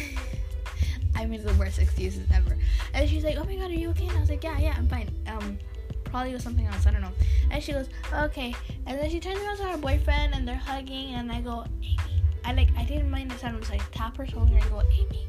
I 1.17 1.25
made 1.25 1.43
the 1.43 1.55
worst 1.55 1.81
excuses 1.81 2.29
ever. 2.33 2.57
And 2.95 3.09
she's 3.09 3.25
like, 3.25 3.37
"Oh 3.37 3.43
my 3.43 3.57
god, 3.57 3.73
are 3.73 3.75
you 3.75 3.91
okay?" 3.91 4.07
And 4.07 4.17
I 4.17 4.21
was 4.21 4.29
like, 4.29 4.45
"Yeah, 4.45 4.57
yeah, 4.61 4.75
I'm 4.77 4.87
fine." 4.87 5.11
Um, 5.27 5.59
probably 6.05 6.35
was 6.35 6.45
something 6.45 6.67
else. 6.67 6.87
I 6.87 6.93
don't 6.93 7.01
know. 7.01 7.11
And 7.51 7.61
she 7.65 7.73
goes, 7.73 7.89
"Okay." 8.13 8.55
And 8.87 8.97
then 8.97 9.11
she 9.11 9.19
turns 9.19 9.41
around 9.41 9.57
to 9.57 9.65
her 9.65 9.79
boyfriend, 9.79 10.35
and 10.35 10.47
they're 10.47 10.55
hugging. 10.55 11.15
And 11.15 11.33
I 11.33 11.41
go, 11.41 11.65
"Amy," 11.83 12.23
I 12.45 12.53
like, 12.53 12.69
I 12.77 12.85
didn't 12.85 13.11
mind 13.11 13.33
the 13.33 13.39
sound. 13.39 13.57
I 13.57 13.59
was 13.59 13.71
like, 13.71 13.83
tap 13.91 14.19
her 14.19 14.27
shoulder 14.27 14.55
and 14.55 14.71
go, 14.71 14.83
"Amy." 14.93 15.27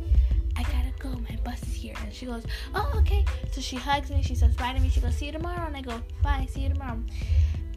I 0.60 0.64
gotta 0.64 0.91
go. 0.99 1.10
My 1.10 1.38
bus 1.43 1.62
is 1.64 1.74
here. 1.74 1.95
And 2.03 2.14
she 2.14 2.26
goes, 2.26 2.43
Oh, 2.76 2.91
okay. 2.97 3.26
So 3.51 3.62
she 3.62 3.78
hugs 3.78 4.10
me. 4.10 4.22
She 4.22 4.36
says 4.36 4.55
bye 4.55 4.74
to 4.74 4.80
me. 4.80 4.89
She 4.89 4.99
goes, 4.99 5.16
See 5.16 5.28
you 5.28 5.32
tomorrow. 5.32 5.66
And 5.66 5.76
I 5.76 5.82
go, 5.82 6.01
Bye. 6.22 6.47
See 6.49 6.62
you 6.62 6.70
tomorrow. 6.70 7.01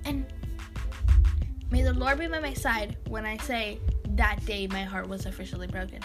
And 0.04 0.26
may 1.70 1.82
the 1.82 1.92
Lord 1.92 2.18
be 2.18 2.26
by 2.26 2.40
my 2.40 2.54
side 2.54 2.96
when 3.08 3.24
I 3.24 3.36
say 3.38 3.78
that 4.10 4.44
day 4.44 4.66
my 4.66 4.82
heart 4.82 5.08
was 5.08 5.26
officially 5.26 5.66
broken 5.66 6.00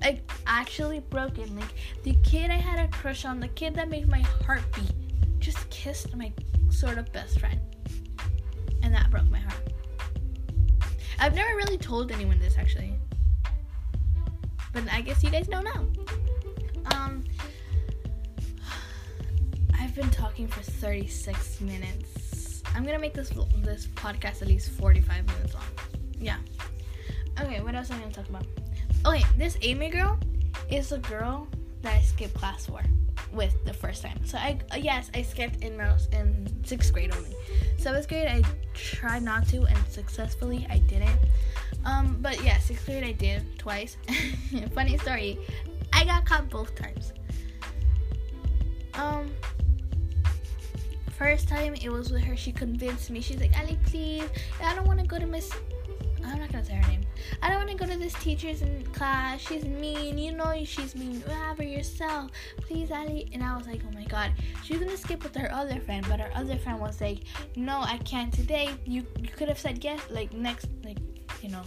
like 0.00 0.30
actually 0.46 1.00
broken. 1.00 1.56
Like 1.56 1.74
the 2.02 2.14
kid 2.22 2.50
I 2.50 2.56
had 2.56 2.78
a 2.78 2.88
crush 2.88 3.24
on, 3.24 3.40
the 3.40 3.48
kid 3.48 3.74
that 3.74 3.88
made 3.88 4.08
my 4.08 4.20
heart 4.44 4.62
beat, 4.74 4.92
just 5.38 5.68
kissed 5.70 6.14
my 6.16 6.32
sort 6.70 6.98
of 6.98 7.10
best 7.12 7.40
friend. 7.40 7.60
And 8.82 8.94
that 8.94 9.10
broke 9.10 9.30
my 9.30 9.40
heart. 9.40 9.72
I've 11.18 11.34
never 11.34 11.56
really 11.56 11.78
told 11.78 12.12
anyone 12.12 12.38
this 12.38 12.56
actually. 12.56 12.94
But 14.84 14.92
I 14.92 15.00
guess 15.00 15.22
you 15.22 15.30
guys 15.30 15.48
know 15.48 15.60
now. 15.60 15.86
Um 16.94 17.24
I've 19.78 19.94
been 19.94 20.10
talking 20.10 20.46
for 20.46 20.60
36 20.60 21.60
minutes. 21.60 22.62
I'm 22.74 22.84
gonna 22.84 22.98
make 22.98 23.14
this 23.14 23.30
this 23.58 23.86
podcast 23.88 24.42
at 24.42 24.48
least 24.48 24.70
45 24.70 25.26
minutes 25.26 25.54
long. 25.54 25.64
Yeah. 26.18 26.36
Okay, 27.40 27.60
what 27.60 27.74
else 27.74 27.90
am 27.90 27.98
I 27.98 28.00
gonna 28.02 28.12
talk 28.12 28.28
about? 28.28 28.46
Okay, 29.06 29.24
this 29.36 29.56
Amy 29.62 29.88
girl 29.88 30.18
is 30.70 30.90
the 30.90 30.98
girl 30.98 31.48
that 31.82 31.94
I 31.94 32.02
skipped 32.02 32.34
class 32.34 32.66
for 32.66 32.82
with 33.32 33.54
the 33.64 33.72
first 33.72 34.02
time. 34.02 34.24
So 34.24 34.38
I 34.38 34.58
yes, 34.76 35.10
I 35.14 35.22
skipped 35.22 35.62
in 35.62 35.80
in 36.12 36.64
sixth 36.64 36.92
grade 36.92 37.12
only. 37.14 37.34
Seventh 37.78 38.08
grade 38.08 38.28
I 38.28 38.42
tried 38.74 39.22
not 39.22 39.48
to 39.48 39.64
and 39.64 39.78
successfully 39.88 40.66
I 40.70 40.78
didn't. 40.78 41.18
Um, 41.84 42.18
but 42.20 42.42
yeah, 42.44 42.58
sixth 42.58 42.86
grade 42.86 43.04
I 43.04 43.12
did 43.12 43.58
twice. 43.58 43.96
Funny 44.74 44.98
story, 44.98 45.38
I 45.92 46.04
got 46.04 46.24
caught 46.26 46.48
both 46.50 46.74
times. 46.74 47.12
Um, 48.94 49.30
first 51.16 51.48
time 51.48 51.74
it 51.74 51.90
was 51.90 52.10
with 52.10 52.22
her. 52.22 52.36
She 52.36 52.52
convinced 52.52 53.10
me. 53.10 53.20
She's 53.20 53.40
like, 53.40 53.56
Ali, 53.58 53.78
please, 53.86 54.28
I 54.62 54.74
don't 54.74 54.86
want 54.86 55.00
to 55.00 55.06
go 55.06 55.18
to 55.18 55.26
Miss 55.26 55.52
I'm 56.24 56.38
not 56.40 56.52
gonna 56.52 56.64
say 56.64 56.74
her 56.74 56.88
name. 56.88 57.00
I 57.42 57.48
don't 57.48 57.58
want 57.58 57.70
to 57.70 57.76
go 57.76 57.86
to 57.90 57.98
this 57.98 58.14
teacher's 58.14 58.62
in 58.62 58.84
class. 58.92 59.40
She's 59.40 59.64
mean. 59.64 60.18
You 60.18 60.32
know 60.32 60.62
she's 60.64 60.94
mean. 60.94 61.22
Have 61.22 61.58
her 61.58 61.64
yourself, 61.64 62.30
please, 62.58 62.90
Ali. 62.90 63.28
And 63.32 63.42
I 63.42 63.56
was 63.56 63.66
like, 63.66 63.80
oh 63.86 63.94
my 63.94 64.04
god. 64.04 64.32
She's 64.64 64.78
gonna 64.78 64.96
skip 64.96 65.22
with 65.22 65.34
her 65.36 65.52
other 65.52 65.80
friend, 65.80 66.04
but 66.08 66.20
her 66.20 66.30
other 66.34 66.56
friend 66.58 66.80
was 66.80 67.00
like, 67.00 67.20
no, 67.56 67.80
I 67.80 67.98
can't 67.98 68.32
today. 68.32 68.70
You 68.84 69.06
you 69.18 69.28
could 69.28 69.48
have 69.48 69.58
said 69.58 69.82
yes, 69.82 70.00
like 70.10 70.32
next, 70.32 70.68
like 70.84 70.98
you 71.42 71.50
know, 71.50 71.62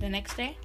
the 0.00 0.08
next 0.08 0.36
day 0.36 0.56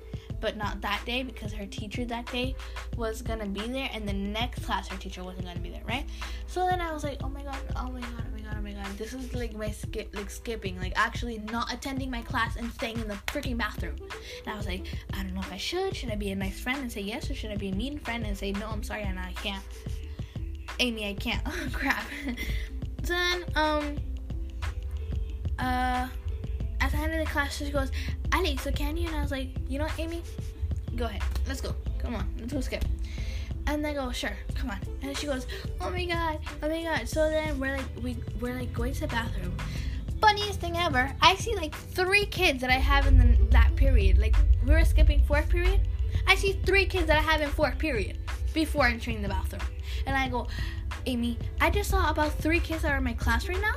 but 0.41 0.57
not 0.57 0.81
that 0.81 1.01
day 1.05 1.23
because 1.23 1.53
her 1.53 1.65
teacher 1.67 2.03
that 2.03 2.29
day 2.31 2.55
was 2.97 3.21
gonna 3.21 3.45
be 3.45 3.61
there 3.67 3.89
and 3.93 4.09
the 4.09 4.13
next 4.13 4.65
class 4.65 4.87
her 4.87 4.97
teacher 4.97 5.23
wasn't 5.23 5.45
gonna 5.45 5.59
be 5.59 5.69
there 5.69 5.83
right? 5.87 6.05
So 6.47 6.67
then 6.67 6.81
i 6.81 6.91
was 6.91 7.03
like 7.03 7.19
oh 7.23 7.29
my 7.29 7.43
god 7.43 7.57
oh 7.77 7.89
my 7.91 8.01
god 8.01 8.09
oh 8.27 8.35
my 8.35 8.41
god 8.41 8.55
oh 8.57 8.61
my 8.61 8.73
god. 8.73 8.87
This 8.97 9.13
is 9.13 9.33
like 9.33 9.55
my 9.55 9.69
skip 9.69 10.13
like 10.15 10.29
skipping 10.29 10.77
like 10.79 10.93
actually 10.95 11.37
not 11.51 11.71
attending 11.71 12.09
my 12.09 12.21
class 12.23 12.57
and 12.57 12.69
staying 12.73 12.99
in 12.99 13.07
the 13.07 13.13
freaking 13.27 13.57
bathroom. 13.57 13.95
And 13.99 14.53
i 14.53 14.57
was 14.57 14.65
like 14.65 14.85
i 15.13 15.17
don't 15.17 15.33
know 15.33 15.41
if 15.41 15.53
i 15.53 15.57
should. 15.57 15.95
Should 15.95 16.09
i 16.09 16.15
be 16.15 16.31
a 16.31 16.35
nice 16.35 16.59
friend 16.59 16.79
and 16.79 16.91
say 16.91 17.01
yes 17.01 17.29
or 17.29 17.35
should 17.35 17.51
i 17.51 17.55
be 17.55 17.69
a 17.69 17.75
mean 17.75 17.99
friend 17.99 18.25
and 18.25 18.35
say 18.35 18.51
no 18.51 18.67
i'm 18.67 18.83
sorry 18.83 19.03
and 19.03 19.19
i 19.19 19.31
can't 19.33 19.63
amy 20.79 21.07
i 21.07 21.13
can't 21.13 21.41
oh 21.45 21.67
crap 21.71 22.03
then 23.03 23.45
um 23.55 23.97
uh 25.59 26.07
at 26.93 26.97
the 26.97 27.03
end 27.03 27.13
of 27.13 27.25
the 27.25 27.31
class, 27.31 27.57
she 27.57 27.71
goes, 27.71 27.91
Alex, 28.33 28.63
so 28.63 28.71
can 28.71 28.97
you? 28.97 29.07
And 29.07 29.15
I 29.15 29.21
was 29.21 29.31
like, 29.31 29.49
you 29.69 29.79
know 29.79 29.85
what, 29.85 29.99
Amy? 29.99 30.21
Go 30.95 31.05
ahead. 31.05 31.23
Let's 31.47 31.61
go. 31.61 31.73
Come 31.99 32.15
on. 32.15 32.27
Let's 32.37 32.53
go 32.53 32.61
skip. 32.61 32.83
And 33.67 33.85
they 33.85 33.93
go, 33.93 34.11
sure, 34.11 34.35
come 34.55 34.71
on. 34.71 34.79
And 35.01 35.15
she 35.17 35.27
goes, 35.27 35.47
oh 35.79 35.89
my 35.89 36.05
god, 36.05 36.39
oh 36.61 36.67
my 36.67 36.83
god. 36.83 37.07
So 37.07 37.29
then 37.29 37.59
we're 37.59 37.77
like, 37.77 37.85
we, 38.01 38.17
we're 38.39 38.55
like 38.55 38.73
going 38.73 38.93
to 38.93 39.01
the 39.01 39.07
bathroom. 39.07 39.55
Funniest 40.19 40.59
thing 40.59 40.77
ever, 40.77 41.15
I 41.21 41.35
see 41.35 41.55
like 41.55 41.73
three 41.73 42.25
kids 42.25 42.59
that 42.61 42.69
I 42.69 42.73
have 42.73 43.07
in 43.07 43.17
the, 43.17 43.37
that 43.51 43.75
period. 43.75 44.17
Like, 44.17 44.35
we 44.65 44.71
were 44.71 44.83
skipping 44.83 45.23
fourth 45.23 45.47
period. 45.49 45.81
I 46.27 46.35
see 46.35 46.59
three 46.65 46.85
kids 46.85 47.07
that 47.07 47.17
I 47.17 47.21
have 47.21 47.41
in 47.41 47.49
fourth 47.49 47.77
period 47.77 48.17
before 48.53 48.87
entering 48.87 49.21
the 49.21 49.29
bathroom. 49.29 49.61
And 50.05 50.15
I 50.15 50.27
go, 50.27 50.47
Amy, 51.05 51.37
I 51.61 51.69
just 51.69 51.89
saw 51.89 52.09
about 52.09 52.33
three 52.33 52.59
kids 52.59 52.81
that 52.81 52.91
are 52.91 52.97
in 52.97 53.03
my 53.03 53.13
class 53.13 53.47
right 53.47 53.61
now 53.61 53.75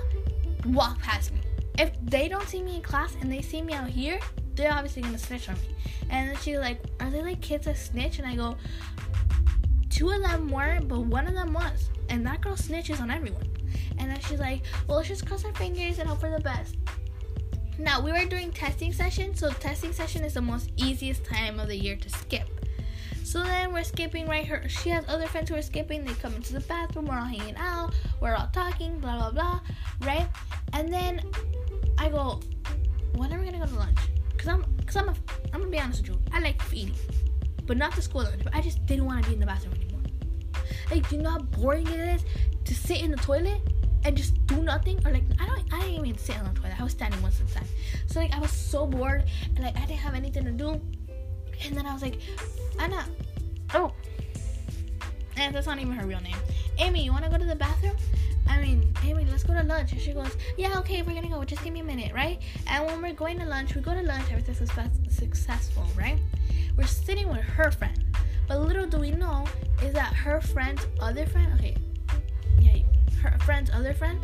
walk 0.67 0.99
past 1.01 1.31
me 1.33 1.44
if 1.79 1.93
they 2.03 2.29
don't 2.29 2.49
see 2.49 2.63
me 2.63 2.77
in 2.77 2.83
class 2.83 3.17
and 3.21 3.31
they 3.31 3.43
see 3.43 3.63
me 3.63 3.73
out 3.73 3.89
here, 3.89 4.19
they're 4.55 4.73
obviously 4.73 5.03
gonna 5.03 5.19
snitch 5.19 5.49
on 5.49 5.57
me. 5.57 5.75
And 6.11 6.31
then 6.31 6.37
she's 6.43 6.59
like, 6.59 6.81
Are 7.01 7.11
they 7.11 7.23
like 7.23 7.41
kids 7.41 7.67
that 7.67 7.77
snitch? 7.77 8.19
And 8.19 8.27
I 8.27 8.37
go, 8.37 8.57
Two 9.91 10.11
of 10.11 10.23
them 10.23 10.49
weren't, 10.49 10.89
but 10.89 11.01
one 11.01 11.27
of 11.27 11.35
them 11.35 11.53
was. 11.53 11.91
And 12.09 12.27
that 12.27 12.41
girl 12.41 12.55
snitches 12.55 13.01
on 13.01 13.11
everyone. 13.11 13.49
And 13.99 14.11
then 14.11 14.21
she's 14.21 14.41
like, 14.41 14.63
Well, 14.87 14.99
let's 14.99 15.09
just 15.09 15.27
cross 15.27 15.45
our 15.45 15.55
fingers 15.55 15.99
and 15.99 16.09
hope 16.09 16.21
for 16.21 16.31
the 16.31 16.41
best. 16.41 16.77
Now, 17.79 18.01
we 18.01 18.13
were 18.13 18.25
doing 18.25 18.53
testing 18.53 18.93
session, 18.93 19.35
so 19.35 19.51
testing 19.51 19.93
session 19.93 20.23
is 20.25 20.35
the 20.35 20.41
most 20.41 20.71
easiest 20.77 21.25
time 21.25 21.59
of 21.59 21.67
the 21.67 21.77
year 21.77 21.97
to 21.97 22.09
skip. 22.09 22.49
So 23.25 23.43
then 23.43 23.73
we're 23.73 23.83
skipping 23.83 24.29
right 24.29 24.47
her 24.47 24.69
she 24.69 24.91
has 24.91 25.05
other 25.09 25.27
friends 25.27 25.49
who 25.49 25.57
are 25.57 25.63
skipping, 25.63 26.05
they 26.05 26.13
come 26.13 26.35
into 26.35 26.53
the 26.53 26.61
bathroom, 26.61 27.07
we're 27.07 27.19
all 27.19 27.25
hanging 27.25 27.57
out, 27.57 27.93
we're 28.21 28.35
all 28.35 28.49
talking, 28.53 29.01
blah 29.01 29.19
blah 29.19 29.31
blah, 29.33 29.61
right? 30.07 30.29
And 30.73 30.93
then 30.93 31.21
I 31.99 32.09
go, 32.09 32.41
when 33.15 33.33
are 33.33 33.39
we 33.39 33.47
gonna 33.47 33.59
go 33.59 33.67
to 33.67 33.79
lunch? 33.79 33.99
Cause 34.37 34.49
I'm, 34.49 34.65
cause 34.87 34.97
I'm, 34.97 35.09
a, 35.09 35.15
I'm 35.53 35.61
gonna 35.61 35.71
be 35.71 35.79
honest 35.79 36.03
with 36.03 36.11
you. 36.11 36.21
I 36.33 36.41
like 36.41 36.61
eating, 36.73 36.95
but 37.67 37.77
not 37.77 37.95
the 37.95 38.03
school 38.03 38.23
lunch. 38.23 38.43
But 38.43 38.55
I 38.55 38.61
just 38.61 38.85
didn't 38.87 39.07
want 39.07 39.23
to 39.23 39.29
be 39.29 39.35
in 39.35 39.41
the 39.41 39.47
bathroom 39.47 39.75
anymore. 39.75 40.03
Like, 40.91 41.09
do 41.09 41.17
you 41.17 41.23
know 41.23 41.31
how 41.31 41.39
boring 41.39 41.87
it 41.87 42.01
is 42.01 42.25
to 42.65 42.75
sit 42.75 43.01
in 43.01 43.11
the 43.11 43.17
toilet 43.17 43.61
and 44.05 44.17
just 44.17 44.45
do 44.47 44.63
nothing? 44.63 45.01
Or 45.07 45.13
like, 45.13 45.25
I 45.41 45.47
don't, 45.47 45.63
I 45.73 45.81
didn't 45.81 46.07
even 46.07 46.19
sit 46.19 46.39
on 46.39 46.53
the 46.53 46.61
toilet. 46.61 46.79
I 46.79 46.83
was 46.83 46.93
standing 46.93 47.21
once 47.23 47.41
of 47.41 47.49
the 47.49 47.61
time. 47.61 47.69
So 48.07 48.21
like, 48.21 48.35
I 48.35 48.39
was 48.39 48.51
so 48.51 48.87
bored 48.87 49.25
and 49.57 49.61
like, 49.61 49.77
I 49.77 49.87
didn't 49.87 50.01
have 50.01 50.15
anything 50.15 50.45
to 50.45 50.51
do. 50.51 50.81
And 51.65 51.77
then 51.77 51.87
I 51.87 51.93
was 51.93 52.03
like, 52.03 52.21
Anna, 52.79 53.07
oh, 53.75 53.93
and 55.37 55.55
that's 55.55 55.67
not 55.67 55.79
even 55.79 55.93
her 55.93 56.07
real 56.07 56.21
name. 56.21 56.37
Amy, 56.79 57.05
you 57.05 57.13
wanna 57.13 57.31
go 57.31 57.39
to 57.39 57.45
the 57.45 57.57
bathroom? 57.57 57.97
I 58.49 58.61
mean, 58.61 58.94
lunch. 59.75 59.93
And 59.93 60.01
she 60.01 60.13
goes, 60.13 60.37
Yeah, 60.57 60.79
okay, 60.79 61.03
we're 61.03 61.15
gonna 61.15 61.29
go. 61.29 61.45
Just 61.45 61.63
give 61.65 61.73
me 61.73 61.81
a 61.81 61.85
minute, 61.85 62.13
right? 62.15 62.41
And 62.67 62.87
when 62.87 63.03
we're 63.03 63.13
going 63.13 63.39
to 63.41 63.47
lunch, 63.47 63.75
we 63.75 63.81
go 63.81 63.95
to 63.95 64.03
lunch, 64.03 64.27
everything's 64.31 64.71
successful, 65.09 65.87
right? 65.97 66.19
We're 66.77 66.87
sitting 66.87 67.29
with 67.29 67.41
her 67.41 67.71
friend. 67.71 68.05
But 68.47 68.61
little 68.61 68.87
do 68.87 68.99
we 68.99 69.11
know 69.11 69.47
is 69.83 69.95
that 69.95 70.13
her 70.13 70.41
friend's 70.41 70.87
other 71.01 71.27
friend, 71.27 71.53
okay, 71.55 71.77
yeah, 72.61 72.79
her 73.23 73.39
friend's 73.41 73.71
other 73.71 73.95
friend 73.95 74.21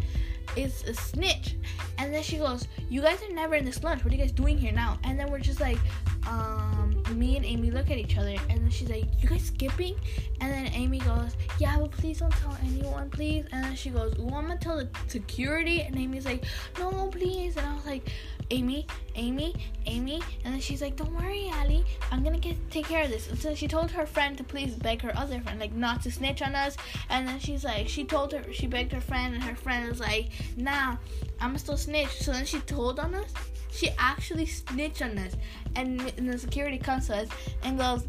is 0.56 0.84
a 0.84 0.94
snitch. 0.94 1.56
And 1.98 2.12
then 2.12 2.22
she 2.22 2.38
goes, 2.38 2.66
You 2.88 3.00
guys 3.02 3.22
are 3.22 3.32
never 3.32 3.54
in 3.54 3.64
this 3.64 3.82
lunch. 3.82 4.04
What 4.04 4.12
are 4.12 4.16
you 4.16 4.22
guys 4.22 4.32
doing 4.32 4.58
here 4.58 4.72
now? 4.72 4.98
And 5.04 5.18
then 5.18 5.30
we're 5.30 5.40
just 5.40 5.60
like, 5.60 5.78
um, 6.26 6.99
me 7.10 7.36
and 7.36 7.44
Amy 7.44 7.70
look 7.70 7.90
at 7.90 7.98
each 7.98 8.16
other, 8.16 8.34
and 8.48 8.60
then 8.60 8.70
she's 8.70 8.88
like, 8.88 9.04
"You 9.20 9.28
guys 9.28 9.44
skipping?" 9.44 9.96
And 10.40 10.52
then 10.52 10.66
Amy 10.72 10.98
goes, 10.98 11.36
"Yeah, 11.58 11.78
but 11.78 11.90
please 11.90 12.20
don't 12.20 12.32
tell 12.32 12.56
anyone, 12.62 13.10
please." 13.10 13.46
And 13.52 13.64
then 13.64 13.76
she 13.76 13.90
goes, 13.90 14.16
"Well, 14.18 14.34
I'm 14.34 14.46
gonna 14.46 14.58
tell 14.58 14.78
the 14.78 14.88
security." 15.08 15.82
And 15.82 15.96
Amy's 15.98 16.24
like, 16.24 16.44
"No, 16.78 17.08
please." 17.08 17.56
And 17.56 17.66
I 17.66 17.74
was 17.74 17.86
like, 17.86 18.10
"Amy, 18.50 18.86
Amy, 19.14 19.54
Amy." 19.86 20.22
And 20.44 20.54
then 20.54 20.60
she's 20.60 20.82
like, 20.82 20.96
"Don't 20.96 21.14
worry, 21.14 21.50
Ali. 21.60 21.84
I'm 22.10 22.22
gonna 22.22 22.38
get 22.38 22.56
take 22.70 22.86
care 22.86 23.04
of 23.04 23.10
this." 23.10 23.28
And 23.28 23.38
so 23.38 23.54
she 23.54 23.68
told 23.68 23.90
her 23.90 24.06
friend 24.06 24.36
to 24.38 24.44
please 24.44 24.74
beg 24.74 25.02
her 25.02 25.16
other 25.16 25.40
friend, 25.40 25.60
like, 25.60 25.72
not 25.72 26.02
to 26.02 26.10
snitch 26.10 26.42
on 26.42 26.54
us. 26.54 26.76
And 27.08 27.26
then 27.26 27.38
she's 27.38 27.64
like, 27.64 27.88
she 27.88 28.04
told 28.04 28.32
her, 28.32 28.52
she 28.52 28.66
begged 28.66 28.92
her 28.92 29.00
friend, 29.00 29.34
and 29.34 29.42
her 29.42 29.54
friend 29.54 29.88
was 29.88 30.00
like, 30.00 30.30
"Nah, 30.56 30.96
I'm 31.40 31.56
still 31.58 31.76
snitch." 31.76 32.22
So 32.22 32.32
then 32.32 32.46
she 32.46 32.60
told 32.60 32.98
on 32.98 33.14
us. 33.14 33.32
She 33.72 33.90
actually 33.98 34.46
snitched 34.46 35.02
on 35.02 35.16
us, 35.18 35.36
and, 35.76 36.00
and 36.16 36.32
the 36.32 36.38
security 36.38 36.78
comes 36.78 37.06
to 37.06 37.16
us 37.16 37.28
and 37.62 37.78
goes, 37.78 38.06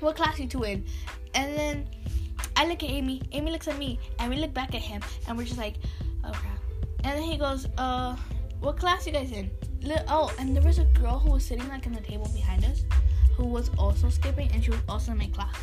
"What 0.00 0.16
class 0.16 0.38
you 0.38 0.46
two 0.46 0.62
in?" 0.64 0.84
And 1.34 1.56
then 1.58 1.88
I 2.56 2.66
look 2.66 2.82
at 2.82 2.90
Amy, 2.90 3.22
Amy 3.32 3.50
looks 3.50 3.66
at 3.66 3.78
me, 3.78 3.98
and 4.18 4.30
we 4.30 4.36
look 4.36 4.54
back 4.54 4.74
at 4.74 4.82
him, 4.82 5.02
and 5.26 5.36
we're 5.36 5.44
just 5.44 5.58
like, 5.58 5.76
"Oh 6.24 6.32
crap!" 6.32 6.58
And 7.02 7.18
then 7.18 7.22
he 7.22 7.36
goes, 7.36 7.66
"Uh, 7.78 8.16
what 8.60 8.78
class 8.78 9.06
you 9.06 9.12
guys 9.12 9.32
in?" 9.32 9.50
Oh, 10.08 10.32
and 10.38 10.56
there 10.56 10.62
was 10.62 10.78
a 10.78 10.84
girl 10.84 11.18
who 11.18 11.32
was 11.32 11.44
sitting 11.44 11.68
like 11.68 11.86
on 11.86 11.92
the 11.92 12.00
table 12.00 12.30
behind 12.32 12.64
us, 12.64 12.84
who 13.36 13.46
was 13.46 13.70
also 13.78 14.08
skipping, 14.08 14.50
and 14.52 14.62
she 14.62 14.70
was 14.70 14.80
also 14.88 15.12
in 15.12 15.18
my 15.18 15.26
class. 15.26 15.54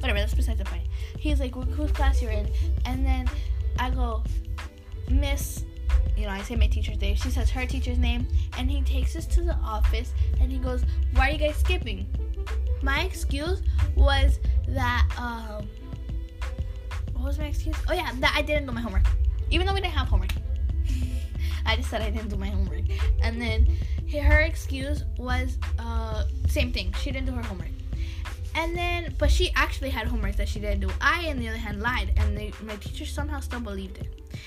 Whatever, 0.00 0.18
that's 0.18 0.34
besides 0.34 0.58
the 0.58 0.64
point. 0.64 0.82
He's 1.18 1.40
like, 1.40 1.54
"Whose 1.54 1.92
class 1.92 2.20
you're 2.20 2.32
in?" 2.32 2.50
And 2.84 3.06
then 3.06 3.30
I 3.78 3.90
go, 3.90 4.22
"Miss." 5.08 5.64
You 6.16 6.26
know, 6.26 6.30
I 6.30 6.42
say 6.42 6.56
my 6.56 6.66
teacher's 6.66 7.00
name. 7.00 7.16
She 7.16 7.30
says 7.30 7.50
her 7.50 7.66
teacher's 7.66 7.98
name, 7.98 8.26
and 8.58 8.70
he 8.70 8.82
takes 8.82 9.16
us 9.16 9.26
to 9.26 9.42
the 9.42 9.54
office 9.56 10.12
and 10.40 10.50
he 10.50 10.58
goes, 10.58 10.84
"Why 11.14 11.28
are 11.28 11.32
you 11.32 11.38
guys 11.38 11.56
skipping?" 11.56 12.06
My 12.82 13.02
excuse 13.02 13.62
was 13.96 14.38
that 14.68 15.08
um, 15.18 15.68
what 17.14 17.24
was 17.24 17.38
my 17.38 17.46
excuse? 17.46 17.76
Oh 17.88 17.94
yeah, 17.94 18.10
that 18.20 18.34
I 18.36 18.42
didn't 18.42 18.66
do 18.66 18.72
my 18.72 18.80
homework, 18.80 19.06
even 19.50 19.66
though 19.66 19.74
we 19.74 19.80
didn't 19.80 19.94
have 19.94 20.08
homework. 20.08 20.32
I 21.66 21.76
just 21.76 21.90
said 21.90 22.02
I 22.02 22.10
didn't 22.10 22.28
do 22.28 22.36
my 22.36 22.48
homework, 22.48 22.84
and 23.22 23.40
then 23.40 23.66
her 24.22 24.40
excuse 24.40 25.04
was 25.18 25.58
uh, 25.78 26.24
same 26.48 26.72
thing. 26.72 26.92
She 27.00 27.10
didn't 27.10 27.26
do 27.26 27.32
her 27.32 27.42
homework. 27.42 27.68
And 28.56 28.76
then, 28.76 29.14
but 29.18 29.30
she 29.30 29.50
actually 29.56 29.90
had 29.90 30.06
homework 30.06 30.36
that 30.36 30.48
she 30.48 30.60
didn't 30.60 30.80
do. 30.80 30.90
I, 31.00 31.28
on 31.28 31.38
the 31.38 31.48
other 31.48 31.58
hand, 31.58 31.80
lied, 31.80 32.12
and 32.16 32.36
they, 32.36 32.52
my 32.62 32.76
teacher 32.76 33.04
somehow 33.04 33.40
still 33.40 33.60
believed 33.60 33.98
it. 33.98 34.38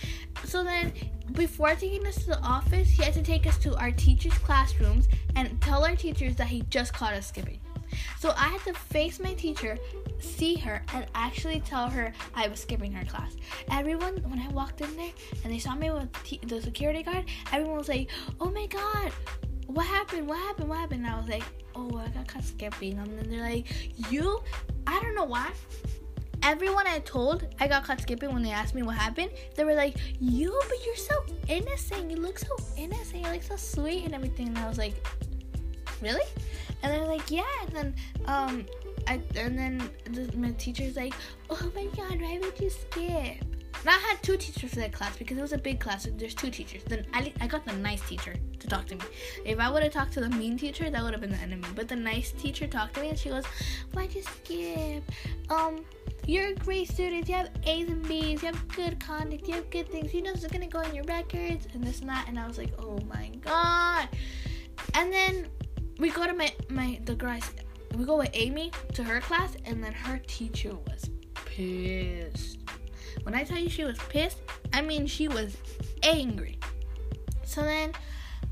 So 0.45 0.63
then, 0.63 0.93
before 1.33 1.75
taking 1.75 2.05
us 2.07 2.15
to 2.23 2.27
the 2.27 2.39
office, 2.41 2.89
he 2.89 3.03
had 3.03 3.13
to 3.13 3.21
take 3.21 3.45
us 3.45 3.57
to 3.59 3.75
our 3.77 3.91
teachers' 3.91 4.38
classrooms 4.39 5.07
and 5.35 5.59
tell 5.61 5.85
our 5.85 5.95
teachers 5.95 6.35
that 6.38 6.47
he 6.47 6.61
just 6.69 6.93
caught 6.93 7.13
us 7.13 7.27
skipping. 7.27 7.59
So 8.19 8.33
I 8.35 8.47
had 8.49 8.61
to 8.61 8.73
face 8.73 9.19
my 9.19 9.33
teacher, 9.33 9.77
see 10.19 10.55
her, 10.55 10.83
and 10.93 11.05
actually 11.15 11.61
tell 11.61 11.89
her 11.89 12.13
I 12.35 12.47
was 12.47 12.59
skipping 12.59 12.91
her 12.93 13.05
class. 13.05 13.35
Everyone, 13.71 14.17
when 14.29 14.39
I 14.39 14.47
walked 14.49 14.81
in 14.81 14.95
there 14.95 15.11
and 15.43 15.53
they 15.53 15.59
saw 15.59 15.75
me 15.75 15.89
with 15.91 16.11
the 16.41 16.61
security 16.61 17.03
guard, 17.03 17.25
everyone 17.51 17.77
was 17.77 17.89
like, 17.89 18.09
"Oh 18.39 18.49
my 18.51 18.65
god, 18.67 19.11
what 19.67 19.85
happened? 19.85 20.27
What 20.27 20.38
happened? 20.38 20.69
What 20.69 20.79
happened?" 20.79 21.05
And 21.05 21.13
I 21.13 21.19
was 21.19 21.29
like, 21.29 21.43
"Oh, 21.75 21.97
I 21.97 22.09
got 22.09 22.27
caught 22.27 22.43
skipping." 22.43 22.97
And 22.97 23.17
then 23.17 23.29
they're 23.29 23.41
like, 23.41 23.67
"You?" 24.11 24.41
I 24.85 24.99
don't 25.01 25.15
know 25.15 25.25
why 25.25 25.51
everyone 26.43 26.88
I 26.88 26.99
told 26.99 27.45
I 27.59 27.67
got 27.67 27.83
caught 27.83 28.01
skipping 28.01 28.33
when 28.33 28.43
they 28.43 28.51
asked 28.51 28.75
me 28.75 28.81
what 28.81 28.95
happened, 28.95 29.31
they 29.55 29.63
were 29.63 29.75
like, 29.75 29.95
"You, 30.19 30.59
but 30.67 30.77
you're 30.85 30.95
so 30.95 31.25
innocent. 31.47 32.09
You 32.11 32.17
look 32.17 32.39
so 32.39 32.55
innocent. 32.77 33.25
You 33.25 33.31
look 33.31 33.43
so 33.43 33.55
sweet 33.55 34.05
and 34.05 34.13
everything." 34.13 34.47
And 34.49 34.57
I 34.57 34.67
was 34.67 34.77
like, 34.77 34.95
"Really?" 36.01 36.27
And 36.83 36.91
they're 36.91 37.05
like, 37.05 37.29
"Yeah." 37.29 37.43
And 37.61 37.75
then 37.75 37.95
um, 38.25 38.65
I 39.07 39.21
and 39.35 39.57
then 39.57 39.89
the, 40.11 40.35
my 40.38 40.51
teacher's 40.51 40.95
like, 40.95 41.13
"Oh 41.49 41.71
my 41.75 41.85
god, 41.95 42.21
why 42.21 42.39
would 42.41 42.59
you 42.59 42.69
skip?" 42.69 43.43
And 43.81 43.89
I 43.89 43.99
had 43.99 44.21
two 44.23 44.38
teachers 44.38 44.71
for 44.71 44.77
that 44.77 44.91
class 44.91 45.15
because 45.17 45.38
it 45.38 45.41
was 45.41 45.53
a 45.53 45.57
big 45.57 45.79
class. 45.79 46.03
So 46.03 46.09
there's 46.09 46.33
two 46.33 46.49
teachers. 46.49 46.83
Then 46.83 47.05
I, 47.13 47.31
I 47.39 47.47
got 47.47 47.63
the 47.63 47.73
nice 47.73 48.01
teacher 48.07 48.35
to 48.59 48.67
talk 48.67 48.88
to 48.88 48.95
me. 48.95 49.01
If 49.45 49.59
I 49.59 49.69
would 49.69 49.83
have 49.83 49.93
talked 49.93 50.13
to 50.13 50.19
the 50.19 50.29
mean 50.29 50.57
teacher, 50.57 50.89
that 50.89 51.03
would 51.03 51.11
have 51.13 51.21
been 51.21 51.31
the 51.31 51.38
enemy. 51.38 51.67
But 51.75 51.88
the 51.88 51.95
nice 51.95 52.31
teacher 52.31 52.67
talked 52.67 52.95
to 52.95 53.01
me 53.01 53.09
and 53.09 53.19
she 53.19 53.29
goes, 53.29 53.45
"Why'd 53.93 54.15
you 54.15 54.23
skip? 54.23 55.03
Um, 55.49 55.85
you're 56.28 56.49
a 56.49 56.55
great 56.55 56.89
student. 56.89 57.28
You 57.30 57.36
have 57.36 57.49
A's 57.63 57.88
and 57.88 58.05
B's. 58.07 58.43
You 58.43 58.49
have 58.49 58.67
good 58.67 58.99
conduct. 58.99 59.47
You 59.47 59.55
have 59.55 59.69
good 59.69 59.89
things. 59.89 60.13
You 60.13 60.21
know 60.21 60.34
this 60.34 60.43
is 60.43 60.51
gonna 60.51 60.67
go 60.67 60.82
in 60.82 60.93
your 60.93 61.05
records 61.05 61.67
and 61.73 61.84
this 61.84 62.01
and 62.01 62.09
that." 62.09 62.28
And 62.28 62.38
I 62.38 62.45
was 62.45 62.57
like, 62.57 62.73
"Oh 62.78 62.99
my 63.07 63.30
god!" 63.41 64.09
And 64.93 65.11
then 65.11 65.47
we 65.99 66.09
go 66.09 66.28
to 66.28 66.34
my 66.34 66.51
my 66.69 66.99
the 67.05 67.15
girls. 67.15 67.49
We 67.95 68.03
go 68.05 68.17
with 68.17 68.30
Amy 68.34 68.71
to 68.93 69.03
her 69.03 69.21
class, 69.21 69.55
and 69.65 69.82
then 69.84 69.93
her 69.93 70.19
teacher 70.28 70.75
was 70.75 71.09
pissed. 71.45 72.59
When 73.23 73.34
I 73.34 73.43
tell 73.43 73.57
you 73.57 73.69
she 73.69 73.86
was 73.86 73.97
pissed, 74.09 74.39
I 74.73 74.82
mean 74.82 75.07
she 75.07 75.28
was 75.28 75.55
angry. 76.03 76.59
So 77.45 77.61
then, 77.61 77.93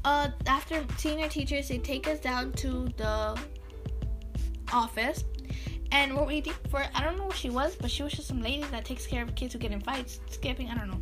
uh, 0.06 0.30
after 0.48 0.84
seeing 0.98 1.22
our 1.22 1.30
teachers, 1.30 1.68
they 1.68 1.78
take 1.78 2.08
us 2.08 2.20
down 2.20 2.54
to 2.54 2.88
the 2.98 3.38
office 4.72 5.26
and 5.96 6.14
we're 6.14 6.26
waiting 6.26 6.54
for 6.70 6.84
I 6.94 7.02
don't 7.04 7.18
know 7.18 7.26
what 7.26 7.38
she 7.38 7.50
was, 7.50 7.76
but 7.78 7.90
she 7.90 8.04
was 8.04 8.12
just 8.12 8.28
some 8.28 8.42
lady 8.42 8.64
that 8.64 8.84
takes 8.84 9.08
care 9.08 9.24
of 9.24 9.34
kids 9.36 9.54
who 9.54 9.60
get 9.60 9.72
in 9.72 9.80
fights, 9.80 10.20
skipping, 10.30 10.70
I 10.70 10.76
don't 10.76 10.90
know. 10.90 11.02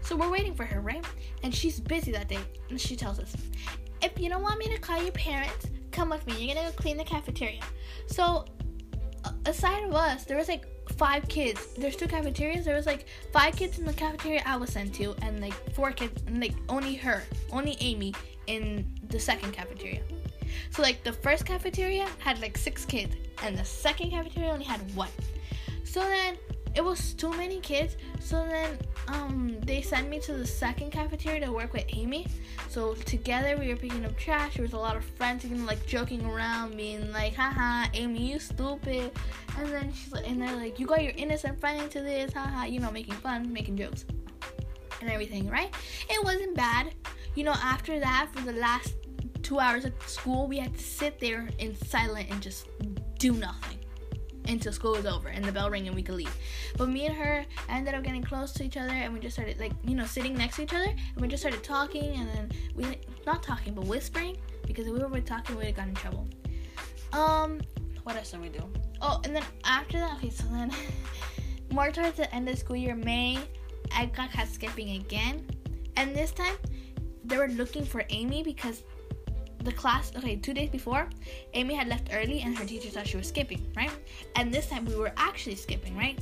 So 0.00 0.16
we're 0.16 0.30
waiting 0.30 0.52
for 0.52 0.64
her, 0.64 0.80
right? 0.80 1.04
And 1.44 1.54
she's 1.54 1.78
busy 1.78 2.10
that 2.10 2.28
day. 2.28 2.40
And 2.68 2.80
she 2.80 2.96
tells 2.96 3.20
us, 3.20 3.36
if 4.02 4.18
you 4.18 4.28
don't 4.28 4.42
want 4.42 4.58
me 4.58 4.66
to 4.74 4.78
call 4.78 5.00
your 5.00 5.12
parents, 5.12 5.68
come 5.92 6.10
with 6.10 6.26
me. 6.26 6.44
You're 6.44 6.56
gonna 6.56 6.70
go 6.70 6.76
clean 6.76 6.96
the 6.96 7.04
cafeteria. 7.04 7.62
So 8.08 8.46
uh, 9.24 9.30
aside 9.46 9.84
of 9.84 9.94
us, 9.94 10.24
there 10.24 10.36
was 10.36 10.48
like 10.48 10.66
five 10.96 11.28
kids. 11.28 11.74
There's 11.78 11.94
two 11.94 12.08
cafeterias. 12.08 12.64
There 12.64 12.74
was 12.74 12.86
like 12.86 13.06
five 13.32 13.54
kids 13.54 13.78
in 13.78 13.84
the 13.84 13.92
cafeteria 13.92 14.42
I 14.44 14.56
was 14.56 14.70
sent 14.70 14.92
to, 14.96 15.14
and 15.22 15.40
like 15.40 15.54
four 15.72 15.92
kids, 15.92 16.20
and 16.26 16.40
like 16.40 16.56
only 16.68 16.96
her, 16.96 17.22
only 17.52 17.76
Amy 17.80 18.12
in 18.48 18.92
the 19.06 19.20
second 19.20 19.52
cafeteria. 19.52 20.02
So 20.70 20.82
like 20.82 21.04
the 21.04 21.12
first 21.12 21.46
cafeteria 21.46 22.08
had 22.18 22.40
like 22.40 22.58
six 22.58 22.84
kids, 22.84 23.14
and 23.42 23.56
the 23.56 23.64
second 23.64 24.10
cafeteria 24.10 24.50
only 24.50 24.64
had 24.64 24.80
one. 24.94 25.10
So 25.84 26.00
then 26.00 26.36
it 26.74 26.82
was 26.82 27.12
too 27.14 27.30
many 27.30 27.60
kids. 27.60 27.96
So 28.20 28.46
then 28.48 28.78
um 29.08 29.58
they 29.60 29.82
sent 29.82 30.08
me 30.08 30.20
to 30.20 30.32
the 30.32 30.46
second 30.46 30.90
cafeteria 30.90 31.44
to 31.44 31.52
work 31.52 31.72
with 31.72 31.84
Amy. 31.88 32.26
So 32.68 32.94
together 32.94 33.56
we 33.58 33.68
were 33.68 33.76
picking 33.76 34.04
up 34.04 34.16
trash. 34.16 34.54
There 34.54 34.62
was 34.62 34.72
a 34.72 34.78
lot 34.78 34.96
of 34.96 35.04
friends 35.04 35.44
and 35.44 35.66
like 35.66 35.84
joking 35.86 36.24
around, 36.24 36.76
being 36.76 37.12
like, 37.12 37.34
haha, 37.34 37.88
Amy, 37.94 38.32
you 38.32 38.38
stupid. 38.38 39.10
And 39.58 39.68
then 39.68 39.92
she's 39.92 40.12
like 40.12 40.28
and 40.28 40.40
they're 40.40 40.56
like, 40.56 40.78
You 40.78 40.86
got 40.86 41.02
your 41.02 41.12
innocent 41.16 41.60
friend 41.60 41.82
into 41.82 42.00
this, 42.00 42.32
haha, 42.32 42.64
you 42.64 42.80
know, 42.80 42.90
making 42.90 43.14
fun, 43.14 43.52
making 43.52 43.76
jokes. 43.76 44.04
And 45.00 45.10
everything, 45.10 45.48
right? 45.48 45.74
It 46.08 46.24
wasn't 46.24 46.54
bad. 46.54 46.94
You 47.34 47.44
know, 47.44 47.54
after 47.62 47.98
that, 47.98 48.28
for 48.32 48.40
the 48.42 48.52
last 48.52 48.94
two 49.42 49.58
hours 49.58 49.84
at 49.84 50.00
school, 50.08 50.46
we 50.46 50.58
had 50.58 50.74
to 50.76 50.82
sit 50.82 51.18
there 51.18 51.48
in 51.58 51.74
silent 51.74 52.30
and 52.30 52.40
just 52.40 52.68
do 53.18 53.32
nothing 53.32 53.78
until 54.48 54.72
school 54.72 54.92
was 54.92 55.06
over 55.06 55.28
and 55.28 55.44
the 55.44 55.52
bell 55.52 55.70
rang 55.70 55.86
and 55.86 55.94
we 55.94 56.02
could 56.02 56.16
leave. 56.16 56.34
But 56.76 56.88
me 56.88 57.06
and 57.06 57.14
her 57.14 57.44
ended 57.68 57.94
up 57.94 58.02
getting 58.02 58.22
close 58.22 58.52
to 58.54 58.64
each 58.64 58.76
other 58.76 58.92
and 58.92 59.12
we 59.12 59.20
just 59.20 59.36
started 59.36 59.60
like 59.60 59.72
you 59.84 59.94
know 59.94 60.04
sitting 60.04 60.34
next 60.34 60.56
to 60.56 60.62
each 60.62 60.74
other 60.74 60.88
and 60.88 61.20
we 61.20 61.28
just 61.28 61.42
started 61.42 61.62
talking 61.62 62.16
and 62.16 62.28
then 62.28 62.50
we 62.74 62.98
not 63.26 63.42
talking 63.42 63.74
but 63.74 63.84
whispering 63.84 64.36
because 64.66 64.86
if 64.86 64.92
we 64.92 64.98
were 64.98 65.20
talking 65.20 65.54
we 65.54 65.60
would 65.60 65.66
have 65.66 65.76
gotten 65.76 65.90
in 65.90 65.96
trouble. 65.96 66.28
Um, 67.12 67.60
what 68.04 68.16
else 68.16 68.30
did 68.30 68.40
we 68.40 68.48
do? 68.48 68.64
Oh, 69.00 69.20
and 69.24 69.34
then 69.34 69.44
after 69.64 69.98
that, 69.98 70.16
okay, 70.16 70.30
so 70.30 70.44
then 70.50 70.72
more 71.70 71.90
towards 71.90 72.16
the 72.16 72.32
end 72.34 72.48
of 72.48 72.54
the 72.54 72.60
school 72.60 72.76
year, 72.76 72.96
May, 72.96 73.38
I 73.94 74.06
got 74.06 74.32
caught 74.32 74.48
skipping 74.48 74.96
again, 74.96 75.46
and 75.96 76.14
this 76.14 76.32
time 76.32 76.56
they 77.24 77.36
were 77.36 77.48
looking 77.48 77.84
for 77.84 78.04
Amy 78.08 78.42
because 78.42 78.82
the 79.64 79.72
class, 79.72 80.12
okay, 80.16 80.36
two 80.36 80.54
days 80.54 80.70
before, 80.70 81.08
Amy 81.54 81.74
had 81.74 81.88
left 81.88 82.10
early 82.12 82.40
and 82.40 82.56
her 82.56 82.64
teacher 82.64 82.88
thought 82.88 83.06
she 83.06 83.16
was 83.16 83.28
skipping, 83.28 83.64
right? 83.76 83.90
And 84.36 84.52
this 84.52 84.68
time 84.68 84.84
we 84.84 84.96
were 84.96 85.12
actually 85.16 85.56
skipping, 85.56 85.96
right? 85.96 86.18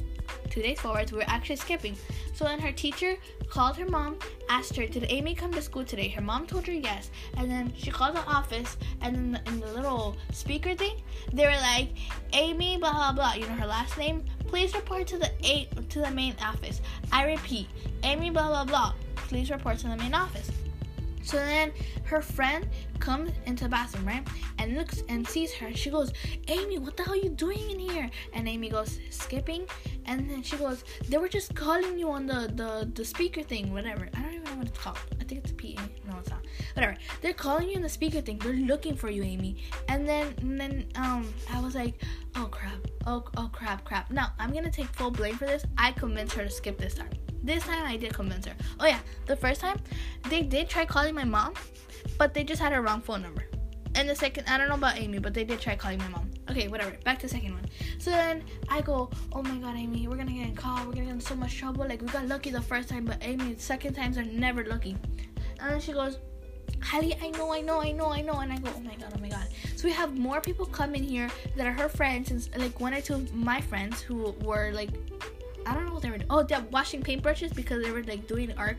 Two 0.48 0.62
days 0.62 0.80
forward, 0.80 1.10
we 1.10 1.18
were 1.18 1.24
actually 1.28 1.56
skipping. 1.56 1.96
So 2.34 2.44
then 2.44 2.60
her 2.60 2.72
teacher 2.72 3.16
called 3.48 3.76
her 3.76 3.86
mom, 3.86 4.18
asked 4.48 4.76
her, 4.76 4.86
Did 4.86 5.06
Amy 5.08 5.34
come 5.34 5.52
to 5.52 5.62
school 5.62 5.84
today? 5.84 6.08
Her 6.08 6.20
mom 6.20 6.46
told 6.46 6.66
her 6.66 6.72
yes. 6.72 7.10
And 7.36 7.50
then 7.50 7.72
she 7.76 7.90
called 7.90 8.16
the 8.16 8.24
office, 8.24 8.76
and 9.00 9.14
then 9.14 9.42
in 9.46 9.60
the 9.60 9.72
little 9.72 10.16
speaker 10.32 10.74
thing, 10.74 11.02
they 11.32 11.44
were 11.44 11.60
like, 11.62 11.88
Amy, 12.32 12.78
blah, 12.78 12.92
blah, 12.92 13.12
blah, 13.12 13.32
you 13.34 13.46
know 13.46 13.54
her 13.54 13.66
last 13.66 13.96
name? 13.98 14.24
Please 14.46 14.74
report 14.74 15.06
to 15.08 15.18
the 15.18 15.30
eight 15.44 15.68
to 15.90 16.00
the 16.00 16.10
main 16.10 16.34
office. 16.42 16.80
I 17.12 17.26
repeat, 17.26 17.68
Amy, 18.02 18.30
blah, 18.30 18.48
blah, 18.48 18.64
blah. 18.64 18.94
Please 19.28 19.50
report 19.50 19.78
to 19.78 19.88
the 19.88 19.96
main 19.96 20.14
office. 20.14 20.50
So 21.22 21.36
then 21.36 21.72
her 22.04 22.20
friend 22.20 22.68
comes 22.98 23.32
into 23.46 23.64
the 23.64 23.70
bathroom, 23.70 24.06
right? 24.06 24.26
And 24.58 24.76
looks 24.76 25.02
and 25.08 25.26
sees 25.26 25.52
her. 25.54 25.72
She 25.74 25.90
goes, 25.90 26.12
Amy, 26.48 26.78
what 26.78 26.96
the 26.96 27.02
hell 27.02 27.14
are 27.14 27.16
you 27.16 27.30
doing 27.30 27.70
in 27.70 27.78
here? 27.78 28.10
And 28.32 28.48
Amy 28.48 28.68
goes, 28.68 28.98
skipping. 29.10 29.66
And 30.06 30.28
then 30.28 30.42
she 30.42 30.56
goes, 30.56 30.84
they 31.08 31.18
were 31.18 31.28
just 31.28 31.54
calling 31.54 31.98
you 31.98 32.10
on 32.10 32.26
the, 32.26 32.50
the, 32.54 32.90
the 32.94 33.04
speaker 33.04 33.42
thing, 33.42 33.72
whatever. 33.72 34.08
I 34.14 34.22
don't 34.22 34.34
even 34.34 34.44
know 34.44 34.54
what 34.56 34.66
it's 34.68 34.78
called. 34.78 34.98
I 35.20 35.24
think 35.24 35.44
it's 35.44 35.52
a 35.52 35.54
PA. 35.54 35.82
No, 36.08 36.18
it's 36.18 36.30
not. 36.30 36.44
Whatever. 36.74 36.96
They're 37.22 37.32
calling 37.32 37.68
you 37.68 37.76
on 37.76 37.82
the 37.82 37.88
speaker 37.88 38.20
thing. 38.20 38.38
They're 38.38 38.52
looking 38.52 38.96
for 38.96 39.08
you, 39.08 39.22
Amy. 39.22 39.56
And 39.88 40.08
then, 40.08 40.34
and 40.40 40.60
then 40.60 40.88
um, 40.96 41.32
I 41.52 41.60
was 41.60 41.74
like, 41.74 42.02
oh 42.36 42.46
crap. 42.46 42.86
Oh, 43.06 43.24
oh 43.36 43.48
crap, 43.52 43.84
crap. 43.84 44.10
Now, 44.10 44.32
I'm 44.38 44.52
going 44.52 44.64
to 44.64 44.70
take 44.70 44.86
full 44.88 45.10
blame 45.10 45.36
for 45.36 45.46
this. 45.46 45.64
I 45.78 45.92
convinced 45.92 46.34
her 46.34 46.44
to 46.44 46.50
skip 46.50 46.78
this 46.78 46.94
time. 46.94 47.10
This 47.42 47.64
time 47.64 47.84
I 47.86 47.96
did 47.96 48.12
convince 48.12 48.46
her. 48.46 48.54
Oh 48.78 48.86
yeah, 48.86 49.00
the 49.26 49.36
first 49.36 49.60
time 49.60 49.78
they 50.28 50.42
did 50.42 50.68
try 50.68 50.84
calling 50.84 51.14
my 51.14 51.24
mom, 51.24 51.54
but 52.18 52.34
they 52.34 52.44
just 52.44 52.60
had 52.60 52.72
a 52.72 52.80
wrong 52.80 53.00
phone 53.00 53.22
number. 53.22 53.46
And 53.96 54.08
the 54.08 54.14
second, 54.14 54.44
I 54.48 54.56
don't 54.56 54.68
know 54.68 54.76
about 54.76 54.98
Amy, 54.98 55.18
but 55.18 55.34
they 55.34 55.42
did 55.44 55.60
try 55.60 55.74
calling 55.74 55.98
my 55.98 56.08
mom. 56.08 56.30
Okay, 56.48 56.68
whatever. 56.68 56.96
Back 57.04 57.18
to 57.20 57.26
the 57.26 57.32
second 57.32 57.54
one. 57.54 57.66
So 57.98 58.10
then 58.10 58.44
I 58.68 58.82
go, 58.82 59.10
oh 59.32 59.42
my 59.42 59.56
god, 59.56 59.76
Amy, 59.76 60.06
we're 60.06 60.16
gonna 60.16 60.32
get 60.32 60.46
in 60.46 60.54
call. 60.54 60.78
We're 60.86 60.92
gonna 60.92 61.06
get 61.06 61.14
in 61.14 61.20
so 61.20 61.34
much 61.34 61.56
trouble. 61.58 61.86
Like 61.88 62.00
we 62.00 62.08
got 62.08 62.26
lucky 62.26 62.50
the 62.50 62.60
first 62.60 62.88
time, 62.88 63.04
but 63.04 63.18
Amy, 63.20 63.56
second 63.56 63.94
times 63.94 64.16
are 64.16 64.24
never 64.24 64.64
lucky. 64.64 64.96
And 65.58 65.70
then 65.70 65.80
she 65.80 65.92
goes, 65.92 66.18
Hallie, 66.82 67.16
I 67.20 67.30
know, 67.30 67.52
I 67.52 67.60
know, 67.60 67.80
I 67.80 67.90
know, 67.92 68.06
I 68.06 68.22
know. 68.22 68.38
And 68.38 68.52
I 68.52 68.58
go, 68.58 68.70
oh 68.74 68.80
my 68.80 68.94
god, 68.94 69.12
oh 69.16 69.20
my 69.20 69.28
god. 69.28 69.48
So 69.76 69.86
we 69.86 69.92
have 69.92 70.16
more 70.16 70.40
people 70.40 70.66
come 70.66 70.94
in 70.94 71.02
here 71.02 71.28
that 71.56 71.66
are 71.66 71.72
her 71.72 71.88
friends, 71.88 72.30
and 72.30 72.62
like 72.62 72.78
one 72.80 72.94
or 72.94 73.00
two 73.00 73.14
of 73.14 73.34
my 73.34 73.60
friends 73.60 74.00
who 74.00 74.34
were 74.42 74.70
like 74.72 74.90
I 75.66 75.74
don't 75.74 75.86
know 75.86 75.92
what 75.92 76.02
they 76.02 76.10
were. 76.10 76.18
Oh, 76.28 76.42
they're 76.42 76.64
washing 76.70 77.02
paintbrushes 77.02 77.54
because 77.54 77.82
they 77.82 77.90
were 77.90 78.02
like 78.02 78.26
doing 78.26 78.52
art 78.56 78.78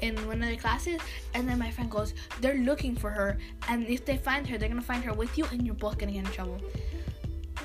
in 0.00 0.16
one 0.26 0.42
of 0.42 0.48
their 0.48 0.56
classes. 0.56 1.00
And 1.34 1.48
then 1.48 1.58
my 1.58 1.70
friend 1.70 1.90
goes, 1.90 2.14
they're 2.40 2.58
looking 2.58 2.94
for 2.94 3.10
her. 3.10 3.38
And 3.68 3.86
if 3.86 4.04
they 4.04 4.16
find 4.16 4.46
her, 4.48 4.58
they're 4.58 4.68
gonna 4.68 4.82
find 4.82 5.02
her 5.04 5.12
with 5.12 5.36
you 5.38 5.44
and 5.50 5.64
you're 5.64 5.74
both 5.74 5.98
gonna 5.98 6.12
get 6.12 6.26
in 6.26 6.32
trouble. 6.32 6.60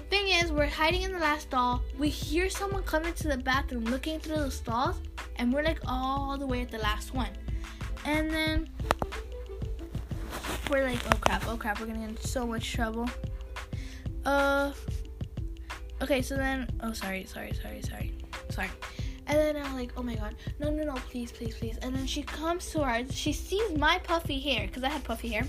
Thing 0.10 0.28
is, 0.30 0.52
we're 0.52 0.68
hiding 0.68 1.02
in 1.02 1.12
the 1.12 1.20
last 1.20 1.48
stall. 1.48 1.82
We 1.98 2.08
hear 2.08 2.50
someone 2.50 2.84
come 2.84 3.04
into 3.04 3.28
the 3.28 3.38
bathroom 3.38 3.84
looking 3.86 4.20
through 4.20 4.38
the 4.38 4.52
stalls, 4.52 5.02
and 5.36 5.52
we're 5.52 5.64
like 5.64 5.80
all 5.86 6.38
the 6.38 6.48
way 6.48 6.62
at 6.62 6.72
the 6.72 6.78
last 6.78 7.14
one. 7.14 7.32
And 8.06 8.32
then 8.32 8.70
we're 10.72 10.84
like, 10.84 11.00
oh 11.08 11.18
crap, 11.20 11.46
oh 11.50 11.58
crap, 11.58 11.82
we're 11.82 11.88
gonna 11.88 12.00
get 12.00 12.10
in 12.10 12.18
so 12.22 12.48
much 12.48 12.72
trouble. 12.72 13.10
Uh, 14.26 14.72
okay, 16.02 16.22
so 16.22 16.38
then, 16.38 16.70
oh, 16.82 16.94
sorry, 16.94 17.26
sorry, 17.26 17.52
sorry, 17.54 17.82
sorry 17.82 18.17
sorry. 18.58 18.70
And 19.28 19.38
then 19.38 19.58
I'm 19.58 19.76
like, 19.76 19.92
oh 19.98 20.04
my 20.04 20.16
god, 20.16 20.36
no, 20.60 20.72
no, 20.72 20.84
no, 20.84 20.94
please, 21.12 21.32
please, 21.32 21.56
please. 21.56 21.78
And 21.82 21.94
then 21.94 22.08
she 22.08 22.24
comes 22.24 22.72
towards, 22.72 23.14
she 23.14 23.34
sees 23.34 23.78
my 23.78 24.00
puffy 24.00 24.40
hair, 24.40 24.68
because 24.68 24.84
I 24.84 24.90
had 24.90 25.04
puffy 25.04 25.30
hair. 25.30 25.44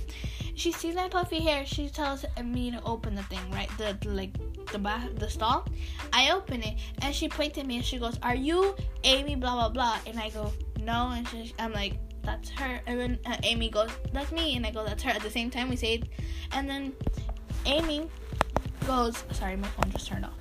She 0.55 0.73
sees 0.73 0.97
my 0.97 1.09
puffy 1.09 1.41
hair. 1.41 1.65
She 1.65 1.89
tells 1.89 2.25
me 2.45 2.73
to 2.73 2.83
open 2.83 3.15
the 3.15 3.23
thing, 3.25 3.49
right? 3.53 3.71
The, 3.79 3.97
the 4.03 4.11
like 4.11 4.33
the 4.73 4.79
bath, 4.79 5.09
the 5.15 5.31
stall. 5.31 5.65
I 6.13 6.33
open 6.33 6.63
it, 6.65 6.75
and 7.03 7.15
she 7.15 7.29
points 7.29 7.57
at 7.59 7.67
me 7.67 7.77
and 7.77 7.85
she 7.85 7.97
goes, 7.99 8.19
"Are 8.25 8.35
you 8.35 8.75
Amy?" 9.05 9.37
Blah 9.37 9.55
blah 9.55 9.69
blah. 9.69 9.99
And 10.05 10.19
I 10.19 10.31
go, 10.31 10.53
"No." 10.81 11.11
And 11.15 11.29
she, 11.29 11.55
I'm 11.61 11.73
like, 11.73 11.95
"That's 12.25 12.51
her." 12.51 12.81
And 12.89 12.99
then 12.99 13.19
uh, 13.25 13.37
Amy 13.45 13.71
goes, 13.71 13.91
"That's 14.13 14.33
me." 14.33 14.57
And 14.57 14.67
I 14.67 14.73
go, 14.73 14.85
"That's 14.85 15.05
her." 15.05 15.11
At 15.11 15.23
the 15.23 15.31
same 15.31 15.49
time, 15.49 15.71
we 15.71 15.77
say 15.77 15.95
it. 15.95 16.09
And 16.51 16.69
then 16.69 16.93
Amy 17.65 18.11
goes, 18.85 19.23
"Sorry, 19.31 19.55
my 19.55 19.69
phone 19.69 19.93
just 19.93 20.09
turned 20.09 20.25
off." 20.25 20.38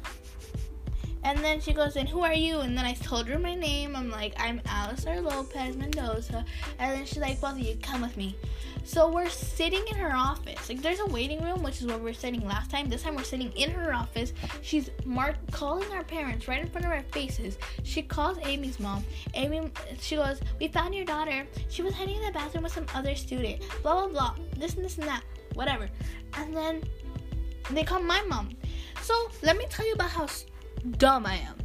And 1.27 1.39
then 1.39 1.59
she 1.59 1.73
goes, 1.73 1.97
and 1.97 2.07
who 2.07 2.21
are 2.21 2.33
you? 2.33 2.59
And 2.59 2.77
then 2.77 2.85
I 2.85 2.93
told 2.93 3.27
her 3.27 3.37
my 3.37 3.53
name. 3.53 3.97
I'm 3.97 4.09
like, 4.09 4.33
I'm 4.39 4.61
Alistair 4.65 5.19
Lopez 5.19 5.75
Mendoza. 5.75 6.45
And 6.79 6.95
then 6.95 7.05
she's 7.05 7.17
like, 7.17 7.41
both 7.41 7.51
of 7.51 7.59
you, 7.59 7.75
come 7.81 7.99
with 7.99 8.15
me. 8.15 8.37
So 8.85 9.11
we're 9.11 9.27
sitting 9.27 9.85
in 9.89 9.97
her 9.97 10.15
office. 10.15 10.69
Like 10.69 10.81
there's 10.81 11.01
a 11.01 11.05
waiting 11.07 11.43
room, 11.43 11.63
which 11.63 11.81
is 11.81 11.87
where 11.87 11.97
we 11.97 12.11
are 12.11 12.13
sitting 12.13 12.47
last 12.47 12.71
time. 12.71 12.87
This 12.87 13.03
time 13.03 13.17
we're 13.17 13.23
sitting 13.23 13.51
in 13.57 13.71
her 13.71 13.93
office. 13.93 14.31
She's 14.61 14.89
mark 15.03 15.35
calling 15.51 15.91
our 15.91 16.05
parents 16.05 16.47
right 16.47 16.61
in 16.61 16.69
front 16.69 16.85
of 16.85 16.93
our 16.93 17.03
faces. 17.11 17.57
She 17.83 18.03
calls 18.03 18.37
Amy's 18.43 18.79
mom. 18.79 19.03
Amy, 19.33 19.69
she 19.99 20.15
goes, 20.15 20.39
we 20.61 20.69
found 20.69 20.95
your 20.95 21.03
daughter. 21.03 21.45
She 21.67 21.81
was 21.81 21.93
hiding 21.93 22.15
in 22.15 22.25
the 22.25 22.31
bathroom 22.31 22.63
with 22.63 22.71
some 22.71 22.85
other 22.95 23.15
student. 23.15 23.63
Blah 23.83 24.07
blah 24.07 24.07
blah. 24.07 24.35
This 24.55 24.75
and 24.75 24.85
this 24.85 24.97
and 24.97 25.05
that. 25.09 25.23
Whatever. 25.55 25.89
And 26.35 26.55
then 26.55 26.83
they 27.71 27.83
call 27.83 28.01
my 28.01 28.21
mom. 28.29 28.51
So 29.01 29.13
let 29.43 29.57
me 29.57 29.65
tell 29.69 29.85
you 29.85 29.93
about 29.93 30.11
how 30.11 30.27
dumb 30.91 31.25
I 31.25 31.35
am. 31.35 31.55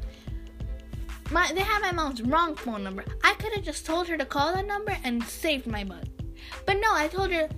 My, 1.30 1.50
they 1.52 1.60
have 1.60 1.82
my 1.82 1.92
mom's 1.92 2.22
wrong 2.22 2.54
phone 2.54 2.84
number. 2.84 3.04
I 3.24 3.34
could 3.34 3.52
have 3.52 3.64
just 3.64 3.86
told 3.86 4.06
her 4.08 4.18
to 4.18 4.24
call 4.24 4.52
that 4.52 4.66
number 4.66 4.96
and 5.04 5.22
saved 5.22 5.66
my 5.66 5.84
butt. 5.84 6.08
But 6.66 6.74
no, 6.74 6.88
I 6.92 7.08
told 7.08 7.30
her 7.32 7.48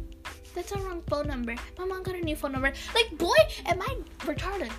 that's 0.55 0.73
a 0.73 0.79
wrong 0.79 1.03
phone 1.09 1.27
number. 1.27 1.57
My 1.79 1.85
mom 1.85 2.03
got 2.05 2.15
a 2.15 2.21
new 2.21 2.37
phone 2.37 2.53
number. 2.53 2.73
Like, 2.95 3.19
boy, 3.19 3.35
am 3.67 3.83
I 3.83 3.97
retarded. 4.21 4.71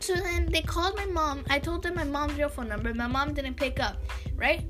So 0.00 0.14
then 0.14 0.46
they 0.46 0.60
called 0.60 0.96
my 0.96 1.06
mom. 1.06 1.44
I 1.50 1.58
told 1.58 1.82
them 1.82 1.94
my 1.94 2.04
mom's 2.04 2.34
real 2.34 2.48
phone 2.48 2.68
number. 2.68 2.92
My 2.94 3.06
mom 3.06 3.34
didn't 3.34 3.54
pick 3.54 3.80
up, 3.80 3.96
right? 4.36 4.64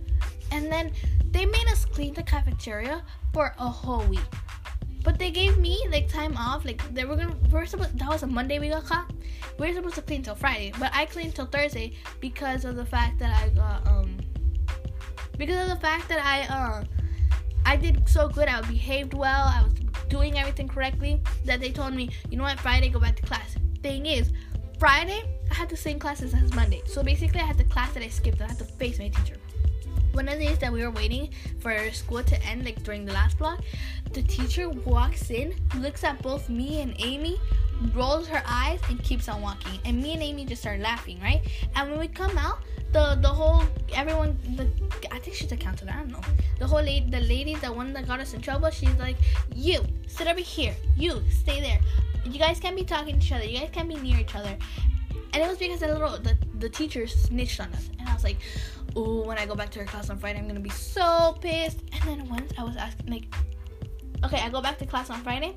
And 0.53 0.71
then 0.71 0.93
they 1.31 1.45
made 1.45 1.67
us 1.69 1.85
clean 1.85 2.15
the 2.15 2.23
cafeteria 2.23 3.03
for 3.33 3.55
a 3.59 3.69
whole 3.69 4.05
week. 4.07 4.21
But 5.05 5.19
they 5.19 5.31
gave 5.31 5.59
me 5.59 5.79
like 5.91 6.09
time 6.09 6.37
off. 6.37 6.65
Like 6.65 6.83
they 6.95 7.05
were 7.05 7.17
gonna. 7.17 7.37
We 7.45 7.51
were 7.51 7.67
supposed. 7.67 7.99
That 7.99 8.09
was 8.09 8.23
a 8.23 8.27
Monday 8.27 8.59
we 8.59 8.69
got 8.71 8.85
caught. 8.85 9.13
We 9.59 9.69
were 9.69 9.75
supposed 9.75 9.97
to 9.97 10.03
clean 10.03 10.23
till 10.23 10.35
Friday, 10.35 10.73
but 10.79 10.91
I 10.95 11.07
cleaned 11.07 11.35
till 11.35 11.47
Thursday 11.47 11.95
because 12.21 12.65
of 12.65 12.77
the 12.77 12.85
fact 12.85 13.19
that 13.19 13.43
I 13.43 13.49
got 13.51 13.87
um. 13.87 14.17
Because 15.37 15.69
of 15.69 15.77
the 15.77 15.81
fact 15.81 16.09
that 16.09 16.25
I 16.25 16.43
uh, 16.53 16.85
I 17.67 17.77
did 17.77 18.09
so 18.09 18.29
good. 18.29 18.49
I 18.49 18.61
behaved 18.63 19.15
well. 19.15 19.47
I 19.47 19.63
was 19.65 19.73
doing 20.09 20.39
everything 20.39 20.69
correctly. 20.69 21.21
That 21.45 21.61
they 21.61 21.71
told 21.71 21.95
me, 21.95 22.11
you 22.31 22.37
know 22.37 22.45
what, 22.45 22.61
Friday 22.61 22.89
go 22.89 23.01
back 23.01 23.17
to 23.17 23.23
class. 23.23 23.57
Thing 23.83 24.07
is, 24.07 24.33
Friday 24.79 25.23
I 25.51 25.55
had 25.55 25.69
the 25.69 25.77
same 25.77 25.99
classes 25.99 26.35
as 26.35 26.55
Monday. 26.55 26.83
So 26.87 27.03
basically, 27.03 27.41
I 27.41 27.45
had 27.45 27.59
the 27.59 27.65
class 27.65 27.93
that 27.95 28.03
I 28.03 28.09
skipped. 28.09 28.41
I 28.41 28.47
had 28.47 28.59
to 28.59 28.65
face 28.65 28.99
my 28.99 29.09
teacher 29.09 29.37
one 30.19 30.27
of 30.27 30.37
the 30.37 30.47
days 30.47 30.59
that 30.59 30.73
we 30.73 30.83
were 30.83 30.91
waiting 30.91 31.31
for 31.61 31.93
school 31.93 32.25
to 32.25 32.43
end, 32.45 32.65
like 32.65 32.83
during 32.83 33.05
the 33.05 33.13
last 33.13 33.39
block, 33.39 33.61
the 34.13 34.23
teacher 34.23 34.69
walks 34.69 35.31
in, 35.31 35.55
looks 35.77 36.03
at 36.03 36.21
both 36.23 36.49
me 36.49 36.81
and 36.81 36.93
Amy, 36.99 37.39
rolls 37.95 38.29
her 38.29 38.43
eyes, 38.47 38.81
and 38.89 39.03
keeps 39.03 39.29
on 39.29 39.43
walking. 39.43 39.79
And 39.85 40.03
me 40.03 40.15
and 40.15 40.23
Amy 40.23 40.45
just 40.45 40.63
start 40.63 40.81
laughing, 40.81 41.21
right? 41.21 41.43
And 41.75 41.91
when 41.91 41.99
we 41.99 42.09
come 42.09 42.37
out, 42.39 42.59
the 42.93 43.19
the 43.21 43.29
whole 43.29 43.63
everyone, 43.95 44.39
the 44.57 44.69
I 45.13 45.19
think 45.19 45.37
she's 45.37 45.53
a 45.53 45.57
counselor. 45.57 45.93
I 45.93 45.99
don't 45.99 46.11
know. 46.11 46.21
The 46.59 46.67
whole 46.67 46.83
the 46.83 47.21
lady, 47.21 47.55
the 47.57 47.73
one 47.73 47.93
that 47.93 48.07
got 48.07 48.21
us 48.21 48.35
in 48.35 48.41
trouble, 48.41 48.71
she's 48.71 48.95
like, 48.97 49.17
"You 49.55 49.85
sit 50.07 50.27
over 50.27 50.41
here. 50.41 50.75
You 50.97 51.23
stay 51.31 51.61
there. 51.61 51.81
You 52.25 52.39
guys 52.39 52.61
can't 52.61 52.77
be 52.77 52.85
talking 52.85 53.19
to 53.19 53.25
each 53.25 53.33
other. 53.33 53.45
You 53.45 53.59
guys 53.59 53.71
can't 53.73 53.89
be 53.89 53.97
near 53.97 54.19
each 54.19 54.35
other." 54.35 54.57
And 55.35 55.43
it 55.43 55.49
was 55.49 55.59
because 55.59 55.81
the 55.81 55.89
little 55.89 56.19
the, 56.19 56.37
the 56.59 56.69
teacher 56.69 57.07
snitched 57.07 57.61
on 57.61 57.73
us. 57.75 57.91
And 57.99 58.09
I 58.09 58.15
was 58.15 58.25
like, 58.25 58.39
oh, 58.97 59.25
when 59.25 59.39
I 59.39 59.47
go 59.47 59.55
back 59.55 59.71
to 59.71 59.79
her 59.81 59.85
class 59.85 60.11
on 60.11 60.19
Friday, 60.19 60.39
I'm 60.39 60.49
gonna 60.49 60.61
be 60.61 60.71
so 60.71 61.37
pissed. 61.41 61.81
And 61.93 62.03
then 62.03 62.29
once 62.29 62.53
I 62.59 62.65
was 62.65 62.77
asking, 62.77 63.07
like, 63.11 63.35
okay, 64.25 64.41
I 64.41 64.49
go 64.49 64.61
back 64.61 64.79
to 64.79 64.87
class 64.87 65.11
on 65.11 65.23
Friday. 65.23 65.57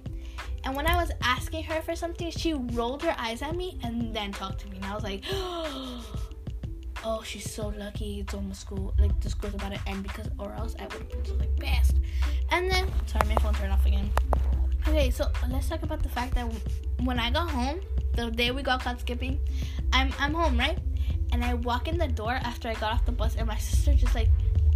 And 0.64 0.76
when 0.76 0.88
I 0.88 0.96
was 0.96 1.12
asking 1.24 1.64
her 1.66 1.82
for 1.82 1.96
something, 1.96 2.32
she 2.32 2.54
rolled 2.54 3.02
her 3.04 3.16
eyes 3.18 3.42
at 3.42 3.56
me 3.56 3.80
and 3.84 4.16
then 4.16 4.32
talked 4.32 4.62
to 4.62 4.68
me. 4.70 4.78
And 4.78 4.86
I 4.86 4.96
was 4.96 5.04
like, 5.04 5.24
oh, 7.04 7.24
she's 7.24 7.52
so 7.52 7.70
lucky. 7.70 8.20
It's 8.20 8.34
almost 8.34 8.62
school. 8.62 8.94
Like, 9.00 9.20
the 9.22 9.30
school's 9.30 9.56
about 9.56 9.74
to 9.74 9.80
end 9.88 10.04
because, 10.04 10.30
or 10.38 10.54
else 10.54 10.76
I 10.80 10.84
would 10.84 10.94
have 10.94 11.10
been 11.10 11.24
just 11.24 11.40
like 11.40 11.56
pissed. 11.58 11.98
And 12.52 12.70
then, 12.70 12.88
sorry, 13.08 13.28
my 13.28 13.36
phone 13.36 13.54
turned 13.56 13.74
off 13.74 13.86
again. 13.86 14.10
Okay, 14.88 15.10
so 15.12 15.32
let's 15.50 15.70
talk 15.70 15.84
about 15.84 16.02
the 16.02 16.10
fact 16.10 16.36
that 16.36 16.48
when 17.04 17.20
I 17.20 17.30
got 17.32 17.50
home, 17.50 17.80
the 18.16 18.30
day 18.32 18.52
we 18.52 18.62
got 18.62 18.82
caught 18.82 19.00
skipping, 19.00 19.40
I'm 19.94 20.12
I'm 20.20 20.34
home, 20.34 20.58
right? 20.58 20.78
And 21.32 21.44
I 21.44 21.54
walk 21.54 21.88
in 21.88 21.98
the 21.98 22.08
door 22.08 22.34
after 22.34 22.68
I 22.68 22.74
got 22.74 22.94
off 22.94 23.06
the 23.06 23.12
bus, 23.12 23.36
and 23.36 23.48
my 23.48 23.58
sister 23.58 23.94
just 23.94 24.16
like 24.16 24.30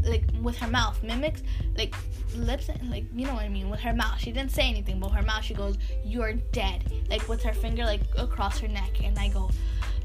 like 0.05 0.23
with 0.41 0.57
her 0.57 0.67
mouth 0.67 1.01
mimics 1.03 1.43
like 1.77 1.95
lips 2.35 2.69
and 2.69 2.89
like 2.89 3.05
you 3.13 3.25
know 3.25 3.33
what 3.33 3.43
I 3.43 3.49
mean 3.49 3.69
with 3.69 3.79
her 3.81 3.93
mouth. 3.93 4.19
She 4.19 4.31
didn't 4.31 4.51
say 4.51 4.63
anything, 4.69 4.99
but 4.99 5.09
her 5.09 5.21
mouth 5.21 5.43
she 5.43 5.53
goes, 5.53 5.77
"You're 6.03 6.33
dead," 6.33 6.91
like 7.09 7.27
with 7.27 7.41
her 7.43 7.53
finger 7.53 7.83
like 7.85 8.01
across 8.17 8.59
her 8.59 8.67
neck, 8.67 9.03
and 9.03 9.17
I 9.17 9.29
go, 9.29 9.49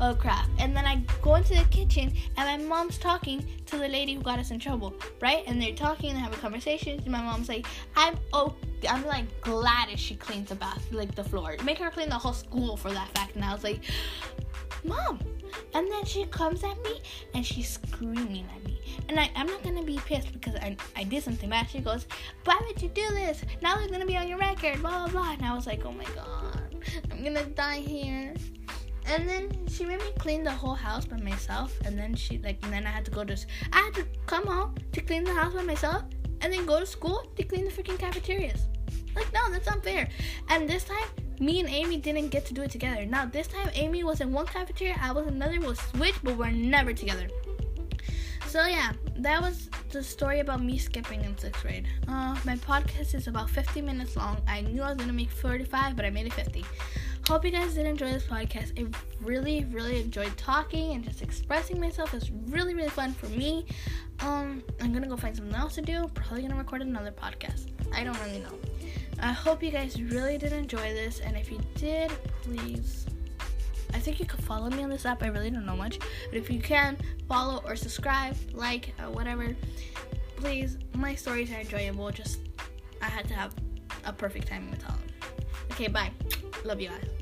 "Oh 0.00 0.14
crap!" 0.14 0.46
And 0.58 0.76
then 0.76 0.86
I 0.86 1.02
go 1.22 1.34
into 1.36 1.54
the 1.54 1.64
kitchen, 1.70 2.12
and 2.36 2.62
my 2.62 2.68
mom's 2.68 2.98
talking 2.98 3.44
to 3.66 3.78
the 3.78 3.88
lady 3.88 4.14
who 4.14 4.22
got 4.22 4.38
us 4.38 4.50
in 4.50 4.58
trouble, 4.58 4.94
right? 5.20 5.42
And 5.46 5.60
they're 5.60 5.74
talking 5.74 6.10
and 6.10 6.18
having 6.18 6.38
conversations. 6.38 7.02
And 7.02 7.12
my 7.12 7.22
mom's 7.22 7.48
like, 7.48 7.66
"I'm 7.96 8.16
oh." 8.32 8.54
I'm 8.88 9.04
like 9.04 9.26
glad 9.42 9.90
if 9.90 10.00
she 10.00 10.16
cleans 10.16 10.48
the 10.48 10.54
bath, 10.54 10.90
like 10.90 11.14
the 11.14 11.22
floor. 11.22 11.54
Make 11.64 11.76
her 11.80 11.90
clean 11.90 12.08
the 12.08 12.14
whole 12.14 12.32
school 12.32 12.78
for 12.78 12.90
that 12.90 13.08
fact. 13.10 13.34
And 13.34 13.44
I 13.44 13.52
was 13.52 13.62
like, 13.62 13.82
Mom. 14.84 15.20
And 15.74 15.90
then 15.90 16.04
she 16.04 16.24
comes 16.26 16.62
at 16.64 16.80
me 16.82 17.00
and 17.34 17.44
she's 17.44 17.68
screaming 17.70 18.46
at 18.56 18.64
me. 18.64 18.80
And 19.08 19.18
I, 19.18 19.30
I'm 19.34 19.46
not 19.46 19.62
gonna 19.62 19.82
be 19.82 19.98
pissed 20.04 20.32
because 20.32 20.54
I, 20.56 20.76
I 20.96 21.04
did 21.04 21.22
something 21.22 21.48
bad. 21.48 21.68
She 21.70 21.80
goes, 21.80 22.06
Why 22.44 22.60
would 22.66 22.80
you 22.80 22.88
do 22.88 23.08
this? 23.10 23.42
Now 23.62 23.78
it's 23.80 23.90
gonna 23.90 24.06
be 24.06 24.16
on 24.16 24.28
your 24.28 24.38
record, 24.38 24.80
blah 24.80 25.06
blah 25.06 25.08
blah. 25.08 25.32
And 25.32 25.44
I 25.44 25.54
was 25.54 25.66
like, 25.66 25.84
Oh 25.84 25.92
my 25.92 26.04
god, 26.14 26.74
I'm 27.10 27.22
gonna 27.24 27.44
die 27.46 27.78
here. 27.80 28.34
And 29.06 29.28
then 29.28 29.50
she 29.68 29.84
made 29.84 29.98
me 30.00 30.12
clean 30.18 30.44
the 30.44 30.50
whole 30.52 30.74
house 30.74 31.04
by 31.04 31.16
myself. 31.16 31.76
And 31.84 31.98
then 31.98 32.14
she 32.14 32.38
like, 32.38 32.58
and 32.62 32.72
then 32.72 32.86
I 32.86 32.90
had 32.90 33.04
to 33.06 33.10
go 33.10 33.24
to, 33.24 33.36
I 33.72 33.78
had 33.78 33.94
to 33.94 34.06
come 34.26 34.46
home 34.46 34.74
to 34.92 35.00
clean 35.00 35.24
the 35.24 35.32
house 35.32 35.54
by 35.54 35.62
myself. 35.62 36.04
and 36.42 36.52
then 36.52 36.64
go 36.66 36.80
to 36.80 36.86
school 36.86 37.22
to 37.36 37.44
clean 37.44 37.64
the 37.64 37.70
freaking 37.70 37.98
cafeterias. 37.98 38.62
Like, 39.14 39.32
no, 39.32 39.50
that's 39.50 39.68
unfair. 39.68 40.08
And 40.48 40.68
this 40.68 40.84
time, 40.84 41.08
me 41.40 41.58
and 41.58 41.68
Amy 41.68 41.96
didn't 41.96 42.28
get 42.28 42.44
to 42.46 42.54
do 42.54 42.62
it 42.62 42.70
together. 42.70 43.04
Now, 43.06 43.24
this 43.24 43.48
time, 43.48 43.70
Amy 43.74 44.04
was 44.04 44.20
in 44.20 44.32
one 44.32 44.46
cafeteria, 44.46 44.96
I 45.00 45.10
was 45.12 45.26
in 45.26 45.34
another, 45.34 45.58
we'll 45.58 45.74
switch, 45.74 46.14
but 46.22 46.36
we're 46.36 46.50
never 46.50 46.92
together. 46.92 47.28
So, 48.46 48.66
yeah, 48.66 48.92
that 49.16 49.40
was 49.40 49.70
the 49.90 50.02
story 50.02 50.40
about 50.40 50.62
me 50.62 50.76
skipping 50.76 51.24
in 51.24 51.36
sixth 51.38 51.62
grade. 51.62 51.88
Uh, 52.08 52.36
my 52.44 52.56
podcast 52.56 53.14
is 53.14 53.26
about 53.26 53.48
50 53.48 53.80
minutes 53.80 54.16
long. 54.16 54.38
I 54.46 54.60
knew 54.60 54.82
I 54.82 54.88
was 54.88 54.98
gonna 54.98 55.12
make 55.12 55.30
45, 55.30 55.96
but 55.96 56.04
I 56.04 56.10
made 56.10 56.26
it 56.26 56.32
50. 56.32 56.64
Hope 57.28 57.44
you 57.44 57.52
guys 57.52 57.74
did 57.74 57.86
enjoy 57.86 58.10
this 58.10 58.26
podcast. 58.26 58.78
I 58.78 58.90
really, 59.24 59.64
really 59.70 60.00
enjoyed 60.00 60.36
talking 60.36 60.92
and 60.92 61.04
just 61.04 61.22
expressing 61.22 61.80
myself. 61.80 62.12
It's 62.12 62.30
really, 62.48 62.74
really 62.74 62.90
fun 62.90 63.12
for 63.12 63.26
me. 63.26 63.66
Um, 64.18 64.64
I'm 64.80 64.92
gonna 64.92 65.06
go 65.06 65.16
find 65.16 65.36
something 65.36 65.54
else 65.54 65.76
to 65.76 65.82
do. 65.82 66.10
Probably 66.14 66.42
gonna 66.42 66.56
record 66.56 66.82
another 66.82 67.12
podcast. 67.12 67.68
I 67.94 68.02
don't 68.02 68.18
really 68.24 68.40
know. 68.40 68.79
I 69.22 69.32
hope 69.32 69.62
you 69.62 69.70
guys 69.70 70.00
really 70.00 70.38
did 70.38 70.52
enjoy 70.52 70.94
this, 70.94 71.20
and 71.20 71.36
if 71.36 71.50
you 71.50 71.60
did, 71.74 72.10
please. 72.42 73.06
I 73.92 73.98
think 73.98 74.18
you 74.18 74.26
could 74.26 74.42
follow 74.44 74.70
me 74.70 74.82
on 74.82 74.90
this 74.90 75.04
app. 75.04 75.22
I 75.22 75.26
really 75.26 75.50
don't 75.50 75.66
know 75.66 75.76
much, 75.76 75.98
but 75.98 76.38
if 76.38 76.50
you 76.50 76.60
can, 76.60 76.96
follow 77.28 77.62
or 77.64 77.76
subscribe, 77.76 78.36
like, 78.52 78.94
uh, 78.98 79.10
whatever. 79.10 79.54
Please, 80.36 80.78
my 80.94 81.14
stories 81.14 81.50
are 81.52 81.60
enjoyable. 81.60 82.10
Just 82.10 82.40
I 83.02 83.06
had 83.06 83.28
to 83.28 83.34
have 83.34 83.54
a 84.04 84.12
perfect 84.12 84.48
time 84.48 84.70
with 84.70 84.84
all. 84.88 84.96
Okay, 85.72 85.88
bye. 85.88 86.10
Love 86.64 86.80
you 86.80 86.88
guys. 86.88 87.20